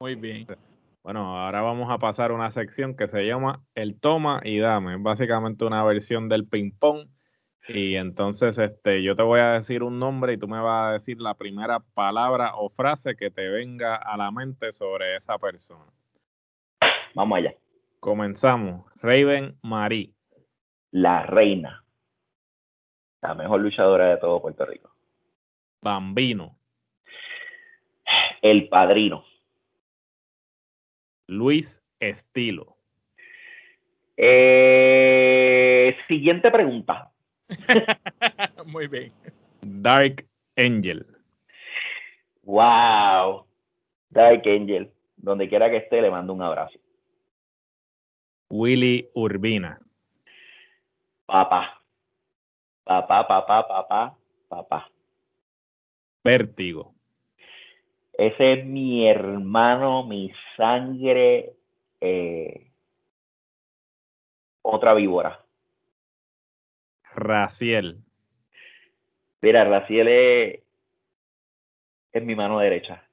Muy 0.00 0.14
bien. 0.14 0.46
Bueno, 1.02 1.38
ahora 1.38 1.62
vamos 1.62 1.90
a 1.90 1.98
pasar 1.98 2.30
a 2.30 2.34
una 2.34 2.50
sección 2.50 2.94
que 2.94 3.08
se 3.08 3.26
llama 3.26 3.64
El 3.74 3.98
toma 3.98 4.42
y 4.44 4.58
dame. 4.58 4.96
Es 4.96 5.02
básicamente 5.02 5.64
una 5.64 5.82
versión 5.82 6.28
del 6.28 6.46
ping-pong 6.46 7.08
y 7.68 7.96
entonces 7.96 8.58
este, 8.58 9.02
yo 9.02 9.16
te 9.16 9.22
voy 9.22 9.40
a 9.40 9.52
decir 9.52 9.82
un 9.82 9.98
nombre 9.98 10.34
y 10.34 10.38
tú 10.38 10.46
me 10.46 10.60
vas 10.60 10.90
a 10.90 10.92
decir 10.92 11.20
la 11.20 11.34
primera 11.34 11.80
palabra 11.94 12.52
o 12.56 12.68
frase 12.68 13.16
que 13.16 13.30
te 13.30 13.48
venga 13.48 13.96
a 13.96 14.16
la 14.18 14.30
mente 14.30 14.72
sobre 14.72 15.16
esa 15.16 15.38
persona. 15.38 15.86
Vamos 17.14 17.38
allá. 17.38 17.54
Comenzamos. 18.00 18.84
Raven 18.96 19.58
Marie. 19.62 20.12
La 20.90 21.22
reina. 21.24 21.84
La 23.22 23.34
mejor 23.34 23.60
luchadora 23.60 24.08
de 24.08 24.16
todo 24.16 24.40
Puerto 24.40 24.64
Rico. 24.64 24.90
Bambino. 25.82 26.56
El 28.42 28.68
padrino. 28.68 29.24
Luis 31.26 31.82
Estilo. 32.00 32.76
Eh, 34.16 35.96
siguiente 36.08 36.50
pregunta. 36.50 37.12
Muy 38.66 38.88
bien. 38.88 39.12
Dark 39.60 40.26
Angel. 40.56 41.06
Wow. 42.42 43.46
Dark 44.08 44.42
Angel. 44.46 44.90
Donde 45.16 45.48
quiera 45.48 45.70
que 45.70 45.78
esté, 45.78 46.00
le 46.00 46.10
mando 46.10 46.32
un 46.32 46.42
abrazo. 46.42 46.78
Willy 48.50 49.08
Urbina. 49.14 49.80
Papá. 51.24 51.80
Papá, 52.84 53.26
papá, 53.26 53.68
papá, 53.68 54.16
papá. 54.48 54.90
Vértigo. 56.24 56.94
Ese 58.12 58.52
es 58.52 58.66
mi 58.66 59.08
hermano, 59.08 60.02
mi 60.02 60.32
sangre. 60.56 61.54
Eh, 62.00 62.70
otra 64.62 64.94
víbora. 64.94 65.44
Raciel. 67.14 68.02
Mira, 69.40 69.64
Raciel 69.64 70.08
es, 70.08 70.62
es 72.12 72.22
mi 72.22 72.34
mano 72.34 72.58
derecha. 72.58 73.04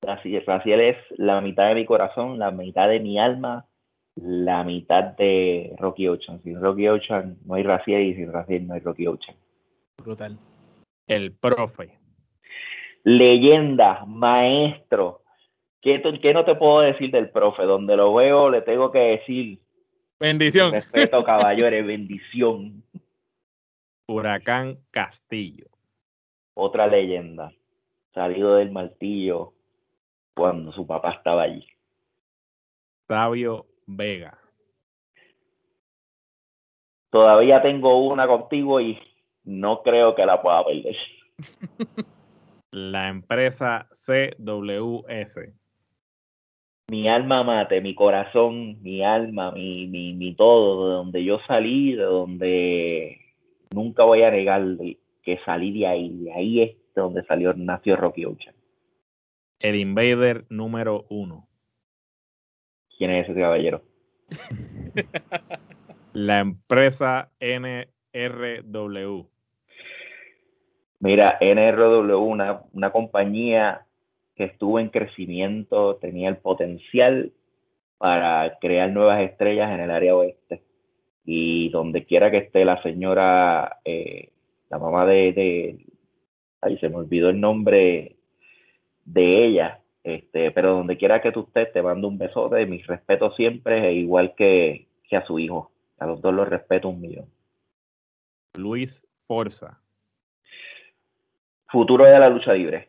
Raciel, 0.00 0.80
es 0.80 0.96
la 1.18 1.40
mitad 1.40 1.68
de 1.68 1.74
mi 1.74 1.84
corazón, 1.84 2.38
la 2.38 2.50
mitad 2.50 2.88
de 2.88 3.00
mi 3.00 3.18
alma, 3.18 3.66
la 4.16 4.64
mitad 4.64 5.04
de 5.16 5.74
Rocky 5.78 6.08
Ocean. 6.08 6.42
Sin 6.42 6.60
Rocky 6.60 6.88
Ocean 6.88 7.38
no 7.44 7.54
hay 7.54 7.62
Raciel 7.62 8.02
y 8.02 8.14
sin 8.14 8.32
Raciel 8.32 8.66
no 8.66 8.74
hay 8.74 8.80
Rocky 8.80 9.06
Ocean. 9.06 9.36
Brutal. 9.98 10.38
El 11.06 11.32
profe. 11.32 11.98
Leyenda, 13.04 14.04
maestro. 14.06 15.22
¿Qué, 15.80 16.02
¿Qué, 16.20 16.34
no 16.34 16.44
te 16.44 16.56
puedo 16.56 16.80
decir 16.80 17.10
del 17.12 17.30
profe? 17.30 17.62
Donde 17.62 17.96
lo 17.96 18.12
veo 18.14 18.50
le 18.50 18.62
tengo 18.62 18.90
que 18.90 18.98
decir. 18.98 19.60
Bendición. 20.18 20.72
Respeto, 20.72 21.22
caballo, 21.22 21.66
eres 21.66 21.86
bendición. 21.86 22.82
Huracán 24.08 24.78
Castillo. 24.90 25.66
Otra 26.54 26.86
leyenda. 26.86 27.52
Salido 28.14 28.56
del 28.56 28.72
martillo 28.72 29.52
cuando 30.34 30.72
su 30.72 30.86
papá 30.86 31.12
estaba 31.12 31.42
allí. 31.42 31.66
Sabio 33.06 33.66
Vega. 33.86 34.38
Todavía 37.10 37.62
tengo 37.62 38.06
una 38.06 38.26
contigo 38.26 38.80
y 38.80 38.98
no 39.44 39.82
creo 39.82 40.14
que 40.14 40.26
la 40.26 40.42
pueda 40.42 40.64
perder. 40.64 40.96
La 42.72 43.08
empresa 43.08 43.88
CWS. 43.92 45.52
Mi 46.88 47.08
alma 47.08 47.42
mate, 47.42 47.80
mi 47.80 47.94
corazón, 47.94 48.82
mi 48.82 49.02
alma, 49.02 49.50
mi, 49.50 49.86
mi, 49.86 50.12
mi 50.12 50.34
todo, 50.34 50.88
de 50.88 50.94
donde 50.94 51.24
yo 51.24 51.40
salí, 51.46 51.94
de 51.94 52.02
donde 52.02 53.18
nunca 53.74 54.04
voy 54.04 54.22
a 54.22 54.30
negar 54.30 54.62
que 55.22 55.38
salí 55.44 55.72
de 55.72 55.86
ahí. 55.86 56.16
De 56.18 56.32
ahí 56.32 56.62
es 56.62 56.76
donde 56.94 57.24
salió, 57.24 57.54
nació 57.54 57.96
Rocky 57.96 58.26
Ocean. 58.26 58.54
El 59.58 59.76
Invader 59.76 60.44
número 60.50 61.06
uno. 61.08 61.48
¿Quién 62.96 63.10
es 63.10 63.28
ese 63.28 63.40
caballero? 63.40 63.82
La 66.12 66.40
empresa 66.40 67.30
NRW. 67.40 69.26
Mira, 70.98 71.36
NRW, 71.40 72.18
una, 72.18 72.62
una 72.72 72.90
compañía 72.90 73.86
que 74.34 74.44
estuvo 74.44 74.78
en 74.80 74.88
crecimiento, 74.88 75.96
tenía 75.96 76.28
el 76.28 76.38
potencial 76.38 77.32
para 77.98 78.58
crear 78.60 78.90
nuevas 78.90 79.20
estrellas 79.20 79.70
en 79.72 79.80
el 79.80 79.90
área 79.90 80.16
oeste 80.16 80.62
y 81.24 81.70
donde 81.70 82.04
quiera 82.04 82.30
que 82.30 82.38
esté 82.38 82.64
la 82.64 82.80
señora, 82.82 83.80
eh, 83.84 84.30
la 84.70 84.78
mamá 84.78 85.04
de, 85.06 85.32
de, 85.32 85.86
ay, 86.60 86.78
se 86.78 86.88
me 86.88 86.96
olvidó 86.96 87.30
el 87.30 87.40
nombre 87.40 88.16
de 89.04 89.44
ella, 89.44 89.80
este, 90.06 90.52
pero 90.52 90.72
donde 90.72 90.96
quiera 90.96 91.20
que 91.20 91.32
tú 91.32 91.40
estés, 91.48 91.72
te 91.72 91.82
mando 91.82 92.06
un 92.06 92.16
besote, 92.16 92.64
mi 92.64 92.80
respeto 92.80 93.32
siempre, 93.32 93.92
igual 93.92 94.36
que, 94.36 94.86
que 95.02 95.16
a 95.16 95.26
su 95.26 95.40
hijo, 95.40 95.72
a 95.98 96.06
los 96.06 96.22
dos 96.22 96.32
los 96.32 96.48
respeto 96.48 96.90
un 96.90 97.00
millón. 97.00 97.28
Luis 98.54 99.04
Forza. 99.26 99.80
Futuro 101.66 102.04
de 102.04 102.20
la 102.20 102.28
lucha 102.28 102.52
libre. 102.52 102.88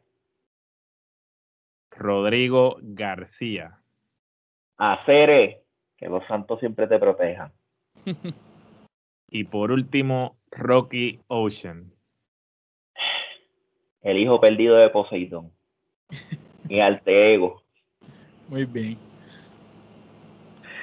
Rodrigo 1.89 2.77
García. 2.81 3.79
Acere, 4.77 5.63
Que 5.97 6.09
los 6.09 6.23
santos 6.27 6.59
siempre 6.59 6.85
te 6.85 6.99
protejan. 6.99 7.51
y 9.27 9.43
por 9.45 9.71
último, 9.71 10.37
Rocky 10.51 11.19
Ocean. 11.25 11.91
El 14.03 14.19
hijo 14.19 14.39
perdido 14.39 14.75
de 14.75 14.89
Poseidón. 14.89 15.51
Mi 16.69 16.81
alter 16.81 17.15
ego. 17.15 17.63
Muy 18.49 18.65
bien. 18.65 18.97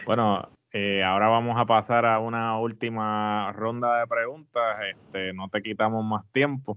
Bueno, 0.07 0.49
eh, 0.73 1.03
ahora 1.03 1.29
vamos 1.29 1.57
a 1.57 1.65
pasar 1.65 2.05
a 2.05 2.19
una 2.19 2.59
última 2.59 3.53
ronda 3.53 4.01
de 4.01 4.07
preguntas. 4.07 4.77
Este, 4.91 5.33
no 5.33 5.49
te 5.49 5.63
quitamos 5.63 6.05
más 6.05 6.31
tiempo. 6.33 6.77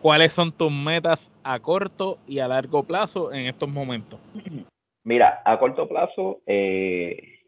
¿Cuáles 0.00 0.32
son 0.32 0.52
tus 0.52 0.70
metas 0.70 1.32
a 1.42 1.58
corto 1.58 2.18
y 2.28 2.38
a 2.38 2.48
largo 2.48 2.82
plazo 2.82 3.32
en 3.32 3.46
estos 3.46 3.68
momentos? 3.68 4.20
Mira, 5.02 5.42
a 5.44 5.58
corto 5.58 5.88
plazo, 5.88 6.42
eh, 6.46 7.40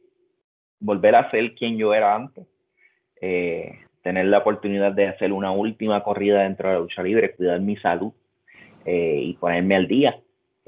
volver 0.81 1.15
a 1.15 1.31
ser 1.31 1.55
quien 1.55 1.77
yo 1.77 1.95
era 1.95 2.15
antes. 2.15 2.47
Eh, 3.21 3.81
tener 4.03 4.27
la 4.27 4.39
oportunidad 4.39 4.93
de 4.93 5.09
hacer 5.09 5.33
una 5.33 5.51
última 5.51 6.03
corrida 6.03 6.43
dentro 6.43 6.69
de 6.69 6.75
la 6.75 6.81
lucha 6.81 7.03
libre, 7.03 7.35
cuidar 7.35 7.61
mi 7.61 7.77
salud 7.77 8.13
y 8.89 9.33
ponerme 9.35 9.75
al 9.75 9.89
día. 9.89 10.17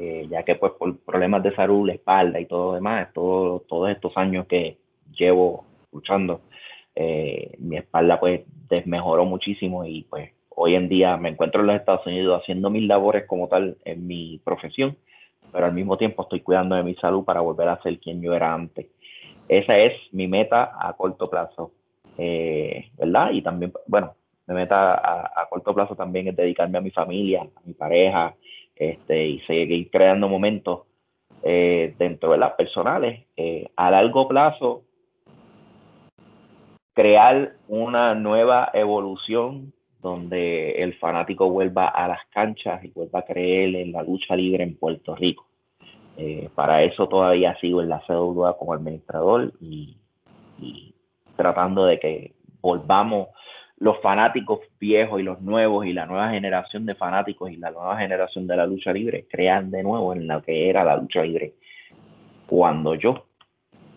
Eh, 0.00 0.28
ya 0.30 0.44
que 0.44 0.54
pues 0.54 0.72
por 0.78 0.96
problemas 0.98 1.42
de 1.42 1.52
salud, 1.56 1.88
la 1.88 1.94
espalda 1.94 2.38
y 2.38 2.46
todo 2.46 2.68
lo 2.68 2.74
demás, 2.74 3.08
todo, 3.12 3.64
todos 3.68 3.90
estos 3.90 4.16
años 4.16 4.46
que 4.46 4.78
llevo 5.12 5.64
luchando, 5.90 6.42
eh, 6.94 7.56
mi 7.58 7.76
espalda 7.76 8.20
pues 8.20 8.42
desmejoró 8.68 9.24
muchísimo 9.24 9.84
y 9.84 10.02
pues 10.02 10.30
hoy 10.50 10.76
en 10.76 10.88
día 10.88 11.16
me 11.16 11.30
encuentro 11.30 11.62
en 11.62 11.66
los 11.66 11.76
Estados 11.76 12.06
Unidos 12.06 12.40
haciendo 12.40 12.70
mis 12.70 12.84
labores 12.84 13.26
como 13.26 13.48
tal 13.48 13.76
en 13.84 14.06
mi 14.06 14.40
profesión, 14.44 14.96
pero 15.52 15.66
al 15.66 15.74
mismo 15.74 15.96
tiempo 15.96 16.22
estoy 16.22 16.42
cuidando 16.42 16.76
de 16.76 16.84
mi 16.84 16.94
salud 16.94 17.24
para 17.24 17.40
volver 17.40 17.68
a 17.68 17.82
ser 17.82 17.98
quien 17.98 18.22
yo 18.22 18.34
era 18.34 18.54
antes. 18.54 18.86
Esa 19.48 19.78
es 19.78 19.94
mi 20.12 20.28
meta 20.28 20.76
a 20.78 20.92
corto 20.92 21.28
plazo, 21.28 21.72
eh, 22.18 22.90
¿verdad? 22.96 23.32
Y 23.32 23.42
también, 23.42 23.72
bueno, 23.88 24.14
mi 24.46 24.54
meta 24.54 24.94
a, 24.94 25.42
a, 25.42 25.48
corto 25.48 25.74
plazo 25.74 25.96
también 25.96 26.28
es 26.28 26.36
dedicarme 26.36 26.78
a 26.78 26.82
mi 26.82 26.90
familia, 26.90 27.42
a 27.42 27.60
mi 27.64 27.72
pareja, 27.74 28.36
este, 28.78 29.26
y 29.26 29.40
seguir 29.40 29.90
creando 29.90 30.28
momentos 30.28 30.82
eh, 31.42 31.94
dentro 31.98 32.32
de 32.32 32.38
las 32.38 32.52
personales. 32.52 33.24
Eh, 33.36 33.68
a 33.76 33.90
largo 33.90 34.28
plazo, 34.28 34.82
crear 36.94 37.54
una 37.66 38.14
nueva 38.14 38.70
evolución 38.72 39.72
donde 40.00 40.82
el 40.82 40.94
fanático 40.94 41.50
vuelva 41.50 41.88
a 41.88 42.06
las 42.06 42.24
canchas 42.30 42.84
y 42.84 42.88
vuelva 42.88 43.20
a 43.20 43.24
creer 43.24 43.74
en 43.74 43.92
la 43.92 44.02
lucha 44.02 44.36
libre 44.36 44.62
en 44.62 44.76
Puerto 44.76 45.16
Rico. 45.16 45.46
Eh, 46.16 46.48
para 46.54 46.82
eso 46.82 47.08
todavía 47.08 47.56
sigo 47.60 47.82
en 47.82 47.88
la 47.88 48.02
CWA 48.06 48.56
como 48.56 48.72
administrador 48.72 49.52
y 49.60 49.96
tratando 51.36 51.84
de 51.84 52.00
que 52.00 52.34
volvamos 52.60 53.28
los 53.80 54.00
fanáticos 54.00 54.60
viejos 54.80 55.20
y 55.20 55.22
los 55.22 55.40
nuevos 55.40 55.86
y 55.86 55.92
la 55.92 56.06
nueva 56.06 56.30
generación 56.30 56.84
de 56.84 56.94
fanáticos 56.94 57.50
y 57.50 57.56
la 57.56 57.70
nueva 57.70 57.96
generación 57.98 58.46
de 58.46 58.56
la 58.56 58.66
lucha 58.66 58.92
libre 58.92 59.26
crean 59.30 59.70
de 59.70 59.82
nuevo 59.82 60.12
en 60.12 60.26
lo 60.26 60.42
que 60.42 60.68
era 60.68 60.84
la 60.84 60.96
lucha 60.96 61.22
libre 61.22 61.54
cuando 62.46 62.94
yo 62.94 63.26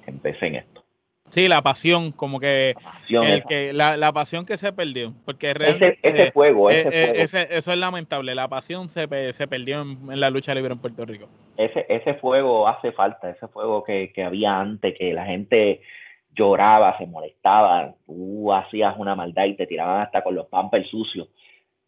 empecé 0.06 0.48
en 0.48 0.56
esto. 0.56 0.84
Sí, 1.30 1.48
la 1.48 1.62
pasión, 1.62 2.12
como 2.12 2.42
que, 2.42 2.76
la 2.78 3.22
pasión, 3.22 3.42
que 3.48 3.72
la, 3.72 4.12
pasión 4.12 4.46
que 4.46 4.58
se 4.58 4.74
perdió, 4.74 5.14
porque 5.24 5.52
ese, 5.52 5.98
ese 6.02 6.32
fuego, 6.34 6.70
ese, 6.70 6.90
eh, 6.90 7.28
fuego. 7.28 7.48
eso 7.50 7.72
es 7.72 7.78
lamentable, 7.78 8.36
la 8.36 8.50
pasión 8.50 8.90
se, 8.90 9.08
se 9.32 9.48
perdió 9.48 9.82
en, 9.82 10.20
la 10.20 10.30
lucha 10.30 10.54
libre 10.54 10.74
en 10.74 10.80
Puerto 10.80 11.06
Rico. 11.06 11.30
Ese, 11.56 11.86
ese 11.88 12.16
fuego 12.16 12.68
hace 12.68 12.92
falta, 12.92 13.30
ese 13.30 13.48
fuego 13.48 13.82
que, 13.82 14.12
que 14.12 14.26
había 14.26 14.60
antes, 14.60 14.94
que 14.98 15.14
la 15.14 15.26
gente 15.26 15.82
lloraba, 16.34 16.98
se 16.98 17.06
molestaba, 17.06 17.94
tú 18.06 18.52
hacías 18.54 18.96
una 18.98 19.16
maldad 19.16 19.46
y 19.46 19.56
te 19.56 19.68
tiraban 19.68 20.02
hasta 20.02 20.24
con 20.24 20.36
los 20.36 20.48
pampers 20.48 20.90
sucios. 20.90 21.28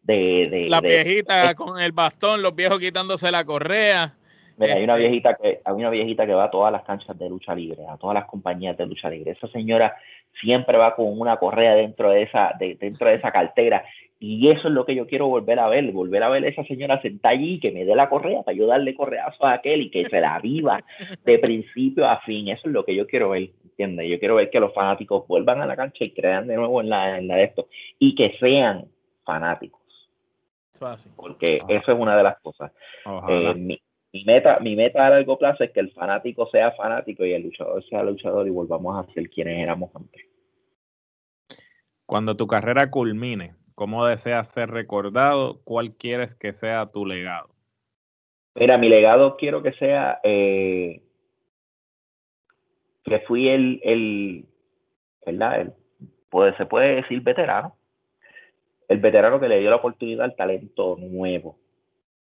De, 0.01 0.49
de, 0.49 0.67
la 0.67 0.81
viejita 0.81 1.55
con 1.55 1.79
el 1.79 1.93
bastón, 1.93 2.41
los 2.41 2.53
viejos 2.53 2.77
quitándose 2.77 3.31
la 3.31 3.45
correa. 3.45 4.13
hay 4.59 4.83
una 4.83 4.97
este 4.97 5.07
viejita 5.07 5.35
que 5.35 5.61
hay 5.63 5.73
una 5.73 5.89
viejita 5.89 6.25
que 6.25 6.33
va 6.33 6.45
a 6.45 6.51
todas 6.51 6.73
las 6.73 6.83
canchas 6.83 7.17
de 7.17 7.29
lucha 7.29 7.55
libre, 7.55 7.85
a 7.87 7.95
todas 7.95 8.15
las 8.15 8.25
compañías 8.25 8.75
de 8.75 8.85
lucha 8.85 9.09
libre. 9.09 9.31
Esa 9.31 9.47
señora 9.47 9.95
siempre 10.41 10.77
va 10.77 10.93
con 10.95 11.17
una 11.17 11.37
correa 11.37 11.73
dentro 11.75 12.09
de 12.09 12.23
esa 12.23 12.53
de, 12.59 12.75
dentro 12.75 13.07
de 13.07 13.15
esa 13.15 13.31
cartera 13.31 13.85
y 14.25 14.49
eso 14.49 14.69
es 14.69 14.73
lo 14.73 14.85
que 14.85 14.95
yo 14.95 15.05
quiero 15.05 15.27
volver 15.27 15.59
a 15.59 15.67
ver, 15.67 15.91
volver 15.91 16.23
a 16.23 16.29
ver 16.29 16.45
a 16.45 16.47
esa 16.47 16.63
señora 16.63 17.01
sentada 17.01 17.33
allí 17.33 17.59
que 17.59 17.73
me 17.73 17.83
dé 17.83 17.93
la 17.93 18.07
correa 18.07 18.41
para 18.41 18.55
yo 18.55 18.65
darle 18.65 18.95
correazo 18.95 19.45
a 19.45 19.51
aquel 19.51 19.81
y 19.81 19.91
que 19.91 20.07
se 20.07 20.21
la 20.21 20.39
viva 20.39 20.81
de 21.25 21.39
principio 21.39 22.07
a 22.07 22.21
fin. 22.21 22.47
Eso 22.47 22.69
es 22.69 22.73
lo 22.73 22.85
que 22.85 22.95
yo 22.95 23.05
quiero 23.05 23.31
ver. 23.31 23.49
Yo 23.77 24.19
quiero 24.19 24.35
ver 24.35 24.49
que 24.49 24.61
los 24.61 24.73
fanáticos 24.73 25.27
vuelvan 25.27 25.61
a 25.61 25.65
la 25.65 25.75
cancha 25.75 26.05
y 26.05 26.13
crean 26.13 26.47
de 26.47 26.55
nuevo 26.55 26.79
en 26.79 26.89
la, 26.89 27.17
en 27.17 27.27
la 27.27 27.35
de 27.35 27.43
esto 27.43 27.67
y 27.99 28.15
que 28.15 28.37
sean 28.39 28.85
fanáticos. 29.25 29.81
Porque 31.17 31.57
eso 31.67 31.91
es 31.91 31.99
una 31.99 32.15
de 32.15 32.23
las 32.23 32.39
cosas. 32.39 32.71
Eh, 33.27 33.53
mi, 33.55 33.77
meta, 34.23 34.57
mi 34.61 34.77
meta 34.77 35.05
a 35.05 35.09
largo 35.09 35.37
plazo 35.37 35.65
es 35.65 35.71
que 35.71 35.81
el 35.81 35.91
fanático 35.91 36.47
sea 36.49 36.71
fanático 36.71 37.25
y 37.25 37.33
el 37.33 37.43
luchador 37.43 37.83
sea 37.89 38.03
luchador 38.03 38.47
y 38.47 38.51
volvamos 38.51 38.97
a 38.97 39.13
ser 39.13 39.29
quienes 39.29 39.61
éramos 39.61 39.93
antes. 39.93 40.21
Cuando 42.05 42.37
tu 42.37 42.47
carrera 42.47 42.89
culmine, 42.89 43.55
¿cómo 43.75 44.05
deseas 44.05 44.49
ser 44.49 44.69
recordado? 44.71 45.61
¿Cuál 45.63 45.93
quieres 45.93 46.35
que 46.35 46.53
sea 46.53 46.91
tu 46.91 47.05
legado? 47.05 47.49
Mira, 48.55 48.77
mi 48.77 48.89
legado 48.89 49.35
quiero 49.37 49.63
que 49.63 49.73
sea 49.73 50.19
eh, 50.23 51.01
que 53.03 53.19
fui 53.21 53.49
el, 53.49 53.81
el 53.83 54.45
¿verdad? 55.25 55.73
pues, 56.29 56.55
se 56.57 56.65
puede 56.65 56.95
decir 56.95 57.21
veterano, 57.21 57.75
el 58.87 58.97
veterano 58.97 59.39
que 59.39 59.47
le 59.47 59.59
dio 59.59 59.69
la 59.69 59.77
oportunidad 59.77 60.25
al 60.25 60.35
talento 60.35 60.97
nuevo, 60.99 61.59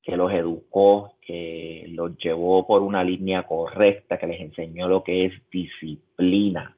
que 0.03 0.16
los 0.16 0.32
educó, 0.32 1.16
que 1.20 1.84
los 1.89 2.16
llevó 2.16 2.66
por 2.66 2.82
una 2.82 3.03
línea 3.05 3.43
correcta, 3.45 4.18
que 4.18 4.26
les 4.26 4.41
enseñó 4.41 4.89
lo 4.89 5.03
que 5.03 5.26
es 5.26 5.32
disciplina, 5.51 6.78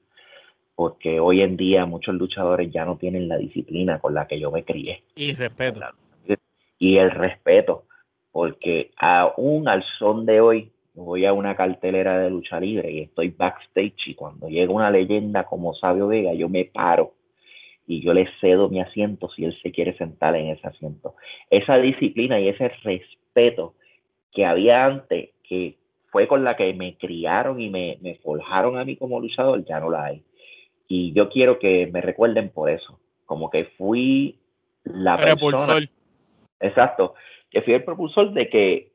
porque 0.80 1.20
hoy 1.20 1.42
en 1.42 1.58
día 1.58 1.84
muchos 1.84 2.14
luchadores 2.14 2.72
ya 2.72 2.86
no 2.86 2.96
tienen 2.96 3.28
la 3.28 3.36
disciplina 3.36 3.98
con 3.98 4.14
la 4.14 4.26
que 4.26 4.40
yo 4.40 4.50
me 4.50 4.64
crié. 4.64 5.02
Y 5.14 5.34
respeto. 5.34 5.78
Y 6.78 6.96
el 6.96 7.10
respeto, 7.10 7.84
porque 8.32 8.90
aún 8.96 9.68
al 9.68 9.84
son 9.98 10.24
de 10.24 10.40
hoy, 10.40 10.72
voy 10.94 11.26
a 11.26 11.34
una 11.34 11.54
cartelera 11.54 12.18
de 12.18 12.30
lucha 12.30 12.58
libre 12.58 12.90
y 12.90 13.00
estoy 13.02 13.28
backstage 13.28 14.08
y 14.08 14.14
cuando 14.14 14.48
llega 14.48 14.72
una 14.72 14.90
leyenda 14.90 15.44
como 15.44 15.74
Sabio 15.74 16.06
Vega, 16.06 16.32
yo 16.32 16.48
me 16.48 16.64
paro 16.64 17.12
y 17.86 18.00
yo 18.00 18.14
le 18.14 18.30
cedo 18.40 18.70
mi 18.70 18.80
asiento 18.80 19.28
si 19.28 19.44
él 19.44 19.54
se 19.62 19.72
quiere 19.72 19.94
sentar 19.98 20.34
en 20.34 20.46
ese 20.46 20.66
asiento. 20.66 21.14
Esa 21.50 21.76
disciplina 21.76 22.40
y 22.40 22.48
ese 22.48 22.70
respeto 22.82 23.74
que 24.32 24.46
había 24.46 24.86
antes, 24.86 25.28
que 25.46 25.76
fue 26.10 26.26
con 26.26 26.42
la 26.42 26.56
que 26.56 26.72
me 26.72 26.96
criaron 26.96 27.60
y 27.60 27.68
me, 27.68 27.98
me 28.00 28.14
forjaron 28.14 28.78
a 28.78 28.84
mí 28.86 28.96
como 28.96 29.20
luchador, 29.20 29.62
ya 29.66 29.78
no 29.78 29.90
la 29.90 30.06
hay. 30.06 30.24
Y 30.92 31.12
yo 31.12 31.28
quiero 31.28 31.60
que 31.60 31.88
me 31.92 32.00
recuerden 32.00 32.48
por 32.48 32.68
eso, 32.68 32.98
como 33.24 33.48
que 33.48 33.66
fui 33.78 34.40
la 34.82 35.16
persona. 35.16 35.88
Exacto, 36.58 37.14
que 37.48 37.62
fui 37.62 37.74
el 37.74 37.84
propulsor 37.84 38.32
de 38.32 38.48
que 38.48 38.90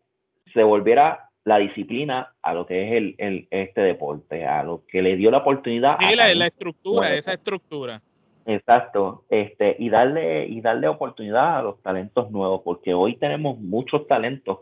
se 0.54 0.62
volviera 0.64 1.30
la 1.46 1.58
disciplina 1.58 2.34
a 2.41 2.54
lo 2.54 2.66
que 2.66 2.84
es 2.84 2.91
el, 2.98 3.16
el, 3.18 3.48
este 3.50 3.80
deporte, 3.80 4.46
a 4.46 4.62
lo 4.64 4.86
que 4.86 5.02
le 5.02 5.16
dio 5.16 5.32
la 5.32 5.38
oportunidad. 5.38 5.96
Sí, 6.02 6.18
la, 6.18 6.36
la, 6.36 6.48
estructura, 6.48 7.14
esa 7.14 7.32
estructura. 7.32 8.02
Exacto, 8.46 9.24
este, 9.30 9.78
y 9.80 9.88
darle, 9.88 10.48
y 10.48 10.60
darle 10.60 10.89
oportunidad 10.89 11.60
a 11.60 11.62
los 11.62 11.82
talentos 11.82 12.30
nuevos, 12.30 12.60
porque 12.66 12.93
hoy 12.93 13.16
tenemos 13.16 13.58
muchos 13.58 14.06
talentos 14.06 14.60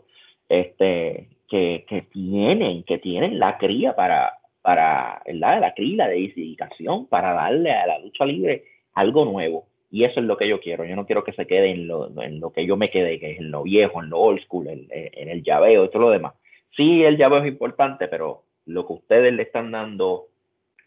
este, 0.48 1.30
que, 1.48 1.84
que 1.88 2.02
tienen, 2.02 2.84
que 2.84 2.98
tienen 2.98 3.40
la 3.40 3.58
cría 3.58 3.96
para, 3.96 4.38
para 4.64 5.22
la, 5.26 5.60
la 5.60 5.74
cría, 5.74 6.06
la 6.06 6.08
dedicación, 6.08 7.06
para 7.06 7.34
darle 7.34 7.70
a 7.70 7.86
la 7.86 7.98
lucha 7.98 8.24
libre 8.24 8.64
algo 8.94 9.26
nuevo. 9.26 9.66
Y 9.90 10.04
eso 10.04 10.20
es 10.20 10.26
lo 10.26 10.38
que 10.38 10.48
yo 10.48 10.58
quiero. 10.58 10.86
Yo 10.86 10.96
no 10.96 11.04
quiero 11.04 11.22
que 11.22 11.34
se 11.34 11.46
quede 11.46 11.70
en 11.70 11.86
lo, 11.86 12.10
en 12.22 12.40
lo 12.40 12.50
que 12.50 12.64
yo 12.64 12.78
me 12.78 12.90
quede, 12.90 13.20
que 13.20 13.32
es 13.32 13.40
en 13.40 13.50
lo 13.50 13.62
viejo, 13.62 14.02
en 14.02 14.08
lo 14.08 14.18
old 14.18 14.40
school, 14.40 14.68
en, 14.68 14.88
en 14.90 15.28
el 15.28 15.42
llaveo 15.42 15.84
y 15.84 15.90
todo 15.90 16.04
lo 16.04 16.10
demás 16.10 16.32
Sí, 16.74 17.04
el 17.04 17.18
llaveo 17.18 17.40
es 17.40 17.46
importante, 17.46 18.08
pero 18.08 18.44
lo 18.64 18.86
que 18.86 18.94
ustedes 18.94 19.34
le 19.34 19.42
están 19.42 19.70
dando 19.70 20.28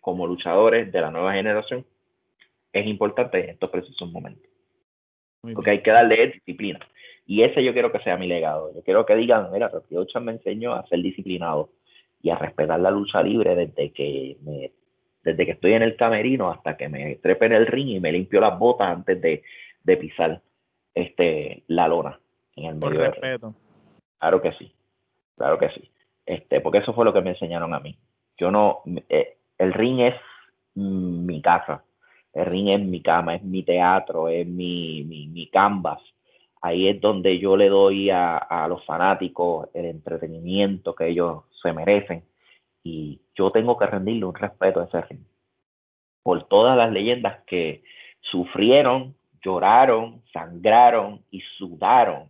como 0.02 0.26
luchadores 0.26 0.92
de 0.92 1.00
la 1.00 1.12
nueva 1.12 1.34
generación 1.34 1.86
es 2.74 2.88
importante 2.88 3.44
en 3.44 3.52
estos 3.52 3.70
precisos 3.70 4.12
momentos. 4.12 4.50
Porque 5.54 5.70
hay 5.70 5.84
que 5.84 5.92
darle 5.92 6.32
disciplina. 6.34 6.80
Y 7.28 7.44
ese 7.44 7.64
yo 7.64 7.74
quiero 7.74 7.92
que 7.92 8.00
sea 8.00 8.18
mi 8.18 8.26
legado. 8.26 8.74
Yo 8.74 8.82
quiero 8.82 9.06
que 9.06 9.16
digan, 9.16 9.52
mira, 9.52 9.72
Ocha 9.92 10.20
me 10.20 10.32
enseñó 10.32 10.74
a 10.74 10.88
ser 10.88 11.00
disciplinado 11.04 11.70
y 12.22 12.30
a 12.30 12.36
respetar 12.36 12.80
la 12.80 12.92
lucha 12.92 13.22
libre 13.22 13.56
desde 13.56 13.92
que 13.92 14.38
me, 14.42 14.72
desde 15.24 15.46
que 15.46 15.52
estoy 15.52 15.74
en 15.74 15.84
el 15.84 15.96
camerino 15.96 16.50
hasta 16.50 16.78
que 16.78 16.90
me 16.90 17.16
trepe 17.16 17.46
en 17.48 17.54
el 17.54 17.68
ring 17.68 17.90
y 17.90 18.00
me 18.00 18.12
limpio 18.12 18.40
las 18.40 18.58
botas 18.58 18.90
antes 18.90 19.22
de, 19.22 19.44
de 19.84 19.98
pisar 19.98 20.42
este 20.94 21.64
la 21.68 21.88
lona 21.88 22.20
en 22.56 22.66
el 22.66 22.80
Por 22.80 22.96
respeto. 22.96 23.54
Claro 24.20 24.42
que 24.42 24.52
sí. 24.54 24.72
Claro 25.36 25.60
que 25.60 25.70
sí. 25.70 25.92
Este, 26.26 26.62
porque 26.62 26.80
eso 26.80 26.94
fue 26.94 27.06
lo 27.06 27.14
que 27.14 27.22
me 27.22 27.32
enseñaron 27.32 27.74
a 27.74 27.80
mí. 27.80 27.98
Yo 28.38 28.52
no, 28.52 28.82
eh, 29.10 29.38
el 29.58 29.74
ring 29.74 30.00
es 30.00 30.16
mi 30.76 31.42
casa, 31.42 31.84
el 32.34 32.46
ring 32.46 32.70
es 32.70 32.82
mi 32.82 33.02
cama, 33.02 33.36
es 33.36 33.44
mi 33.44 33.64
teatro, 33.64 34.28
es 34.28 34.46
mi, 34.46 35.04
mi, 35.04 35.28
mi 35.28 35.48
canvas. 35.48 36.00
Ahí 36.62 36.88
es 36.88 37.00
donde 37.00 37.40
yo 37.40 37.56
le 37.56 37.70
doy 37.70 38.10
a, 38.10 38.38
a 38.38 38.68
los 38.68 38.84
fanáticos 38.86 39.70
el 39.74 39.86
entretenimiento 39.86 40.94
que 40.96 41.08
ellos 41.08 41.44
se 41.62 41.74
merecen. 41.74 42.24
Y 42.84 43.22
yo 43.36 43.52
tengo 43.52 43.78
que 43.78 43.86
rendirle 43.86 44.26
un 44.26 44.36
respeto 44.36 44.82
a 44.82 44.86
ese 44.86 45.02
ring. 45.02 45.24
Por 46.24 46.48
todas 46.48 46.78
las 46.78 46.92
leyendas 46.92 47.44
que 47.46 47.84
sufrieron, 48.22 49.16
lloraron, 49.44 50.22
sangraron 50.34 51.24
y 51.32 51.42
sudaron 51.58 52.30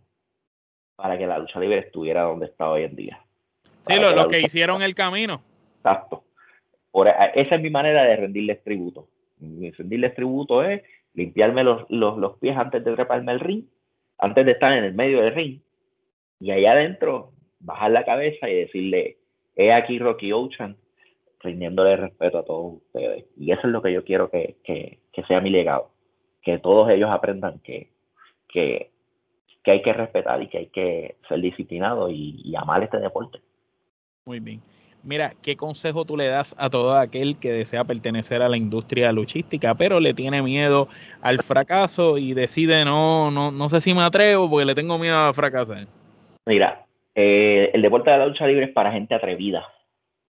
para 0.96 1.16
que 1.16 1.26
la 1.26 1.38
lucha 1.38 1.60
libre 1.60 1.78
estuviera 1.78 2.22
donde 2.22 2.46
está 2.46 2.68
hoy 2.68 2.82
en 2.82 2.96
día. 2.96 3.24
Sí, 3.86 3.94
lo, 3.98 4.28
que, 4.28 4.40
hicieron 4.40 4.82
el 4.82 4.94
camino. 4.94 5.42
Exacto. 5.76 6.24
Por, 6.90 7.08
esa 7.08 7.54
es 7.54 7.62
mi 7.62 7.70
manera 7.70 8.02
de 8.04 8.16
rendirles 8.16 8.62
tributo. 8.62 9.08
Mi 9.38 9.70
rendirles 9.70 10.14
tributo 10.14 10.62
es 10.62 10.82
limpiarme 11.14 11.64
los, 11.64 11.86
los, 11.88 12.18
los 12.18 12.36
pies 12.38 12.56
antes 12.56 12.84
de 12.84 12.94
treparme 12.94 13.32
el 13.32 13.40
ring, 13.40 13.64
antes 14.18 14.44
de 14.44 14.52
estar 14.52 14.72
en 14.72 14.84
el 14.84 14.94
medio 14.94 15.22
del 15.22 15.34
ring. 15.34 15.60
Y 16.40 16.50
allá 16.50 16.72
adentro, 16.72 17.32
bajar 17.60 17.92
la 17.92 18.04
cabeza 18.04 18.48
y 18.48 18.54
decirle, 18.54 19.17
he 19.58 19.72
aquí 19.72 19.98
Rocky 19.98 20.32
Ocean, 20.32 20.76
rindiéndole 21.40 21.96
respeto 21.96 22.38
a 22.38 22.44
todos 22.44 22.74
ustedes. 22.76 23.26
Y 23.36 23.52
eso 23.52 23.66
es 23.66 23.72
lo 23.72 23.82
que 23.82 23.92
yo 23.92 24.04
quiero 24.04 24.30
que, 24.30 24.56
que, 24.64 25.00
que 25.12 25.24
sea 25.24 25.40
mi 25.40 25.50
legado. 25.50 25.90
Que 26.40 26.58
todos 26.58 26.88
ellos 26.88 27.10
aprendan 27.10 27.58
que, 27.58 27.90
que, 28.48 28.92
que, 29.62 29.70
hay 29.70 29.82
que 29.82 29.92
respetar 29.92 30.40
y 30.42 30.48
que 30.48 30.58
hay 30.58 30.66
que 30.68 31.16
ser 31.28 31.40
disciplinado 31.40 32.08
y, 32.08 32.40
y 32.42 32.56
amar 32.56 32.84
este 32.84 32.98
deporte. 32.98 33.40
Muy 34.24 34.40
bien. 34.40 34.62
Mira, 35.02 35.34
¿qué 35.42 35.56
consejo 35.56 36.04
tú 36.04 36.16
le 36.16 36.26
das 36.26 36.54
a 36.58 36.70
todo 36.70 36.96
aquel 36.96 37.38
que 37.38 37.52
desea 37.52 37.84
pertenecer 37.84 38.42
a 38.42 38.48
la 38.48 38.56
industria 38.56 39.12
luchística, 39.12 39.74
pero 39.74 40.00
le 40.00 40.12
tiene 40.12 40.42
miedo 40.42 40.88
al 41.20 41.42
fracaso 41.42 42.18
y 42.18 42.34
decide 42.34 42.84
no, 42.84 43.30
no, 43.30 43.50
no 43.50 43.68
sé 43.68 43.80
si 43.80 43.94
me 43.94 44.02
atrevo 44.02 44.50
porque 44.50 44.64
le 44.64 44.74
tengo 44.74 44.98
miedo 44.98 45.16
a 45.16 45.32
fracasar? 45.32 45.86
Mira, 46.46 46.87
eh, 47.20 47.72
el 47.74 47.82
deporte 47.82 48.12
de 48.12 48.18
la 48.18 48.26
lucha 48.26 48.46
libre 48.46 48.66
es 48.66 48.70
para 48.70 48.92
gente 48.92 49.12
atrevida. 49.12 49.66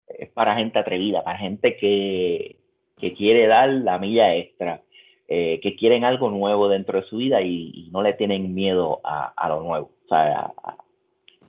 Es 0.07 0.29
para 0.29 0.55
gente 0.55 0.79
atrevida, 0.79 1.21
para 1.21 1.37
gente 1.37 1.75
que, 1.75 2.61
que 2.97 3.13
quiere 3.13 3.45
dar 3.45 3.67
la 3.67 3.99
milla 3.99 4.33
extra, 4.33 4.81
eh, 5.27 5.59
que 5.61 5.75
quieren 5.75 6.05
algo 6.05 6.29
nuevo 6.29 6.69
dentro 6.69 7.01
de 7.01 7.07
su 7.07 7.17
vida 7.17 7.41
y, 7.41 7.89
no 7.91 8.01
le 8.01 8.13
tienen 8.13 8.53
miedo 8.53 9.01
a, 9.03 9.49
lo 9.49 9.63
nuevo, 9.63 9.91
o 10.05 10.07
sea, 10.07 10.53
a, 10.63 10.77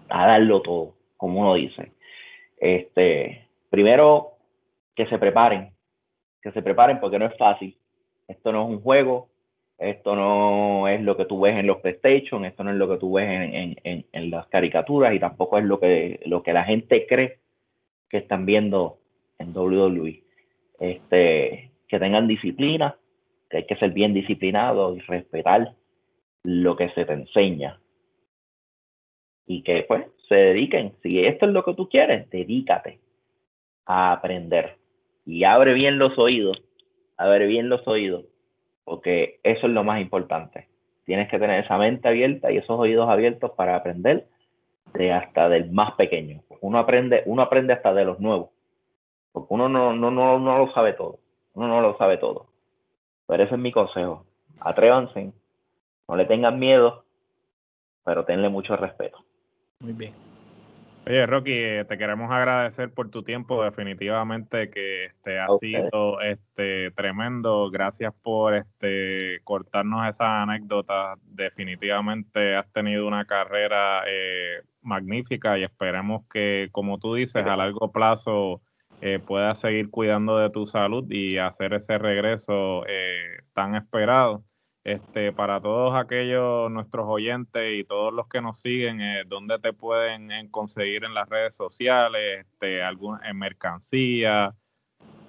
a 0.08 0.26
darlo 0.26 0.60
todo, 0.60 0.96
como 1.16 1.42
uno 1.42 1.54
dice. 1.54 1.92
Este, 2.56 3.46
primero, 3.70 4.32
que 4.96 5.06
se 5.06 5.18
preparen, 5.18 5.72
que 6.42 6.50
se 6.50 6.62
preparen 6.62 6.98
porque 6.98 7.20
no 7.20 7.26
es 7.26 7.36
fácil. 7.36 7.78
Esto 8.26 8.50
no 8.50 8.64
es 8.64 8.70
un 8.70 8.80
juego, 8.80 9.28
esto 9.78 10.16
no 10.16 10.88
es 10.88 11.00
lo 11.02 11.16
que 11.16 11.24
tú 11.24 11.40
ves 11.40 11.56
en 11.56 11.68
los 11.68 11.78
PlayStation, 11.78 12.44
esto 12.44 12.64
no 12.64 12.72
es 12.72 12.76
lo 12.76 12.88
que 12.88 12.96
tú 12.96 13.12
ves 13.12 13.28
en, 13.28 13.76
en, 13.84 14.06
en, 14.10 14.30
las 14.30 14.48
caricaturas 14.48 15.14
y 15.14 15.20
tampoco 15.20 15.58
es 15.58 15.64
lo 15.64 15.78
que, 15.78 16.20
lo 16.26 16.42
que 16.42 16.52
la 16.52 16.64
gente 16.64 17.06
cree 17.06 17.38
que 18.08 18.18
están 18.18 18.44
viendo 18.44 18.98
en 19.38 19.56
WWE. 19.56 20.24
Este, 20.80 21.70
que 21.86 21.98
tengan 21.98 22.26
disciplina, 22.26 22.96
que 23.48 23.58
hay 23.58 23.66
que 23.66 23.76
ser 23.76 23.92
bien 23.92 24.14
disciplinado 24.14 24.96
y 24.96 25.00
respetar 25.00 25.74
lo 26.42 26.76
que 26.76 26.90
se 26.90 27.04
te 27.04 27.12
enseña. 27.12 27.80
Y 29.46 29.62
que 29.62 29.84
pues 29.86 30.06
se 30.28 30.34
dediquen. 30.34 30.94
Si 31.02 31.24
esto 31.24 31.46
es 31.46 31.52
lo 31.52 31.64
que 31.64 31.74
tú 31.74 31.88
quieres, 31.88 32.28
dedícate 32.30 32.98
a 33.86 34.12
aprender. 34.12 34.76
Y 35.24 35.44
abre 35.44 35.72
bien 35.72 35.98
los 35.98 36.18
oídos, 36.18 36.62
abre 37.16 37.46
bien 37.46 37.68
los 37.68 37.86
oídos, 37.86 38.24
porque 38.88 39.38
eso 39.42 39.66
es 39.66 39.72
lo 39.72 39.84
más 39.84 40.00
importante. 40.00 40.66
Tienes 41.04 41.28
que 41.28 41.38
tener 41.38 41.62
esa 41.62 41.76
mente 41.76 42.08
abierta 42.08 42.50
y 42.50 42.56
esos 42.56 42.78
oídos 42.78 43.08
abiertos 43.08 43.50
para 43.50 43.76
aprender 43.76 44.26
de 44.94 45.12
hasta 45.12 45.50
del 45.50 45.70
más 45.70 45.92
pequeño. 45.92 46.40
Uno 46.62 46.78
aprende, 46.78 47.22
uno 47.26 47.42
aprende 47.42 47.74
hasta 47.74 47.92
de 47.92 48.06
los 48.06 48.18
nuevos, 48.18 48.48
porque 49.32 49.52
uno 49.52 49.68
no, 49.68 49.92
no, 49.92 50.10
no, 50.10 50.38
no 50.38 50.58
lo 50.58 50.72
sabe 50.72 50.94
todo. 50.94 51.18
Uno 51.52 51.68
no 51.68 51.82
lo 51.82 51.98
sabe 51.98 52.16
todo. 52.16 52.46
Pero 53.26 53.42
ese 53.42 53.54
es 53.54 53.60
mi 53.60 53.72
consejo. 53.72 54.24
Atrévanse, 54.58 55.32
no 56.08 56.16
le 56.16 56.24
tengan 56.24 56.58
miedo, 56.58 57.04
pero 58.04 58.24
tenle 58.24 58.48
mucho 58.48 58.74
respeto. 58.76 59.18
Muy 59.80 59.92
bien. 59.92 60.27
Oye, 61.08 61.24
Rocky, 61.24 61.54
te 61.88 61.96
queremos 61.96 62.30
agradecer 62.30 62.92
por 62.92 63.08
tu 63.08 63.22
tiempo. 63.22 63.64
Definitivamente 63.64 64.68
que 64.68 65.06
este 65.06 65.38
ha 65.38 65.46
sido 65.58 66.20
este 66.20 66.90
tremendo. 66.90 67.70
Gracias 67.70 68.12
por 68.22 68.54
este 68.54 69.40
cortarnos 69.42 70.06
esa 70.06 70.42
anécdota. 70.42 71.14
Definitivamente 71.22 72.56
has 72.56 72.70
tenido 72.74 73.06
una 73.06 73.24
carrera 73.24 74.02
eh, 74.06 74.60
magnífica 74.82 75.56
y 75.58 75.64
esperemos 75.64 76.26
que, 76.30 76.68
como 76.72 76.98
tú 76.98 77.14
dices, 77.14 77.46
a 77.46 77.56
largo 77.56 77.90
plazo 77.90 78.60
eh, 79.00 79.18
puedas 79.18 79.60
seguir 79.60 79.88
cuidando 79.88 80.36
de 80.36 80.50
tu 80.50 80.66
salud 80.66 81.10
y 81.10 81.38
hacer 81.38 81.72
ese 81.72 81.96
regreso 81.96 82.84
eh, 82.86 83.38
tan 83.54 83.76
esperado. 83.76 84.44
Este, 84.88 85.32
para 85.32 85.60
todos 85.60 85.94
aquellos 85.94 86.70
nuestros 86.70 87.04
oyentes 87.06 87.78
y 87.78 87.84
todos 87.84 88.10
los 88.10 88.26
que 88.26 88.40
nos 88.40 88.58
siguen, 88.58 89.02
eh, 89.02 89.22
¿dónde 89.26 89.58
te 89.58 89.74
pueden 89.74 90.30
conseguir 90.50 91.04
en 91.04 91.12
las 91.12 91.28
redes 91.28 91.54
sociales? 91.54 92.46
Este, 92.46 92.82
algún, 92.82 93.18
en 93.22 93.38
mercancía. 93.38 94.54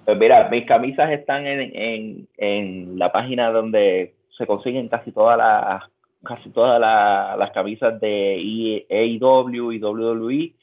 Pues 0.06 0.16
mira, 0.16 0.48
mis 0.48 0.64
camisas 0.64 1.10
están 1.10 1.46
en, 1.46 1.60
en, 1.74 2.28
en 2.38 2.98
la 2.98 3.12
página 3.12 3.50
donde 3.50 4.14
se 4.38 4.46
consiguen 4.46 4.88
casi 4.88 5.12
todas 5.12 5.36
las 5.36 5.82
casi 6.24 6.48
todas 6.48 6.80
las 6.80 7.50
camisas 7.50 8.00
de 8.00 8.86
AEW 8.88 9.72
y 9.72 9.78
WWE. 9.78 10.54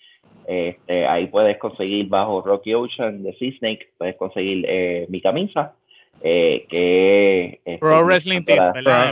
Este, 0.48 1.06
ahí 1.06 1.28
puedes 1.28 1.60
conseguir 1.60 2.08
bajo 2.08 2.42
Rocky 2.42 2.74
Ocean 2.74 3.22
de 3.22 3.36
Sea 3.36 3.52
Snake, 3.60 3.90
puedes 4.00 4.16
conseguir 4.16 4.66
eh, 4.68 5.06
mi 5.08 5.22
camisa 5.22 5.76
eh, 6.22 6.66
que 6.70 7.62
este, 7.64 7.78
Pro 7.78 8.04
Wrestling 8.04 8.44
Tees, 8.44 8.60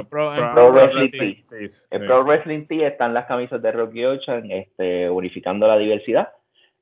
Pro, 0.10 0.34
Pro, 0.54 0.72
Wrestling 0.72 1.10
Tees. 1.50 1.88
En 1.92 2.06
Pro 2.06 2.24
Wrestling 2.24 2.66
Tees 2.66 2.92
están 2.92 3.14
las 3.14 3.26
camisas 3.26 3.62
de 3.62 3.72
Rocky 3.72 4.06
Ocean, 4.06 4.50
este, 4.52 5.10
unificando 5.10 5.68
la 5.68 5.78
diversidad. 5.78 6.30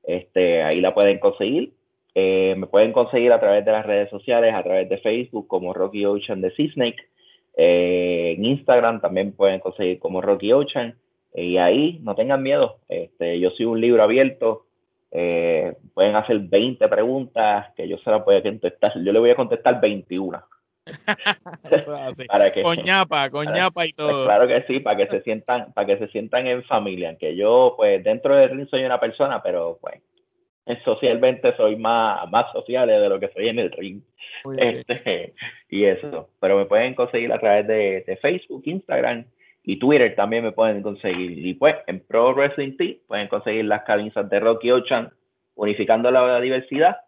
Este, 0.02 0.62
ahí 0.62 0.80
la 0.80 0.94
pueden 0.94 1.18
conseguir. 1.18 1.72
Eh, 2.14 2.54
me 2.56 2.66
pueden 2.66 2.92
conseguir 2.92 3.32
a 3.32 3.40
través 3.40 3.64
de 3.64 3.72
las 3.72 3.84
redes 3.84 4.08
sociales, 4.10 4.54
a 4.54 4.62
través 4.62 4.88
de 4.88 4.98
Facebook 4.98 5.48
como 5.48 5.74
Rocky 5.74 6.04
Ocean 6.06 6.40
de 6.40 6.52
Sea 6.52 6.70
Snake. 6.72 7.08
Eh, 7.56 8.34
en 8.36 8.44
Instagram 8.44 9.00
también 9.00 9.32
pueden 9.32 9.60
conseguir 9.60 9.98
como 9.98 10.20
Rocky 10.20 10.52
Ocean. 10.52 10.96
Y 11.34 11.56
ahí 11.56 11.98
no 12.02 12.14
tengan 12.14 12.42
miedo. 12.42 12.78
Este, 12.88 13.40
yo 13.40 13.50
soy 13.50 13.66
un 13.66 13.80
libro 13.80 14.02
abierto. 14.02 14.66
Eh, 15.16 15.76
pueden 15.94 16.16
hacer 16.16 16.40
20 16.40 16.88
preguntas 16.88 17.72
que 17.76 17.86
yo 17.88 17.98
se 17.98 18.10
las 18.10 18.24
voy 18.24 18.34
a 18.34 18.42
contestar. 18.42 18.92
Yo 18.96 19.12
le 19.12 19.20
voy 19.20 19.30
a 19.30 19.36
contestar 19.36 19.80
21. 19.80 20.42
para 22.28 22.52
que, 22.52 22.62
con 22.62 22.76
ñapa, 22.82 23.30
con 23.30 23.46
ñapa 23.50 23.86
y 23.86 23.92
todo. 23.92 24.08
Pues 24.08 24.26
claro 24.26 24.48
que 24.48 24.62
sí, 24.66 24.80
para 24.80 24.96
que 24.96 25.06
se 25.06 25.22
sientan, 25.22 25.72
para 25.72 25.86
que 25.86 25.98
se 25.98 26.08
sientan 26.08 26.48
en 26.48 26.64
familia. 26.64 27.16
Que 27.16 27.36
yo, 27.36 27.74
pues, 27.76 28.02
dentro 28.02 28.34
del 28.34 28.50
ring 28.50 28.68
soy 28.68 28.84
una 28.84 28.98
persona, 28.98 29.40
pero 29.40 29.78
pues 29.80 30.02
socialmente 30.84 31.54
soy 31.56 31.76
más, 31.76 32.28
más 32.30 32.50
social 32.52 32.88
de 32.88 33.08
lo 33.08 33.20
que 33.20 33.28
soy 33.28 33.48
en 33.48 33.60
el 33.60 33.70
ring. 33.70 34.02
Este, 34.58 35.34
y 35.70 35.84
eso. 35.84 36.30
Pero 36.40 36.58
me 36.58 36.66
pueden 36.66 36.94
conseguir 36.94 37.32
a 37.32 37.38
través 37.38 37.68
de, 37.68 38.02
de 38.04 38.16
Facebook, 38.16 38.62
Instagram 38.64 39.26
y 39.64 39.78
Twitter 39.78 40.14
también 40.14 40.44
me 40.44 40.52
pueden 40.52 40.82
conseguir. 40.82 41.38
Y 41.44 41.54
pues 41.54 41.76
en 41.86 42.00
Pro 42.00 42.34
Wrestling 42.34 42.76
Team 42.76 42.98
pueden 43.06 43.28
conseguir 43.28 43.64
las 43.64 43.82
camisas 43.82 44.28
de 44.28 44.40
Rocky 44.40 44.70
Ochan, 44.70 45.10
unificando 45.54 46.10
la 46.10 46.40
diversidad, 46.40 46.98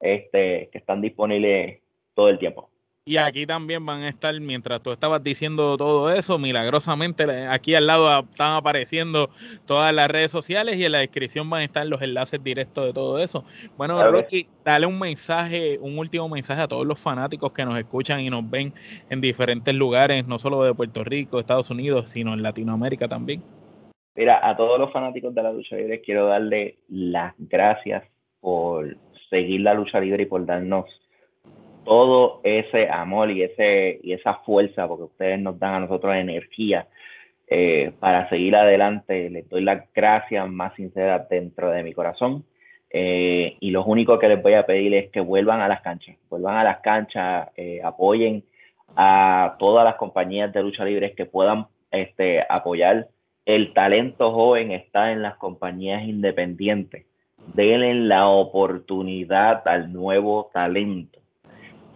este, 0.00 0.70
que 0.72 0.78
están 0.78 1.02
disponibles 1.02 1.80
todo 2.14 2.30
el 2.30 2.38
tiempo. 2.38 2.70
Y 3.08 3.16
aquí 3.16 3.46
también 3.46 3.86
van 3.86 4.02
a 4.02 4.10
estar, 4.10 4.38
mientras 4.38 4.82
tú 4.82 4.92
estabas 4.92 5.24
diciendo 5.24 5.78
todo 5.78 6.12
eso, 6.12 6.38
milagrosamente 6.38 7.24
aquí 7.48 7.74
al 7.74 7.86
lado 7.86 8.20
están 8.20 8.54
apareciendo 8.54 9.30
todas 9.64 9.94
las 9.94 10.08
redes 10.08 10.30
sociales 10.30 10.76
y 10.76 10.84
en 10.84 10.92
la 10.92 10.98
descripción 10.98 11.48
van 11.48 11.62
a 11.62 11.64
estar 11.64 11.86
los 11.86 12.02
enlaces 12.02 12.44
directos 12.44 12.84
de 12.84 12.92
todo 12.92 13.18
eso. 13.18 13.46
Bueno, 13.78 13.98
Rocky, 14.12 14.46
dale 14.62 14.84
un 14.84 14.98
mensaje, 14.98 15.78
un 15.78 15.98
último 15.98 16.28
mensaje 16.28 16.60
a 16.60 16.68
todos 16.68 16.86
los 16.86 17.00
fanáticos 17.00 17.50
que 17.52 17.64
nos 17.64 17.78
escuchan 17.78 18.20
y 18.20 18.28
nos 18.28 18.48
ven 18.50 18.74
en 19.08 19.22
diferentes 19.22 19.74
lugares, 19.74 20.26
no 20.26 20.38
solo 20.38 20.62
de 20.62 20.74
Puerto 20.74 21.02
Rico, 21.02 21.40
Estados 21.40 21.70
Unidos, 21.70 22.10
sino 22.10 22.34
en 22.34 22.42
Latinoamérica 22.42 23.08
también. 23.08 23.42
Mira, 24.16 24.46
a 24.46 24.54
todos 24.54 24.78
los 24.78 24.92
fanáticos 24.92 25.34
de 25.34 25.42
la 25.42 25.54
lucha 25.54 25.76
libre 25.76 26.02
quiero 26.02 26.26
darle 26.26 26.80
las 26.90 27.32
gracias 27.38 28.04
por 28.40 28.98
seguir 29.30 29.62
la 29.62 29.72
lucha 29.72 29.98
libre 29.98 30.24
y 30.24 30.26
por 30.26 30.44
darnos 30.44 30.84
todo 31.88 32.42
ese 32.44 32.86
amor 32.90 33.30
y, 33.30 33.42
ese, 33.42 33.98
y 34.02 34.12
esa 34.12 34.34
fuerza, 34.34 34.86
porque 34.86 35.04
ustedes 35.04 35.40
nos 35.40 35.58
dan 35.58 35.74
a 35.74 35.80
nosotros 35.80 36.14
energía 36.14 36.86
eh, 37.48 37.92
para 37.98 38.28
seguir 38.28 38.54
adelante. 38.56 39.30
Les 39.30 39.48
doy 39.48 39.62
las 39.62 39.90
gracias 39.94 40.46
más 40.50 40.74
sinceras 40.74 41.26
dentro 41.30 41.70
de 41.70 41.82
mi 41.82 41.94
corazón. 41.94 42.44
Eh, 42.90 43.56
y 43.58 43.70
lo 43.70 43.84
único 43.84 44.18
que 44.18 44.28
les 44.28 44.42
voy 44.42 44.52
a 44.52 44.66
pedir 44.66 44.92
es 44.92 45.10
que 45.10 45.20
vuelvan 45.20 45.62
a 45.62 45.68
las 45.68 45.80
canchas, 45.80 46.16
vuelvan 46.28 46.56
a 46.56 46.64
las 46.64 46.80
canchas, 46.80 47.48
eh, 47.56 47.80
apoyen 47.82 48.44
a 48.94 49.56
todas 49.58 49.84
las 49.84 49.96
compañías 49.96 50.52
de 50.52 50.62
lucha 50.62 50.84
libre 50.84 51.14
que 51.14 51.24
puedan 51.24 51.68
este, 51.90 52.44
apoyar. 52.50 53.08
El 53.46 53.72
talento 53.72 54.30
joven 54.32 54.72
está 54.72 55.10
en 55.12 55.22
las 55.22 55.36
compañías 55.36 56.02
independientes. 56.02 57.06
Denle 57.54 57.94
la 57.94 58.28
oportunidad 58.28 59.66
al 59.66 59.90
nuevo 59.90 60.50
talento. 60.52 61.17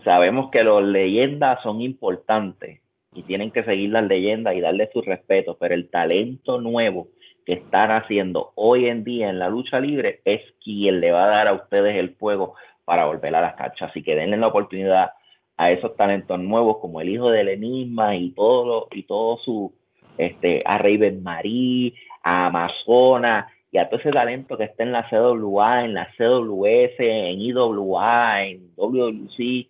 Sabemos 0.05 0.51
que 0.51 0.65
las 0.65 0.83
leyendas 0.83 1.63
son 1.63 1.81
importantes 1.81 2.81
y 3.15 3.23
tienen 3.23 3.51
que 3.51 3.63
seguir 3.63 3.91
las 3.91 4.05
leyendas 4.05 4.55
y 4.55 4.61
darle 4.61 4.91
su 4.93 5.03
respeto, 5.03 5.57
pero 5.61 5.75
el 5.75 5.91
talento 5.91 6.61
nuevo 6.61 7.09
que 7.45 7.55
están 7.55 7.91
haciendo 7.91 8.53
hoy 8.55 8.87
en 8.87 9.05
día 9.05 9.31
en 9.31 9.39
la 9.39 9.49
lucha 9.49 9.81
libre 9.81 10.21
es 10.25 10.41
quien 10.63 11.01
le 11.01 11.13
va 11.13 11.25
a 11.25 11.29
dar 11.29 11.49
a 11.49 11.53
ustedes 11.53 11.97
el 11.97 12.15
fuego 12.17 12.55
para 12.85 13.07
volver 13.07 13.35
a 13.35 13.41
las 13.41 13.55
canchas. 13.55 13.91
Así 13.91 14.03
que 14.03 14.17
denle 14.17 14.37
la 14.37 14.49
oportunidad 14.49 15.13
a 15.57 15.71
esos 15.71 15.97
talentos 15.97 16.39
nuevos 16.41 16.79
como 16.79 17.01
el 17.01 17.09
hijo 17.09 17.31
del 17.31 17.49
enigma 17.49 18.17
y 18.17 18.31
todo 18.31 18.89
y 18.91 19.05
todo 19.05 19.39
su 19.39 19.73
este 20.19 20.63
a 20.65 20.79
Raven 20.79 21.23
Marie, 21.23 21.95
a 22.23 22.47
Amazona 22.47 23.49
y 23.71 23.79
a 23.79 23.89
todo 23.89 24.01
ese 24.01 24.11
talento 24.11 24.59
que 24.59 24.65
está 24.65 24.83
en 24.83 24.93
la 24.93 25.09
CWA, 25.09 25.85
en 25.85 25.95
la 25.95 26.09
CWS, 26.17 26.99
en 26.99 27.41
IWA, 27.41 28.45
en 28.45 28.71
WWC, 28.77 29.69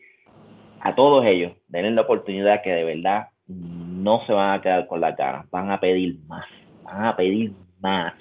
a 0.82 0.94
todos 0.96 1.24
ellos, 1.24 1.52
denle 1.68 1.92
la 1.92 2.02
oportunidad 2.02 2.60
que 2.62 2.70
de 2.70 2.82
verdad 2.82 3.28
no 3.46 4.26
se 4.26 4.32
van 4.32 4.58
a 4.58 4.60
quedar 4.60 4.88
con 4.88 5.00
la 5.00 5.14
cara, 5.14 5.46
van 5.50 5.70
a 5.70 5.78
pedir 5.78 6.18
más, 6.26 6.44
van 6.82 7.04
a 7.04 7.16
pedir 7.16 7.52
más 7.80 8.14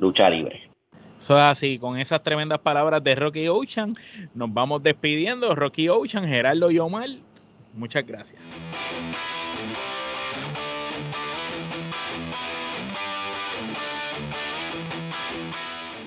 lucha 0.00 0.28
libre. 0.28 0.62
Eso 1.20 1.36
es 1.36 1.42
así, 1.42 1.78
con 1.78 1.98
esas 1.98 2.22
tremendas 2.22 2.58
palabras 2.58 3.02
de 3.02 3.14
Rocky 3.14 3.48
Ocean, 3.48 3.94
nos 4.34 4.52
vamos 4.52 4.82
despidiendo. 4.82 5.54
Rocky 5.54 5.88
Ocean, 5.88 6.26
Gerardo 6.26 6.70
y 6.70 6.78
Omar, 6.78 7.08
muchas 7.74 8.04
gracias. 8.04 8.40